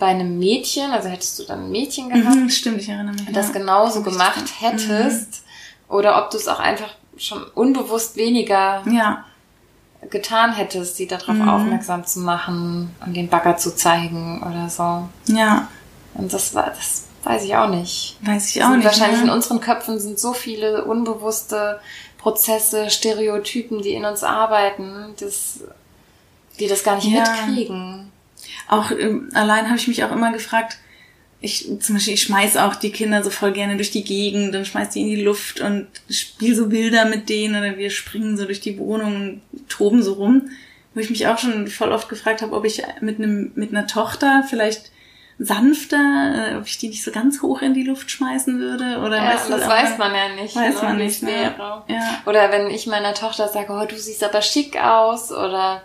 [0.00, 3.30] bei einem Mädchen, also hättest du dann ein Mädchen gehabt, Mhm, stimmt, ich erinnere mich.
[3.32, 3.52] das ja.
[3.52, 5.44] genauso ich gemacht dann- hättest
[5.88, 9.24] oder ob du es auch einfach schon unbewusst weniger Ja,
[10.10, 11.48] getan hättest, sie darauf Mhm.
[11.48, 15.08] aufmerksam zu machen und den Bagger zu zeigen oder so.
[15.32, 15.68] ja,
[16.14, 18.16] Und das war, das weiß ich auch nicht.
[18.22, 18.84] weiß ich Es auch nicht.
[18.84, 19.24] wahrscheinlich ne?
[19.26, 21.78] in unseren Köpfen sind so viele unbewusste
[22.18, 25.60] Prozesse, Stereotypen, die in uns arbeiten, dass
[26.56, 27.20] wir das gar nicht Ja.
[27.20, 28.10] mitkriegen.
[28.70, 30.78] Auch ähm, allein habe ich mich auch immer gefragt,
[31.42, 34.66] ich zum Beispiel, ich schmeiß auch die Kinder so voll gerne durch die Gegend und
[34.66, 38.44] schmeiß die in die Luft und spiel so Bilder mit denen oder wir springen so
[38.44, 40.50] durch die Wohnung und toben so rum.
[40.94, 43.86] Wo ich mich auch schon voll oft gefragt habe, ob ich mit einem mit einer
[43.86, 44.90] Tochter vielleicht
[45.38, 49.16] sanfter, äh, ob ich die nicht so ganz hoch in die Luft schmeißen würde oder
[49.16, 50.54] Ja, weißt das weiß man ja nicht.
[50.54, 51.54] weiß ne, man nicht, es ne?
[51.88, 52.22] Ja.
[52.26, 55.82] Oder wenn ich meiner Tochter sage, oh, du siehst aber schick aus oder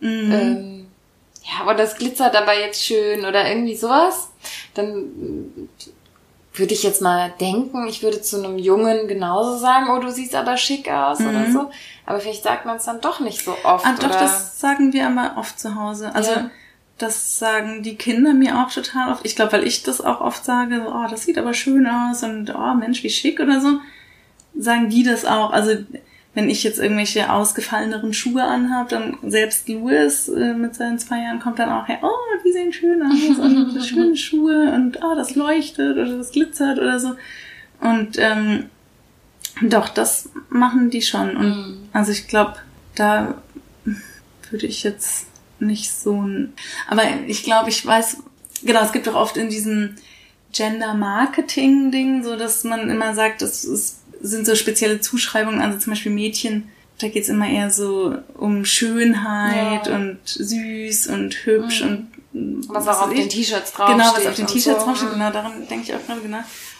[0.00, 0.32] Mhm.
[0.32, 0.86] ähm,
[1.42, 4.28] ja, aber das glitzert aber jetzt schön oder irgendwie sowas,
[4.74, 5.68] dann
[6.52, 10.34] würde ich jetzt mal denken, ich würde zu einem Jungen genauso sagen, oh, du siehst
[10.34, 11.52] aber schick aus oder Mhm.
[11.52, 11.70] so.
[12.06, 13.86] Aber vielleicht sagt man es dann doch nicht so oft.
[13.86, 16.12] Ah, doch, oder das sagen wir aber oft zu Hause.
[16.14, 16.50] Also Ja.
[16.98, 19.24] das sagen die Kinder mir auch total oft.
[19.24, 22.52] Ich glaube, weil ich das auch oft sage, oh, das sieht aber schön aus und
[22.54, 23.78] oh, Mensch, wie schick oder so,
[24.58, 25.52] sagen die das auch.
[25.52, 25.76] Also
[26.34, 31.40] wenn ich jetzt irgendwelche ausgefalleneren Schuhe anhab, dann selbst Louis äh, mit seinen zwei Jahren
[31.40, 32.08] kommt dann auch her, oh,
[32.44, 36.78] die sehen schön aus und das schöne Schuhe und oh, das leuchtet oder das glitzert
[36.78, 37.14] oder so.
[37.80, 38.66] Und ähm,
[39.62, 41.36] doch, das machen die schon.
[41.36, 41.88] Und Mhm.
[41.92, 42.54] also ich glaube,
[42.94, 43.34] da
[44.50, 45.26] würde ich jetzt
[45.58, 46.52] nicht so ein.
[46.88, 48.18] Aber ich glaube, ich weiß,
[48.62, 49.96] genau, es gibt auch oft in diesem
[50.52, 56.12] Gender-Marketing-Ding, so dass man immer sagt, es ist, sind so spezielle Zuschreibungen, also zum Beispiel
[56.12, 56.68] Mädchen,
[57.00, 59.94] da geht's immer eher so um Schönheit Ja.
[59.96, 62.08] und süß und hübsch und
[62.68, 63.28] was auch auf weiß den.
[63.28, 63.96] T-Shirts draufsteht.
[63.98, 64.86] Genau, was auf den T-Shirts so.
[64.86, 66.38] draufsteht, genau, daran denke ich auch gerade genau.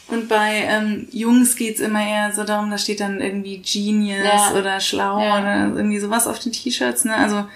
[0.08, 4.52] Und bei ähm, Jungs geht's immer eher so darum, da steht dann irgendwie Genius Ja.
[4.58, 5.40] oder schlau Ja.
[5.40, 7.16] oder irgendwie sowas auf den T-Shirts, ne?
[7.16, 7.46] Also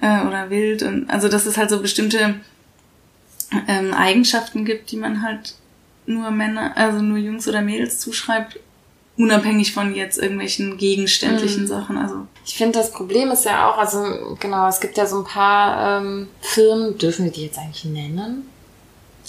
[0.00, 2.34] äh, oder wild und also dass es halt so bestimmte
[3.66, 5.54] ähm, Eigenschaften gibt, die man halt
[6.06, 8.58] nur Männer, also nur Jungs oder Mädels zuschreibt,
[9.18, 11.68] unabhängig von jetzt irgendwelchen gegenständlichen Mhm.
[11.68, 11.98] Sachen.
[11.98, 15.24] Also Ich finde, das Problem ist ja auch, also genau, es gibt ja so ein
[15.24, 18.48] paar ähm, Firmen, dürfen wir die jetzt eigentlich nennen?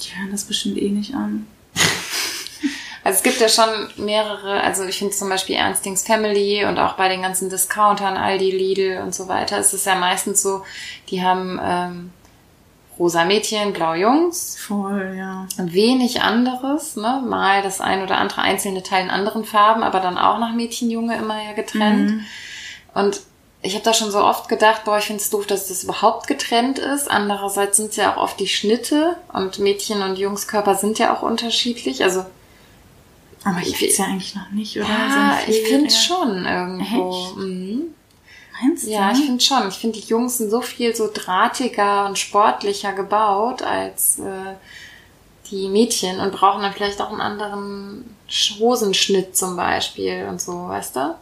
[0.02, 1.46] die hören das bestimmt eh nicht an.
[3.02, 3.70] Also es gibt ja schon
[4.06, 8.52] mehrere, also ich finde zum Beispiel Ernstings Family und auch bei den ganzen Discountern, Aldi,
[8.52, 10.64] Lidl und so weiter, ist es ja meistens so,
[11.10, 12.12] die haben ähm,
[13.00, 15.48] rosa Mädchen, blau Jungs, Voll, ja.
[15.58, 17.24] wenig anderes, ne?
[17.26, 20.92] Mal das ein oder andere einzelne Teil in anderen Farben, aber dann auch nach Mädchen,
[20.92, 22.12] Junge immer ja getrennt.
[22.12, 22.26] Mhm.
[22.94, 23.22] Und
[23.62, 26.28] ich habe da schon so oft gedacht, boah, ich finde es doof, dass das überhaupt
[26.28, 27.10] getrennt ist.
[27.10, 31.22] Andererseits sind es ja auch oft die Schnitte und Mädchen und Jungskörper sind ja auch
[31.24, 32.04] unterschiedlich.
[32.04, 32.26] Also
[33.44, 34.88] Aber ich weiß ja eigentlich noch nicht, oder?
[34.88, 37.34] ja, So ich finde schon irgendwo.
[37.36, 37.82] Mhm.
[38.62, 38.92] Meinst du?
[38.92, 39.68] Ja, ich finde schon.
[39.70, 44.56] Ich finde, die Jungs sind so viel so drahtiger und sportlicher gebaut als äh,
[45.50, 50.68] die Mädchen und brauchen dann vielleicht auch einen anderen Sch- Hosenschnitt zum Beispiel und so,
[50.68, 51.16] weißt du?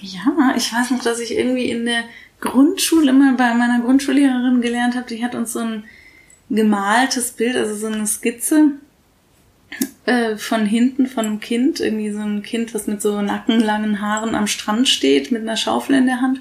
[0.00, 2.04] Ja, ich weiß noch, dass ich irgendwie in der
[2.40, 5.84] Grundschule immer bei meiner Grundschullehrerin gelernt habe, die hat uns so ein
[6.50, 8.72] gemaltes Bild, also so eine Skizze
[10.06, 14.34] äh, von hinten von einem Kind, irgendwie so ein Kind, was mit so nackenlangen Haaren
[14.34, 16.40] am Strand steht, mit einer Schaufel in der Hand.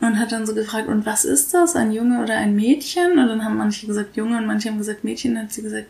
[0.00, 1.76] Und hat dann so gefragt, und was ist das?
[1.76, 3.18] Ein Junge oder ein Mädchen?
[3.18, 5.34] Und dann haben manche gesagt Junge und manche haben gesagt Mädchen.
[5.34, 5.86] Dann hat sie gesagt,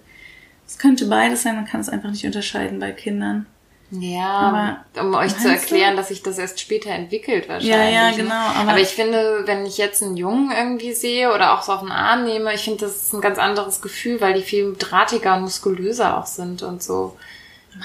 [0.66, 3.46] es könnte beides sein, man kann es einfach nicht unterscheiden bei Kindern.
[3.92, 5.48] Ja, um euch zu meinst du?
[5.48, 7.76] erklären, dass sich das erst später entwickelt wahrscheinlich.
[7.76, 8.16] Ja, ja, ne?
[8.16, 11.72] genau, Aber, aber- ich finde, wenn ich jetzt einen Jungen irgendwie sehe oder auch so
[11.72, 14.76] auf den Arm nehme, ich finde, das ist ein ganz anderes Gefühl, weil die viel
[14.78, 17.16] drahtiger und muskulöser auch sind und so.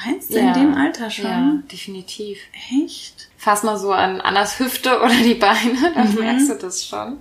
[0.05, 1.25] Meinst du in dem Alter schon?
[1.25, 2.37] Ja, definitiv.
[2.83, 3.29] Echt?
[3.45, 6.19] Fass mal so an Annas Hüfte oder die Beine, dann Mhm.
[6.19, 7.17] merkst du das schon.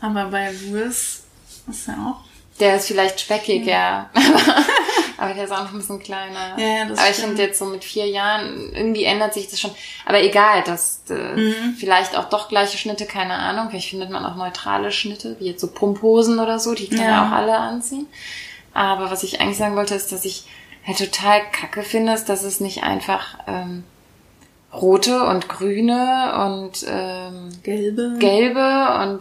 [0.00, 1.22] Aber bei Louis
[1.68, 2.24] ist ja auch.
[2.58, 4.08] Der ist vielleicht speckig, ja.
[5.18, 6.58] Aber der ist auch noch ein bisschen kleiner.
[6.58, 9.60] Ja, ja, das Aber ich finde jetzt so mit vier Jahren, irgendwie ändert sich das
[9.60, 9.70] schon.
[10.06, 11.74] Aber egal, das äh, Mhm.
[11.78, 13.68] vielleicht auch doch gleiche Schnitte, keine Ahnung.
[13.70, 17.04] Vielleicht findet man auch neutrale Schnitte, wie jetzt so Pumphosen oder so, die kann ja.
[17.10, 17.26] Ja.
[17.28, 18.06] auch alle anziehen.
[18.72, 20.44] Aber was ich eigentlich sagen wollte, ist, dass ich
[20.86, 23.84] halt total kacke finde, ist, dass es nicht einfach ähm,
[24.72, 28.16] rote und grüne und ähm, Gelbe.
[28.18, 29.20] gelbe und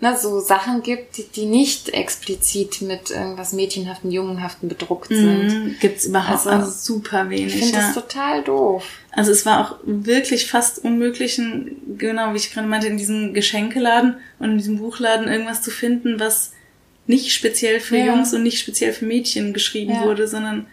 [0.00, 5.44] ne, so Sachen gibt, die, die nicht explizit mit irgendwas Mädchenhaften, Jungenhaften bedruckt sind.
[5.48, 7.54] Mhm, gibt's überhaupt Also, also, super wenig.
[7.54, 7.80] Ich finde ja.
[7.86, 8.84] das total doof.
[9.12, 13.32] Also es war auch wirklich fast unmöglich, in- genau wie ich gerade meinte, in diesem
[13.34, 16.52] Geschenkeladen und in diesem Buchladen irgendwas zu finden, was
[17.06, 18.06] nicht speziell für Ja.
[18.06, 20.04] Jungs und nicht speziell für Mädchen geschrieben Ja.
[20.04, 20.66] wurde, sondern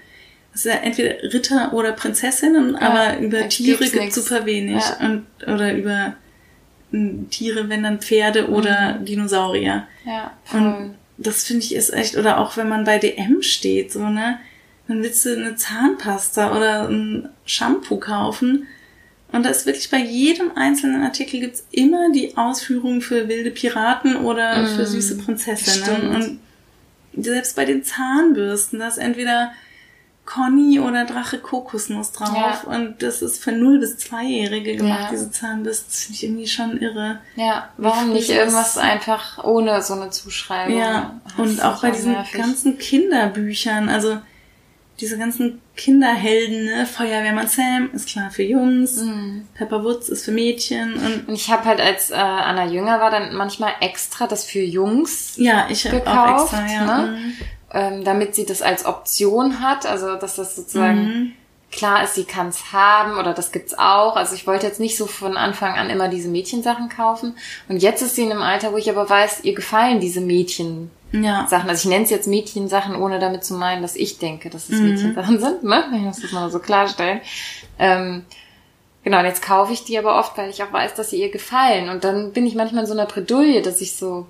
[0.57, 4.15] es ist ja entweder Ritter oder Prinzessinnen, aber über Tiere gibt's gibt nix.
[4.15, 4.83] super wenig.
[4.83, 5.05] Ja.
[5.05, 6.15] Und, oder über
[6.91, 9.87] m, Tiere, wenn dann Pferde oder Dinosaurier.
[10.03, 10.61] Ja, voll.
[10.61, 14.39] Und das finde ich ist echt, oder auch wenn man bei DM steht, so, ne?
[14.87, 18.65] Dann willst du eine Zahnpasta oder ein Shampoo kaufen.
[19.31, 24.15] Und da ist wirklich bei jedem einzelnen Artikel gibt's immer die Ausführung für wilde Piraten
[24.15, 25.83] oder für süße Prinzessinnen.
[25.83, 26.15] stimmt.
[26.15, 29.51] Und selbst bei den Zahnbürsten, da ist entweder
[30.27, 32.35] Conny oder Drache Kokosnuss drauf.
[32.35, 32.61] Ja.
[32.75, 35.09] Und das ist für 0- bis 2-Jährige gemacht, Ja.
[35.09, 35.87] diese Zahnbürsten.
[35.89, 37.19] Das finde ich irgendwie schon irre.
[37.35, 40.77] Ja, warum nicht irgendwas einfach ohne so eine Zuschreibung?
[40.77, 42.39] Ja, und auch bei diesen nervig.
[42.39, 44.17] ganzen Kinderbüchern, also
[44.99, 46.85] diese ganzen Kinderhelden, ne?
[46.87, 49.47] Feuerwehrmann Sam ist klar für Jungs, Mhm.
[49.53, 53.11] Pepper Woods ist für Mädchen und Und ich habe halt, als äh, Anna jünger war,
[53.11, 56.85] dann manchmal extra das für Jungs, ja, ich habe auch extra, ja.
[57.01, 57.07] ne?
[57.17, 57.33] mhm.
[57.73, 59.85] Ähm, damit sie das als Option hat.
[59.85, 61.33] Also, dass das sozusagen Mhm.
[61.71, 64.15] klar ist, sie kann es haben oder das gibt's auch.
[64.15, 67.35] Also ich wollte jetzt nicht so von Anfang an immer diese Mädchensachen kaufen.
[67.67, 70.91] Und jetzt ist sie in einem Alter, wo ich aber weiß, ihr gefallen diese Mädchen.
[71.11, 71.69] Ja, Sachen.
[71.69, 74.79] Also ich nenne es jetzt Mädchensachen, ohne damit zu meinen, dass ich denke, dass es
[74.79, 74.89] Mhm.
[74.89, 75.63] Mädchensachen sind.
[75.63, 75.83] Ne?
[75.93, 77.21] Ich muss das mal so klarstellen.
[77.79, 78.25] Ähm,
[79.03, 81.31] genau, und jetzt kaufe ich die aber oft, weil ich auch weiß, dass sie ihr
[81.31, 81.89] gefallen.
[81.89, 84.25] Und dann bin ich manchmal in so einer Bredouille, dass ich so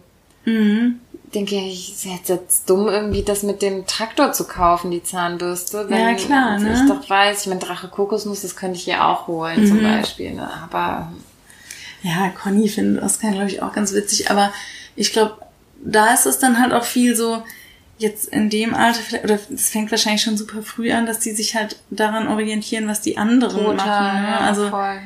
[0.46, 1.00] mhm.
[1.34, 5.88] Denke, ich ist jetzt, jetzt dumm, irgendwie das mit dem Traktor zu kaufen, die Zahnbürste.
[5.90, 6.74] Ja, klar, ne?
[6.74, 9.84] Ich doch weiß, ich meine, Drache Kokosnuss, das könnte ich ihr auch holen, zum Mhm.
[9.84, 10.34] Beispiel.
[10.34, 10.50] Ne?
[10.64, 11.12] Aber
[12.04, 14.54] ja, Conny findet Oscar, glaube ich, auch ganz witzig, aber
[14.96, 15.36] ich glaube,
[15.84, 17.44] da ist es dann halt auch viel so,
[18.00, 21.32] jetzt in dem Alter, vielleicht- oder es fängt wahrscheinlich schon super früh an, dass die
[21.32, 24.22] sich halt daran orientieren, was die anderen machen.
[24.22, 24.28] Ne?
[24.30, 25.00] ja, Also voll.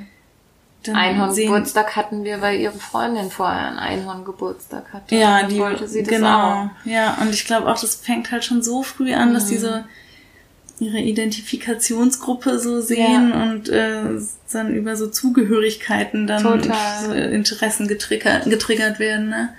[0.83, 5.15] Dann Einhorngeburtstag hatten wir, weil ihre Freundin vorher einen Einhorngeburtstag hatte.
[5.15, 6.65] Ja, die wollte sie das genau.
[6.65, 6.69] auch.
[6.85, 9.69] Ja, und ich glaube auch, das fängt halt schon so früh an, dass die so
[10.79, 14.19] ihre Identifikationsgruppe so sehen und äh,
[14.51, 19.29] dann über so Zugehörigkeiten dann so Interessen getriggert, getriggert werden.
[19.29, 19.49] Ne?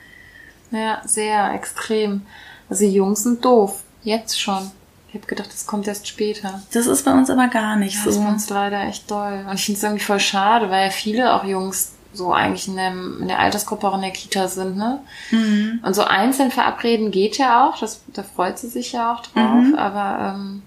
[0.72, 2.22] Ja, sehr extrem.
[2.68, 3.84] Also die Jungs sind doof.
[4.02, 4.72] Jetzt schon.
[5.12, 6.62] Ich habe gedacht, das kommt erst später.
[6.72, 8.22] Das ist bei uns aber gar nicht Das ist so.
[8.22, 9.44] bei uns leider echt doll.
[9.46, 12.76] Und ich finde es irgendwie voll schade, weil ja viele auch Jungs so eigentlich in,
[12.76, 15.00] dem, in der Altersgruppe auch in der Kita sind, ne?
[15.30, 15.80] Mhm.
[15.82, 19.64] Und so einzeln verabreden geht ja auch, das, da freut sie sich ja auch drauf,
[19.64, 19.74] Mhm.
[19.74, 20.62] aber ähm,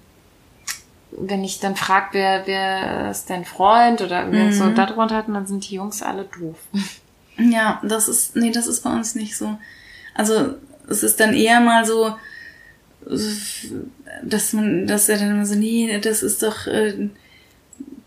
[1.11, 4.51] wenn ich dann frag, wer, wer ist dein Freund oder Mhm.
[4.51, 6.57] so darunter hatten, dann sind die Jungs alle doof.
[7.37, 9.57] Ja, das ist, nee, das ist bei uns nicht so.
[10.13, 10.53] Also,
[10.89, 12.15] es ist dann eher mal so,
[14.23, 17.09] dass man, dass er dann immer so, nee, das ist doch, äh,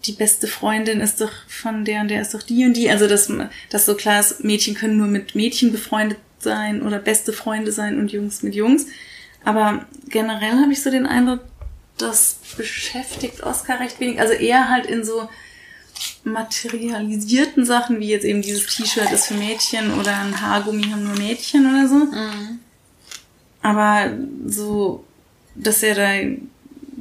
[0.06, 2.90] die beste Freundin ist doch von der und der ist doch die und die.
[2.90, 3.30] Also, dass,
[3.70, 7.98] dass so klar ist, Mädchen können nur mit Mädchen befreundet sein oder beste Freunde sein
[7.98, 8.86] und Jungs mit Jungs.
[9.44, 11.40] Aber generell habe ich so den Eindruck,
[11.96, 14.20] das beschäftigt Oscar recht wenig.
[14.20, 15.28] Also eher halt in so
[16.22, 21.16] materialisierten Sachen, wie jetzt eben dieses T-Shirt ist für Mädchen oder ein Haargummi haben nur
[21.16, 21.96] Mädchen oder so.
[23.62, 24.10] Aber
[24.46, 25.04] so,
[25.54, 26.12] dass er da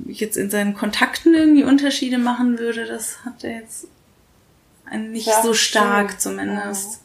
[0.07, 3.87] jetzt in seinen Kontakten irgendwie Unterschiede machen würde, das hat er jetzt
[4.95, 6.19] nicht Ja, so stark schön.
[6.19, 7.01] zumindest.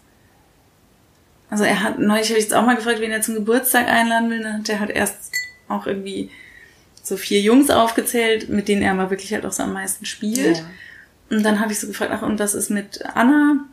[1.50, 4.30] Also er hat, neulich habe ich jetzt auch mal gefragt, wen er zum Geburtstag einladen
[4.30, 5.32] will, dann hat er halt erst
[5.68, 6.30] auch irgendwie
[7.03, 10.59] so vier Jungs aufgezählt, mit denen er mal wirklich halt auch so am meisten spielt.
[10.59, 10.64] Ja.
[11.30, 13.64] Und dann habe ich so gefragt, ach, und was ist mit Anna?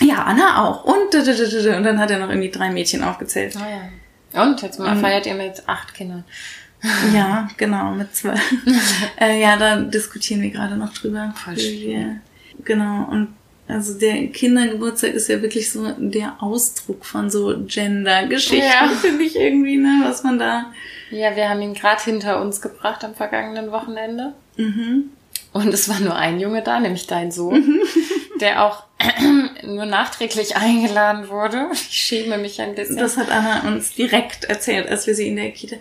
[0.00, 0.84] Ja, Anna auch.
[0.84, 3.56] Und, und dann hat er noch irgendwie drei Mädchen aufgezählt.
[3.56, 3.88] Ah, ja.
[4.32, 6.24] Und jetzt mal feiert ihr mit acht Kindern.
[7.14, 8.38] Ja, genau, mit zwölf.
[9.20, 11.34] äh, ja, da diskutieren wir gerade noch drüber.
[11.34, 12.20] Voll wir-
[12.64, 13.34] Genau, und
[13.66, 18.88] also der Kindergeburtstag ist ja wirklich so der Ausdruck von so Gender-Geschichten, Ja.
[19.00, 20.66] finde ich irgendwie, ne, was man da.
[21.10, 24.34] Ja, wir haben ihn gerade hinter uns gebracht am vergangenen Wochenende.
[24.56, 25.10] Mhm.
[25.56, 27.80] Und es war nur ein Junge da, nämlich dein Sohn,
[28.40, 28.82] der auch
[29.62, 31.68] nur nachträglich eingeladen wurde.
[31.72, 32.96] Ich schäme mich ein bisschen.
[32.98, 35.76] Das hat Anna uns direkt erzählt, als wir sie in der Kita.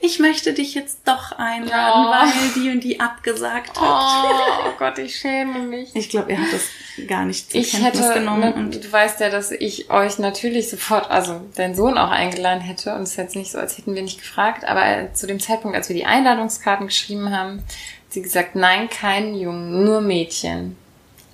[0.00, 2.10] Ich möchte dich jetzt doch einladen, Oh.
[2.10, 4.64] weil die und die abgesagt hat.
[4.66, 5.90] oh Gott, ich schäme mich.
[5.94, 8.52] Ich glaube, er hat das gar nicht zur Ich Kenntnis hätte, genommen.
[8.54, 12.94] Und du weißt ja, dass ich euch natürlich sofort, also deinen Sohn auch eingeladen hätte
[12.96, 15.76] und es ist jetzt nicht so, als hätten wir nicht gefragt, aber zu dem Zeitpunkt,
[15.76, 17.62] als wir die Einladungskarten geschrieben haben,
[18.10, 20.76] sie gesagt, nein, keinen Jungen, nur Mädchen.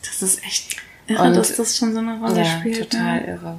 [0.05, 0.77] das ist echt
[1.09, 2.91] irre, Und- dass das schon so eine Rolle Ja, spielt.
[2.91, 3.27] total Ne?
[3.27, 3.57] irre.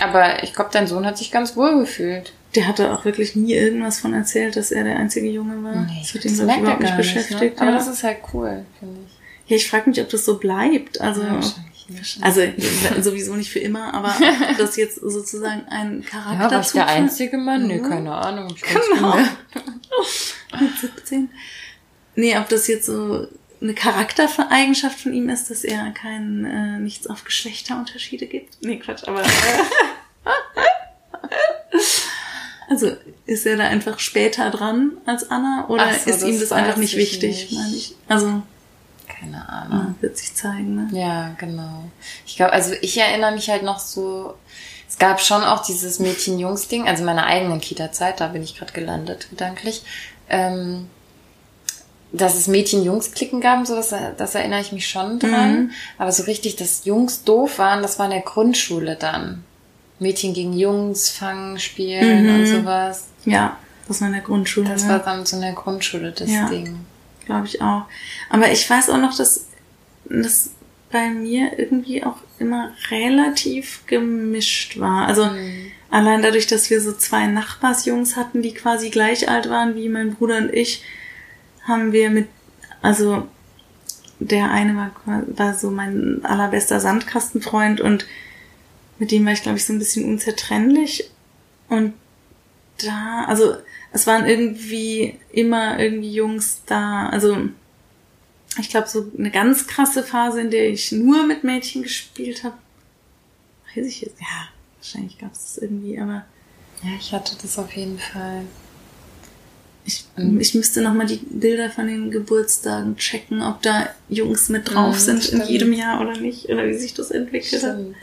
[0.00, 2.32] Aber ich glaube, dein Sohn hat sich ganz wohl gefühlt.
[2.54, 5.82] Der hatte auch wirklich nie irgendwas von erzählt, dass er der einzige Junge war.
[5.86, 7.56] Nee, das hat das ich, merkt er überhaupt nicht gar nicht, beschäftigt.
[7.56, 7.62] Ne?
[7.62, 7.76] Aber ja.
[7.78, 9.50] das ist halt cool, finde ich.
[9.50, 11.00] ja, ich frage mich, ob das so bleibt.
[11.00, 11.40] Also, Ja,
[12.20, 12.40] also
[13.02, 14.14] sowieso nicht für immer, aber
[14.58, 17.66] das jetzt sozusagen ein Charakter Ja, was der einzige Mann?
[17.66, 17.88] Nee, Mhm.
[17.88, 18.48] keine Ahnung.
[18.54, 19.14] Ich Genau.
[20.60, 21.30] mit 17.
[22.14, 23.26] Nee, ob das jetzt so
[23.60, 28.56] eine Charaktereigenschaft von ihm ist, dass er kein äh, nichts auf Geschlechterunterschiede gibt.
[28.62, 29.22] Nee, Quatsch, aber
[32.68, 32.92] also
[33.26, 36.76] ist er da einfach später dran als Anna oder so, ist ihm das das einfach
[36.76, 37.52] nicht ich wichtig, nicht.
[37.52, 37.94] meine ich.
[38.08, 38.42] Also
[39.06, 39.94] Keine Ahnung.
[39.98, 40.88] ja, wird sich zeigen, ne?
[40.92, 41.84] Ja, genau.
[42.26, 44.34] Ich glaube, also ich erinnere mich halt noch so,
[44.88, 49.28] es gab schon auch dieses Mädchen-Jungs-Ding, also meine eigenen Kita-Zeit, da bin ich gerade gelandet,
[49.30, 49.82] gedanklich,
[50.28, 50.88] ähm,
[52.12, 55.54] dass es Mädchen-Jungs-Klicken gab, so das, das erinnere ich mich schon dran.
[55.54, 55.70] Mhm.
[55.98, 59.44] Aber so richtig, dass Jungs doof waren, das war in der Grundschule dann.
[59.98, 62.34] Mädchen gegen Jungs, fangen, spielen Mhm.
[62.40, 63.06] und sowas.
[63.24, 63.56] Ja,
[63.88, 64.68] das war in der Grundschule.
[64.68, 66.48] Das war dann so in der Grundschule das Ja.
[66.48, 66.84] Ding.
[67.24, 67.84] glaube ich auch.
[68.30, 69.46] Aber ich weiß auch noch, dass
[70.06, 70.50] das
[70.90, 75.06] bei mir irgendwie auch immer relativ gemischt war.
[75.06, 75.30] Also
[75.88, 80.14] allein dadurch, dass wir so zwei Nachbarsjungs hatten, die quasi gleich alt waren wie mein
[80.16, 80.82] Bruder und ich,
[81.64, 82.28] haben wir mit,
[82.80, 83.26] also
[84.18, 84.92] der eine war,
[85.26, 88.06] war so mein allerbester Sandkastenfreund und
[88.98, 91.10] mit dem war ich, glaube ich, so ein bisschen unzertrennlich.
[91.68, 91.94] Und
[92.78, 93.56] da, also
[93.92, 97.08] es waren irgendwie immer irgendwie Jungs da.
[97.08, 97.36] Also
[98.60, 102.56] ich glaube, so eine ganz krasse Phase, in der ich nur mit Mädchen gespielt habe.
[103.74, 104.20] Weiß ich jetzt.
[104.20, 106.24] Ja, wahrscheinlich gab es das irgendwie, aber
[106.82, 108.44] Ja, ich hatte das auf jeden Fall.
[109.84, 110.40] Ich, Mhm.
[110.40, 114.94] ich müsste noch mal die Bilder von den Geburtstagen checken, ob da Jungs mit drauf
[114.94, 115.48] Mhm, sind in stimmt.
[115.48, 117.74] jedem Jahr oder nicht, oder wie sich das entwickelt hat.
[117.74, 117.96] Stimmt.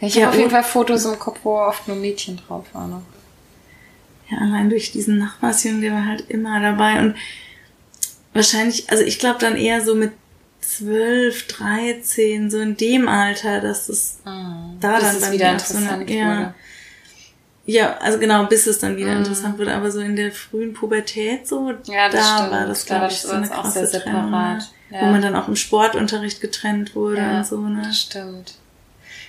[0.00, 2.64] Ja, ich Ja, habe auf jeden Fall Fotos im Kopf, wo oft nur Mädchen drauf
[2.72, 3.02] waren.
[4.30, 7.14] Ja, allein durch diesen Nachbarsjungen, der war halt immer dabei und
[8.32, 10.12] wahrscheinlich, also ich glaube dann eher so mit
[10.60, 14.78] 12, 13, so in dem Alter, dass es Mhm.
[14.80, 16.26] Da Bis dann bei wieder auch so eine- interessant ja.
[16.38, 16.54] wurde.
[17.66, 19.18] Ja, also genau, bis es dann wieder Mhm.
[19.18, 22.50] interessant wurde, aber so in der frühen Pubertät so, Ja, das da stimmt.
[22.52, 24.58] war das, Da glaube ich, so eine auch krasse sehr Trennung, separat.
[24.58, 24.64] ne?
[24.90, 25.00] Ja.
[25.00, 27.82] wo man dann auch im Sportunterricht getrennt wurde Ja, und so, ne?
[27.84, 28.54] das stimmt.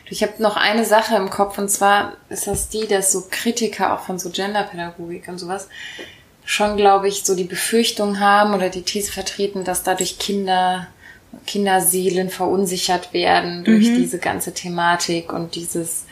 [0.08, 3.94] Ich habe noch eine Sache im Kopf und zwar ist das die, dass so Kritiker
[3.94, 5.68] auch von so Genderpädagogik und sowas
[6.44, 10.86] schon, glaube ich, so die Befürchtung haben oder die These vertreten, dass dadurch Kinder,
[11.48, 13.96] Kinderseelen verunsichert werden durch Mhm.
[13.96, 16.06] diese ganze Thematik und dieses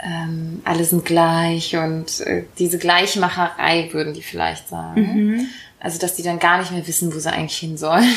[0.00, 5.00] ähm, alle sind gleich und äh, diese Gleichmacherei, würden die vielleicht sagen.
[5.36, 5.46] Mhm.
[5.80, 8.08] Also, dass die dann gar nicht mehr wissen, wo sie eigentlich hin sollen.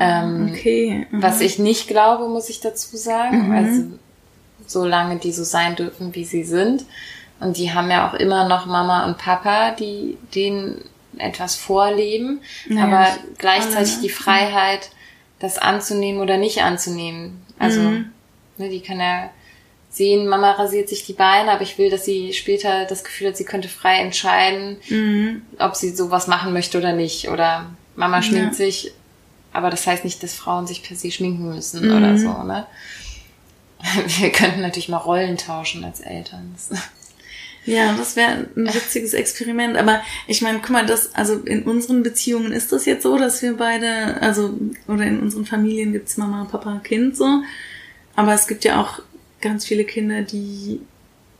[0.00, 1.06] ähm, Okay.
[1.10, 1.22] mhm.
[1.22, 3.48] was ich nicht glaube, muss ich dazu sagen.
[3.48, 3.52] Mhm.
[3.54, 3.82] Also,
[4.66, 6.84] solange die so sein dürfen, wie sie sind.
[7.40, 10.82] Und die haben ja auch immer noch Mama und Papa, die denen
[11.18, 13.06] etwas vorleben, Naja, aber
[13.38, 14.02] gleichzeitig alle, ne?
[14.02, 14.90] die Freiheit,
[15.40, 17.42] das anzunehmen oder nicht anzunehmen.
[17.58, 18.12] Also, Mhm.
[18.58, 19.30] ne, die kann ja
[19.92, 23.36] sehen, Mama rasiert sich die Beine, aber ich will, dass sie später das Gefühl hat,
[23.36, 25.42] sie könnte frei entscheiden, Mhm.
[25.58, 27.28] ob sie sowas machen möchte oder nicht.
[27.28, 28.64] Oder Mama schminkt Ja.
[28.66, 28.92] sich,
[29.52, 31.96] aber das heißt nicht, dass Frauen sich per se schminken müssen Mhm.
[31.96, 32.66] oder so, ne?
[34.18, 36.54] Wir könnten natürlich mal Rollen tauschen als Eltern.
[37.64, 39.76] Ja, das wäre ein witziges Experiment.
[39.76, 43.42] Aber ich meine, guck mal, das, also in unseren Beziehungen ist das jetzt so, dass
[43.42, 44.54] wir beide, also,
[44.88, 47.42] oder in unseren Familien gibt's Mama, Papa, Kind so.
[48.16, 49.00] Aber es gibt ja auch
[49.42, 50.80] ganz viele Kinder, die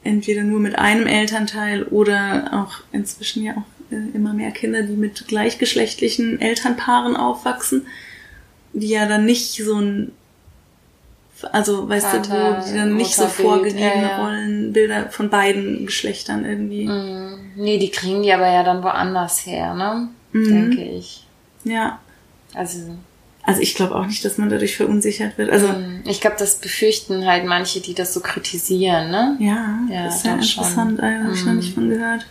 [0.04, 4.96] entweder nur mit einem Elternteil oder auch inzwischen ja auch äh, immer mehr Kinder, die
[4.96, 7.86] mit gleichgeschlechtlichen Elternpaaren aufwachsen,
[8.72, 10.12] die ja dann nicht so ein
[11.50, 14.22] also weißt du, Vater, wo die dann nicht so vorgegebene ja, ja.
[14.22, 16.86] Rollenbilder von beiden Geschlechtern irgendwie.
[16.86, 20.08] Mm, nee, die kriegen die aber ja dann woanders her, ne?
[20.32, 20.70] Mhm.
[20.70, 21.26] Denke ich.
[21.64, 21.98] Ja.
[22.54, 22.96] Also,
[23.44, 25.50] Also ich glaube auch nicht, dass man dadurch verunsichert wird.
[25.50, 29.36] Also mm, ich glaube, das befürchten halt manche, die das so kritisieren, ne?
[29.40, 32.24] ja, Ja, ist ja interessant, äh, habe ich noch nicht von gehört.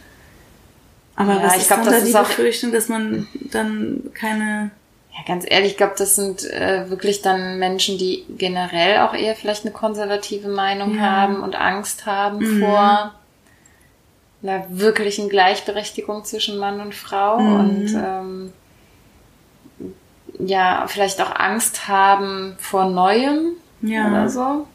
[1.18, 3.28] Aber Ja, was ich ist glaub, dann das da die ist auch- Befürchtung, dass man
[3.51, 4.72] dann keine
[5.14, 9.36] Ja, ganz ehrlich, ich glaube, das sind äh, wirklich dann Menschen, die generell auch eher
[9.36, 11.01] vielleicht eine konservative Meinung Ja.
[11.01, 12.59] haben und Angst haben Mhm.
[12.62, 13.14] vor
[14.41, 17.59] einer wirklichen Gleichberechtigung zwischen Mann und Frau Mhm.
[17.59, 18.53] und ähm,
[20.45, 24.67] ja, vielleicht auch Angst haben vor Neuem ja, oder so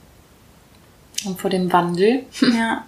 [1.24, 2.24] und vor dem Wandel.
[2.40, 2.84] ja.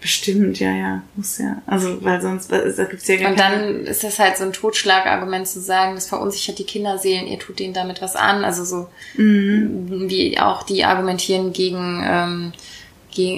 [0.00, 1.62] Bestimmt, ja, ja, muss ja.
[1.66, 5.48] Also, weil sonst, da gibt's ja gar Und dann ist das halt so ein Totschlagargument
[5.48, 8.44] zu sagen, das verunsichert die Kinderseelen, ihr tut denen damit was an.
[8.44, 10.04] Also so Mhm.
[10.10, 12.52] wie auch die argumentieren gegen, ähm,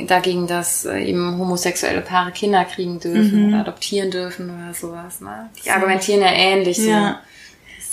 [0.09, 3.49] dagegen, dass äh, eben homosexuelle Paare Kinder kriegen dürfen Mhm.
[3.53, 5.21] oder adoptieren dürfen oder sowas.
[5.21, 5.51] Ne?
[5.65, 6.89] Die argumentieren ja ähnlich so.
[6.91, 7.21] Ja.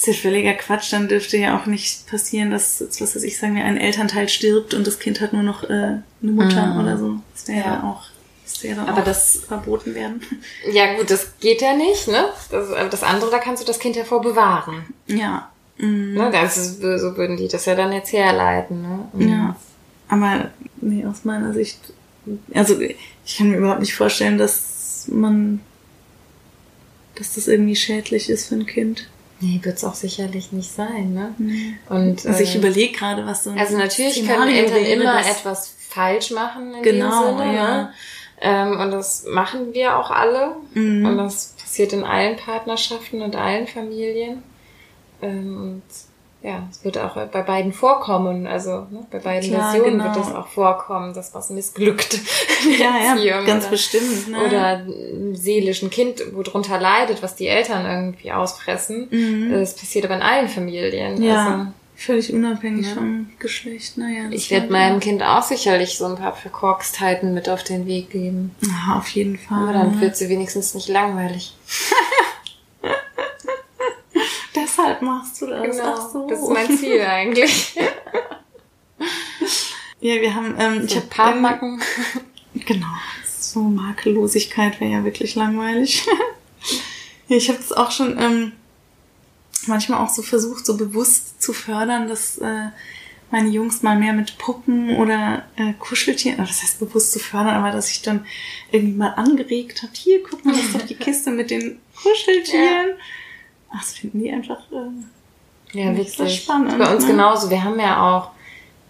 [0.07, 0.91] Ist ja völliger Quatsch.
[0.93, 4.73] Dann dürfte ja auch nicht passieren, dass, was weiß ich, sagen wir, ein Elternteil stirbt
[4.73, 6.79] und das Kind hat nur noch äh, eine Mutter Mhm.
[6.81, 7.15] oder so.
[7.33, 7.65] Das wäre ja.
[7.65, 7.83] Ja.
[7.83, 8.03] auch,
[8.43, 10.21] das wäre Aber auch das- verboten werden.
[10.71, 12.25] Ja gut, das geht ja nicht, ne?
[12.51, 14.85] Das, aber das andere, da kannst du das Kind ja vor bewahren.
[15.07, 15.49] Ja.
[15.77, 16.13] Mhm.
[16.13, 16.29] Ne?
[16.31, 18.81] Das ist, so würden die das ja dann jetzt herleiten.
[18.81, 18.99] Ne?
[19.13, 19.27] Mhm.
[19.29, 19.55] Ja.
[20.09, 20.51] Aber
[20.81, 21.79] nee, aus meiner Sicht,
[22.53, 25.61] also ich kann mir überhaupt nicht vorstellen, dass man,
[27.15, 29.09] dass das irgendwie schädlich ist für ein Kind.
[29.43, 31.35] Nee, wird's auch sicherlich nicht sein, ne?
[31.89, 35.75] Und, Also ich äh, überlege gerade, was so ein Also natürlich können Eltern immer etwas
[35.89, 37.55] falsch machen in Genau, dem Sinne.
[37.55, 37.77] ja.
[37.77, 37.93] Ne?
[38.41, 40.55] Ähm, und das machen wir auch alle.
[40.73, 41.05] Mhm.
[41.05, 44.43] Und das passiert in allen Partnerschaften und allen Familien.
[45.21, 45.83] Ähm, und
[46.43, 48.45] ja, es wird auch bei beiden vorkommen.
[48.47, 50.13] Also ne, bei beiden Klar, Versionen genau.
[50.13, 52.19] wird es auch vorkommen, dass was missglückt.
[52.79, 54.29] Ja, ja, ganz oder, bestimmt.
[54.29, 54.37] Ne?
[54.45, 59.07] Oder ein seelischen Kind, wo drunter leidet, was die Eltern irgendwie ausfressen.
[59.11, 59.51] Mhm.
[59.51, 61.21] Das passiert aber in allen Familien.
[61.21, 61.65] Ja, Also,
[61.97, 62.93] völlig unabhängig Ja.
[62.93, 63.97] vom Geschlecht.
[63.97, 67.63] Naja, das ich werde halt meinem Kind auch sicherlich so ein paar Verkorkstheiten mit auf
[67.65, 68.55] den Weg geben.
[68.61, 69.63] Ja, auf jeden Fall.
[69.63, 71.53] Aber dann wird sie wenigstens nicht langweilig.
[74.55, 75.79] Deshalb machst du das.
[75.81, 76.27] Ach so.
[76.27, 76.29] Genau.
[76.29, 77.75] Das ist mein Ziel eigentlich.
[79.99, 81.81] Ja, wir haben, ähm, ich Ich habe habe Paarmacken.
[82.53, 82.87] Genau.
[83.25, 86.05] So Makellosigkeit wäre ja wirklich langweilig.
[87.27, 88.51] ja, ich habe das auch schon ähm,
[89.67, 92.67] manchmal auch so versucht, so bewusst zu fördern, dass äh,
[93.31, 97.71] meine Jungs mal mehr mit Puppen oder äh, Kuscheltieren, das heißt bewusst zu fördern, aber
[97.71, 98.25] dass ich dann
[98.71, 102.91] irgendwie mal angeregt habe, hier, guck mal, das ist doch die Kiste mit den Kuscheltieren.
[102.95, 103.22] Ach,
[103.73, 106.41] das finden die einfach äh, Ja, Das ist wirklich.
[106.43, 107.11] spannend, Bei uns ne?
[107.11, 107.49] genauso.
[107.49, 108.29] Wir haben ja auch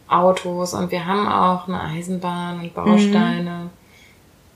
[0.07, 3.69] Autos und wir haben auch eine Eisenbahn und Bausteine.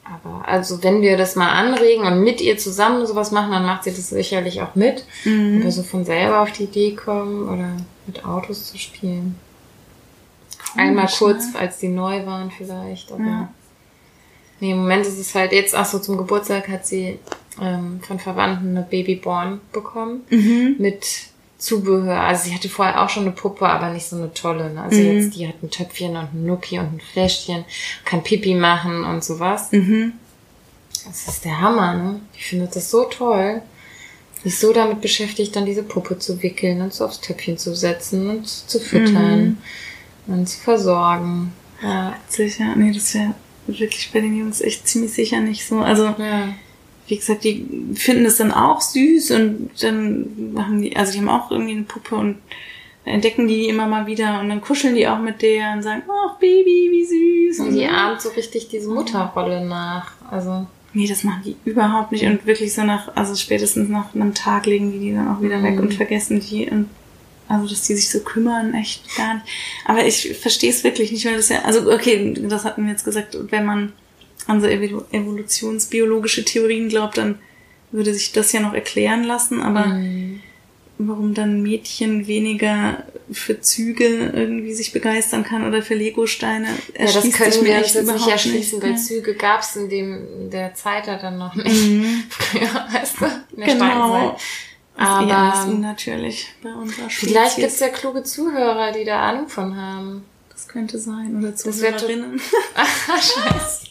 [0.04, 3.84] Aber also wenn wir das mal anregen und mit ihr zusammen sowas machen, dann macht
[3.84, 5.06] sie das sicherlich auch mit.
[5.26, 7.72] Wenn wir so von selber auf die Idee kommen oder
[8.06, 9.38] mit Autos zu spielen.
[10.76, 11.60] Einmal Komisch, kurz, ne?
[11.60, 13.12] als die neu waren vielleicht.
[13.12, 13.50] Aber Ja.
[14.60, 17.20] nee, im Moment ist es halt jetzt, ach so, zum Geburtstag hat sie
[17.62, 20.76] ähm, von Verwandten eine Babyborn bekommen Mhm.
[20.80, 21.06] mit
[21.58, 22.20] Zubehör.
[22.22, 24.72] Also sie hatte vorher auch schon eine Puppe, aber nicht so eine tolle.
[24.74, 24.84] Ne?
[24.84, 25.06] Also Mhm.
[25.18, 27.66] jetzt, die hat ein Töpfchen und ein Nuki und ein Fläschchen,
[28.06, 29.72] kann Pipi machen und sowas.
[29.72, 30.14] Mhm.
[31.06, 32.20] Das ist der Hammer, ne?
[32.36, 33.62] Ich finde das so toll.
[34.44, 38.30] Ist so damit beschäftigt, dann diese Puppe zu wickeln und so aufs Töpfchen zu setzen
[38.30, 39.58] und zu füttern
[40.28, 40.34] Mhm.
[40.34, 41.54] und zu versorgen.
[41.82, 42.14] Ja.
[42.28, 43.34] Sicher, nee, das wäre
[43.66, 45.80] wirklich bei den Jungs echt ziemlich sicher nicht so.
[45.80, 46.50] Also, ja.
[47.08, 51.30] Wie gesagt, die finden es dann auch süß und dann machen die, also die haben
[51.30, 52.38] auch irgendwie eine Puppe und
[53.06, 56.38] entdecken die immer mal wieder und dann kuscheln die auch mit der und sagen, ach
[56.40, 57.06] Baby, wie
[57.52, 57.60] süß.
[57.60, 60.12] Und die ahmt so richtig diese Mutterrolle nach.
[60.30, 64.34] Also, Nee, das machen die überhaupt nicht und wirklich so nach, also spätestens nach einem
[64.34, 65.82] Tag legen die die dann auch wieder weg Mhm.
[65.82, 66.90] und vergessen die und
[67.50, 69.46] also, dass die sich so kümmern, echt gar nicht.
[69.86, 73.06] Aber ich verstehe es wirklich nicht, weil das ja, also, okay, das hatten wir jetzt
[73.06, 73.94] gesagt, wenn man
[74.48, 77.40] an so evolu- evolutionsbiologische Theorien glaubt, dann
[77.92, 80.42] würde sich das ja noch erklären lassen, aber Mhm.
[80.98, 86.68] warum dann Mädchen weniger für Züge irgendwie sich begeistern kann oder für Legosteine,
[86.98, 88.98] ja, das können mir jetzt nicht erschließen, weil?
[88.98, 91.88] Züge gab es in dem in der Zeit ja dann noch nicht.
[91.88, 92.24] Mhm.
[92.30, 93.86] Früher, weißt du, in der Genau.
[94.36, 94.42] Steinzeit.
[95.00, 97.30] Aber unnatürlich bei unserer Spezies.
[97.30, 100.24] vielleicht gibt's ja kluge Zuhörer, die da Ahnung von haben.
[100.50, 101.38] Das könnte sein.
[101.38, 102.42] Oder Zuhörerinnen.
[102.76, 103.88] Ach, scheiße.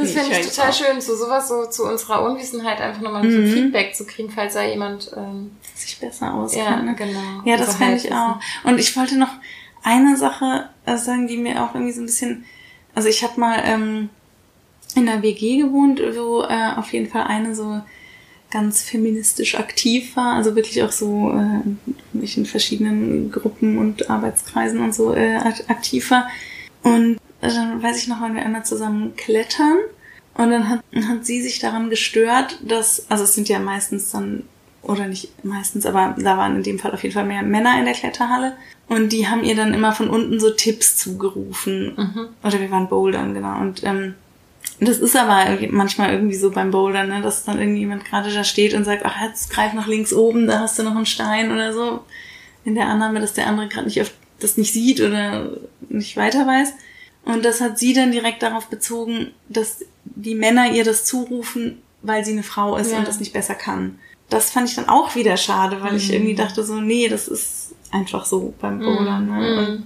[0.00, 0.74] Das Nee, fände ich total auch.
[0.74, 3.46] schön, so sowas so zu unserer Unwissenheit einfach nochmal Mhm.
[3.46, 6.84] so Feedback zu kriegen, falls da jemand ähm, sich besser ja, auskennt.
[6.86, 6.94] ne?
[6.96, 7.42] genau.
[7.44, 8.38] Ja, das fände ich auch.
[8.64, 9.30] Und ich wollte noch
[9.82, 12.44] eine Sache äh, sagen, die mir auch irgendwie so ein bisschen,
[12.94, 14.08] also ich habe mal ähm,
[14.94, 17.80] in einer WG gewohnt, wo äh, auf jeden Fall eine so
[18.50, 24.92] ganz feministisch aktiv war, also wirklich auch so äh, in verschiedenen Gruppen und Arbeitskreisen und
[24.92, 26.28] so äh, ak- aktiv war.
[26.82, 29.78] Und dann weiß ich noch, waren wir einmal zusammen klettern
[30.34, 34.44] und dann hat, hat sie sich daran gestört, dass, also es sind ja meistens dann,
[34.82, 37.84] oder nicht meistens, aber da waren in dem Fall auf jeden Fall mehr Männer in
[37.84, 38.56] der Kletterhalle
[38.88, 41.94] und die haben ihr dann immer von unten so Tipps zugerufen.
[41.96, 42.28] Mhm.
[42.42, 43.60] Oder wir waren bouldern, genau.
[43.60, 44.14] Und ähm,
[44.80, 48.74] das ist aber manchmal irgendwie so beim Bouldern, ne, dass dann irgendjemand gerade da steht
[48.74, 51.72] und sagt, ach, jetzt greif nach links oben, da hast du noch einen Stein oder
[51.72, 52.00] so.
[52.64, 54.10] In der Annahme, dass der andere gerade nicht auf
[54.40, 55.50] das nicht sieht oder
[55.88, 56.72] nicht weiter weiß.
[57.24, 62.24] Und das hat sie dann direkt darauf bezogen, dass die Männer ihr das zurufen, weil
[62.24, 62.98] sie eine Frau ist Ja.
[62.98, 63.98] und das nicht besser kann.
[64.30, 66.14] Das fand ich dann auch wieder schade, weil ich Mhm.
[66.14, 69.26] irgendwie dachte so, nee, das ist einfach so beim Bouldern.
[69.26, 69.68] Ne?
[69.76, 69.82] Mhm.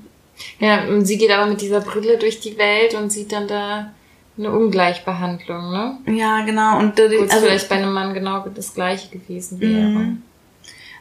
[0.64, 3.92] Ja, und sie geht aber mit dieser Brille durch die Welt und sieht dann da
[4.36, 5.98] eine Ungleichbehandlung, ne?
[6.06, 6.78] Ja, genau.
[6.80, 9.88] Und Wo es also, vielleicht bei einem Mann genau das gleiche gewesen wäre.
[9.88, 10.22] Mhm.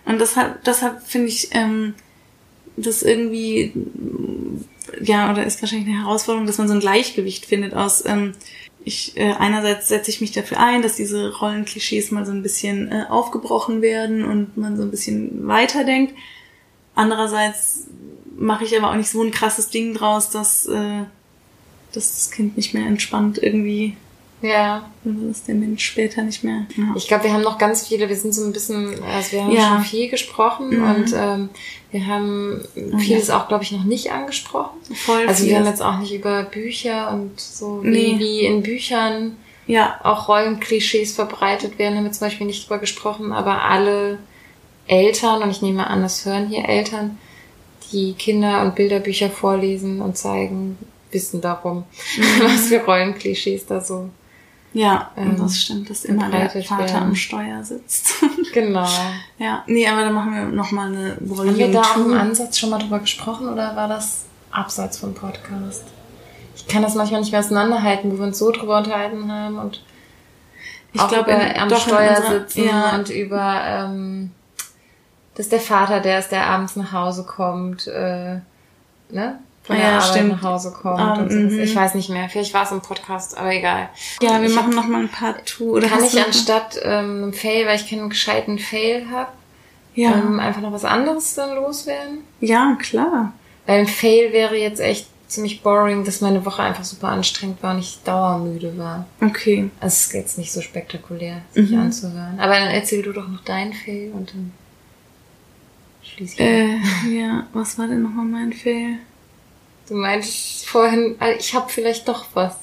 [0.05, 1.95] Und deshalb, deshalb finde ich ähm,
[2.77, 3.71] das irgendwie,
[5.01, 8.33] ja, oder ist wahrscheinlich eine Herausforderung, dass man so ein Gleichgewicht findet aus, ähm,
[8.85, 12.91] ich, äh, einerseits setze ich mich dafür ein, dass diese Rollenklischees mal so ein bisschen
[12.91, 16.13] äh, aufgebrochen werden und man so ein bisschen weiterdenkt.
[16.95, 17.87] Andererseits
[18.35, 21.03] mache ich aber auch nicht so ein krasses Ding draus, dass, äh,
[21.93, 23.95] dass das Kind nicht mehr entspannt irgendwie
[24.43, 24.89] Ja.
[25.05, 26.65] oder dass der Mensch später nicht mehr.
[26.77, 26.93] Ja.
[26.95, 29.51] Ich glaube, wir haben noch ganz viele, wir sind so ein bisschen, also wir haben
[29.51, 29.69] Ja.
[29.75, 30.83] schon viel gesprochen Mhm.
[30.83, 31.49] und ähm,
[31.91, 32.61] wir haben
[32.99, 34.77] vieles auch, glaube ich, noch nicht angesprochen.
[34.93, 35.57] Voll Also wir viel.
[35.59, 38.15] haben jetzt auch nicht über Bücher und so, Nee.
[38.19, 43.31] wie, in Büchern ja, auch Rollenklischees verbreitet werden, haben wir zum Beispiel nicht drüber gesprochen,
[43.31, 44.19] aber alle
[44.87, 47.17] Eltern, und ich nehme an, das hören hier Eltern,
[47.93, 50.77] die Kinder- und Bilderbücher vorlesen und zeigen,
[51.11, 51.83] wissen darum,
[52.43, 54.09] was für Rollenklischees da so.
[54.73, 56.95] Ja, Ähm, das stimmt, dass immer der Vater werden.
[56.95, 58.13] am Steuer sitzt.
[58.53, 58.87] Genau.
[59.39, 62.59] ja, nee, aber dann machen wir nochmal eine Haben wir da auch im Volume Ansatz
[62.59, 65.83] schon mal drüber gesprochen oder war das abseits vom Podcast?
[66.55, 69.83] Ich kann das manchmal nicht mehr auseinanderhalten, wo wir uns so drüber unterhalten haben und
[70.93, 72.95] Ich auch glaube, über in- am Steuer unserer- sitzen ja.
[72.95, 74.31] und über ähm,
[75.35, 78.35] dass der Vater der ist, der abends nach Hause kommt, äh,
[79.09, 79.39] ne?
[79.63, 80.29] Von der ja, Arbeit stimmt.
[80.33, 81.51] nach Hause kommt Ah, und sowas.
[81.53, 81.59] mhm.
[81.61, 82.27] Ich weiß nicht mehr.
[82.29, 83.89] Vielleicht war es im Podcast, aber egal.
[84.21, 85.63] Ja, wir Ich machen nochmal ein Part 2.
[85.65, 89.31] Oder Kann ich noch- anstatt ähm, Fail, weil ich keinen gescheiten Fail habe,
[89.95, 92.19] Ja, ähm, einfach noch was anderes dann loswerden?
[92.41, 93.31] ja, klar.
[93.65, 97.73] Weil ein Fail wäre jetzt echt ziemlich boring, dass meine Woche einfach super anstrengend war
[97.73, 99.05] und ich dauermüde war.
[99.21, 99.69] Okay.
[99.79, 101.79] Also es ist jetzt nicht so spektakulär, sich Mhm.
[101.79, 102.37] anzuhören.
[102.39, 104.51] Aber dann erzähl du doch noch deinen Fail und dann
[106.03, 106.39] schließe ich.
[106.41, 106.77] Äh,
[107.09, 108.97] ja, was war denn nochmal mein Fail?
[109.87, 112.55] Du meintest vorhin, ah, ich habe vielleicht doch was.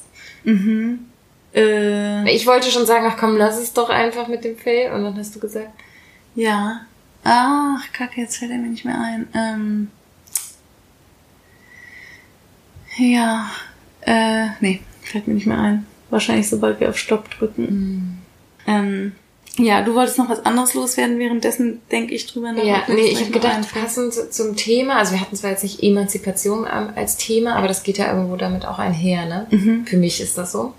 [0.43, 1.05] Mhm.
[1.53, 4.91] Äh, Ich wollte schon sagen, ach komm, lass es doch einfach mit dem Fail.
[4.91, 5.69] Und dann hast du gesagt,
[6.35, 6.81] ja.
[7.23, 9.27] Ach, kacke, jetzt fällt er mir nicht mehr ein.
[9.35, 9.91] Ähm,
[12.97, 13.49] ja.
[14.01, 15.85] Äh, nee, fällt mir nicht mehr ein.
[16.09, 18.21] Wahrscheinlich sobald wir auf Stopp drücken.
[18.65, 19.13] Ähm,
[19.57, 22.63] ja, du wolltest noch was anderes loswerden, währenddessen denke ich drüber nach.
[22.63, 23.85] ja, nee, ich habe gedacht, einfällt.
[23.85, 27.97] passend zum Thema, also wir hatten zwar jetzt nicht Emanzipation als Thema, aber das geht
[27.97, 29.47] ja irgendwo damit auch einher, ne?
[29.51, 29.85] Mhm.
[29.85, 30.73] Für mich ist das so.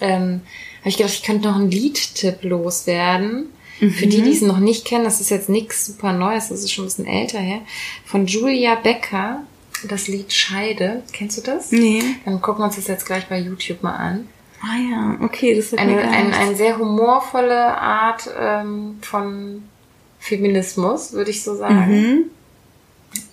[0.00, 0.40] Ähm,
[0.80, 3.50] habe ich gedacht, ich könnte noch einen Liedtipp loswerden.
[3.80, 6.70] Für die, die es noch nicht kennen, das ist jetzt nichts super Neues, das ist
[6.70, 7.62] schon ein bisschen älter her.
[8.04, 9.42] Von Julia Becker,
[9.88, 11.02] das Lied Scheide.
[11.12, 11.72] Kennst du das?
[11.72, 12.02] Nee.
[12.26, 14.28] Dann gucken wir uns das jetzt gleich bei YouTube mal an.
[14.62, 19.62] Ah ja, okay, das wird Eine, ein, eine sehr humorvolle Art ähm, von
[20.18, 21.88] Feminismus, würde ich so sagen.
[21.88, 22.24] Mhm.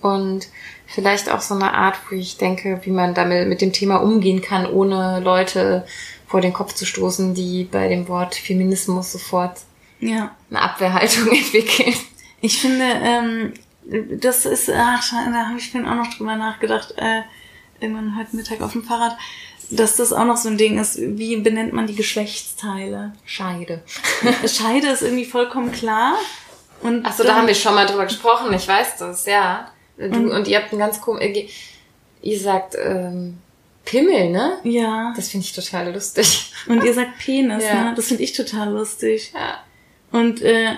[0.01, 0.47] Und
[0.87, 4.41] vielleicht auch so eine Art, wo ich denke, wie man damit mit dem Thema umgehen
[4.41, 5.85] kann, ohne Leute
[6.27, 9.59] vor den Kopf zu stoßen, die bei dem Wort Feminismus sofort
[9.99, 10.35] Ja.
[10.49, 11.93] eine Abwehrhaltung entwickeln.
[12.41, 13.53] Ich finde, ähm,
[14.19, 17.21] das ist, ach, da habe ich vorhin auch noch drüber nachgedacht, äh,
[17.79, 19.17] irgendwann heute Mittag auf dem Fahrrad,
[19.69, 23.13] dass das auch noch so ein Ding ist, wie benennt man die Geschlechtsteile?
[23.25, 23.81] Scheide.
[24.47, 26.15] Scheide ist irgendwie vollkommen klar.
[26.81, 29.71] Und Achso, da dann- haben wir schon mal drüber gesprochen, ich weiß das, ja.
[29.97, 31.47] Du, Und- und, ihr habt einen ganz komisch,
[32.21, 33.39] ihr sagt ähm,
[33.83, 34.57] Pimmel, ne?
[34.63, 35.13] Ja.
[35.15, 36.53] Das finde ich total lustig.
[36.67, 37.85] Und ihr sagt Penis, Ja.
[37.85, 37.93] ne?
[37.95, 39.31] Das finde ich total lustig.
[39.33, 39.63] Ja.
[40.11, 40.73] Und äh,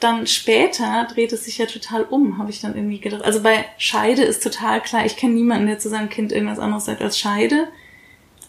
[0.00, 3.22] dann später dreht es sich ja total um, habe ich dann irgendwie gedacht.
[3.24, 6.84] Also bei Scheide ist total klar, ich kenne niemanden, der zu seinem Kind irgendwas anderes
[6.86, 7.68] sagt als Scheide.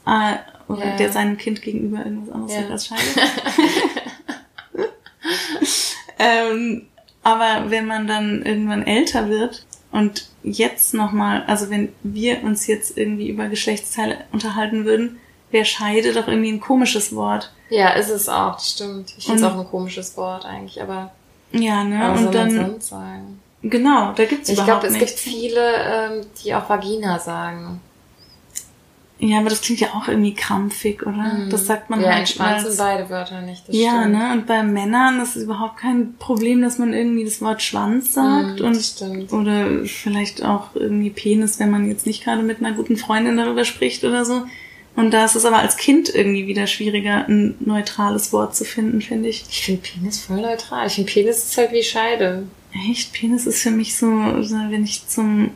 [0.05, 0.35] Äh,
[0.71, 0.95] oder Ja.
[0.97, 2.69] der seinem Kind gegenüber irgendwas anderes Ja.
[2.69, 3.01] als Scheide.
[6.19, 6.83] ähm,
[7.23, 12.97] aber wenn man dann irgendwann älter wird und jetzt nochmal, also wenn wir uns jetzt
[12.97, 15.19] irgendwie über Geschlechtsteile unterhalten würden,
[15.51, 17.51] wäre Scheide doch irgendwie ein komisches Wort.
[17.69, 19.13] Ja, ist es auch, das stimmt.
[19.17, 21.11] Ich finde es auch ein komisches Wort eigentlich, aber
[21.51, 22.13] Ja, ne?
[22.17, 22.75] soll und dann,
[23.61, 25.09] genau, da gibt's Ich überhaupt glaube, es nichts.
[25.11, 27.79] gibt viele, ähm, die auch Vagina sagen.
[29.25, 31.47] Ja, aber das klingt ja auch irgendwie krampfig, oder?
[31.49, 32.05] Das sagt man Mhm.
[32.05, 33.67] ja, halt als- sind beide Wörter nicht.
[33.69, 34.17] Das Ja, stimmt.
[34.17, 34.31] ne?
[34.33, 38.59] Und bei Männern ist es überhaupt kein Problem, dass man irgendwie das Wort Schwanz sagt
[38.59, 39.31] Mhm, und das stimmt.
[39.31, 43.63] oder vielleicht auch irgendwie Penis, wenn man jetzt nicht gerade mit einer guten Freundin darüber
[43.63, 44.43] spricht oder so.
[44.95, 49.01] Und da ist es aber als Kind irgendwie wieder schwieriger, ein neutrales Wort zu finden,
[49.01, 49.45] finde ich.
[49.49, 50.85] Ich finde Penis voll neutral.
[50.87, 52.43] Ich finde Penis ist halt wie Scheide.
[52.91, 54.07] Echt, Penis ist für mich so,
[54.43, 55.51] so, wenn ich zum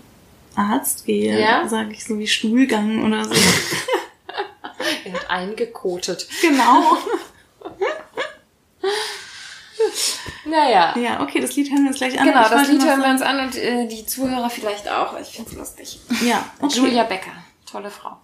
[0.57, 1.67] Arzt gehe, Ja?
[1.67, 3.31] sage ich so wie Stuhlgang oder so.
[5.05, 6.27] Er hat eingekotet.
[6.41, 6.97] genau.
[10.45, 10.95] Naja.
[10.97, 12.25] Ja, okay, das Lied hören wir uns gleich an.
[12.25, 15.19] Genau, Ich das Lied hören wir uns an und äh, die Zuhörer vielleicht auch.
[15.19, 15.99] Ich find's lustig.
[16.25, 16.77] Ja, okay.
[16.79, 17.31] Julia Becker,
[17.69, 18.17] tolle Frau.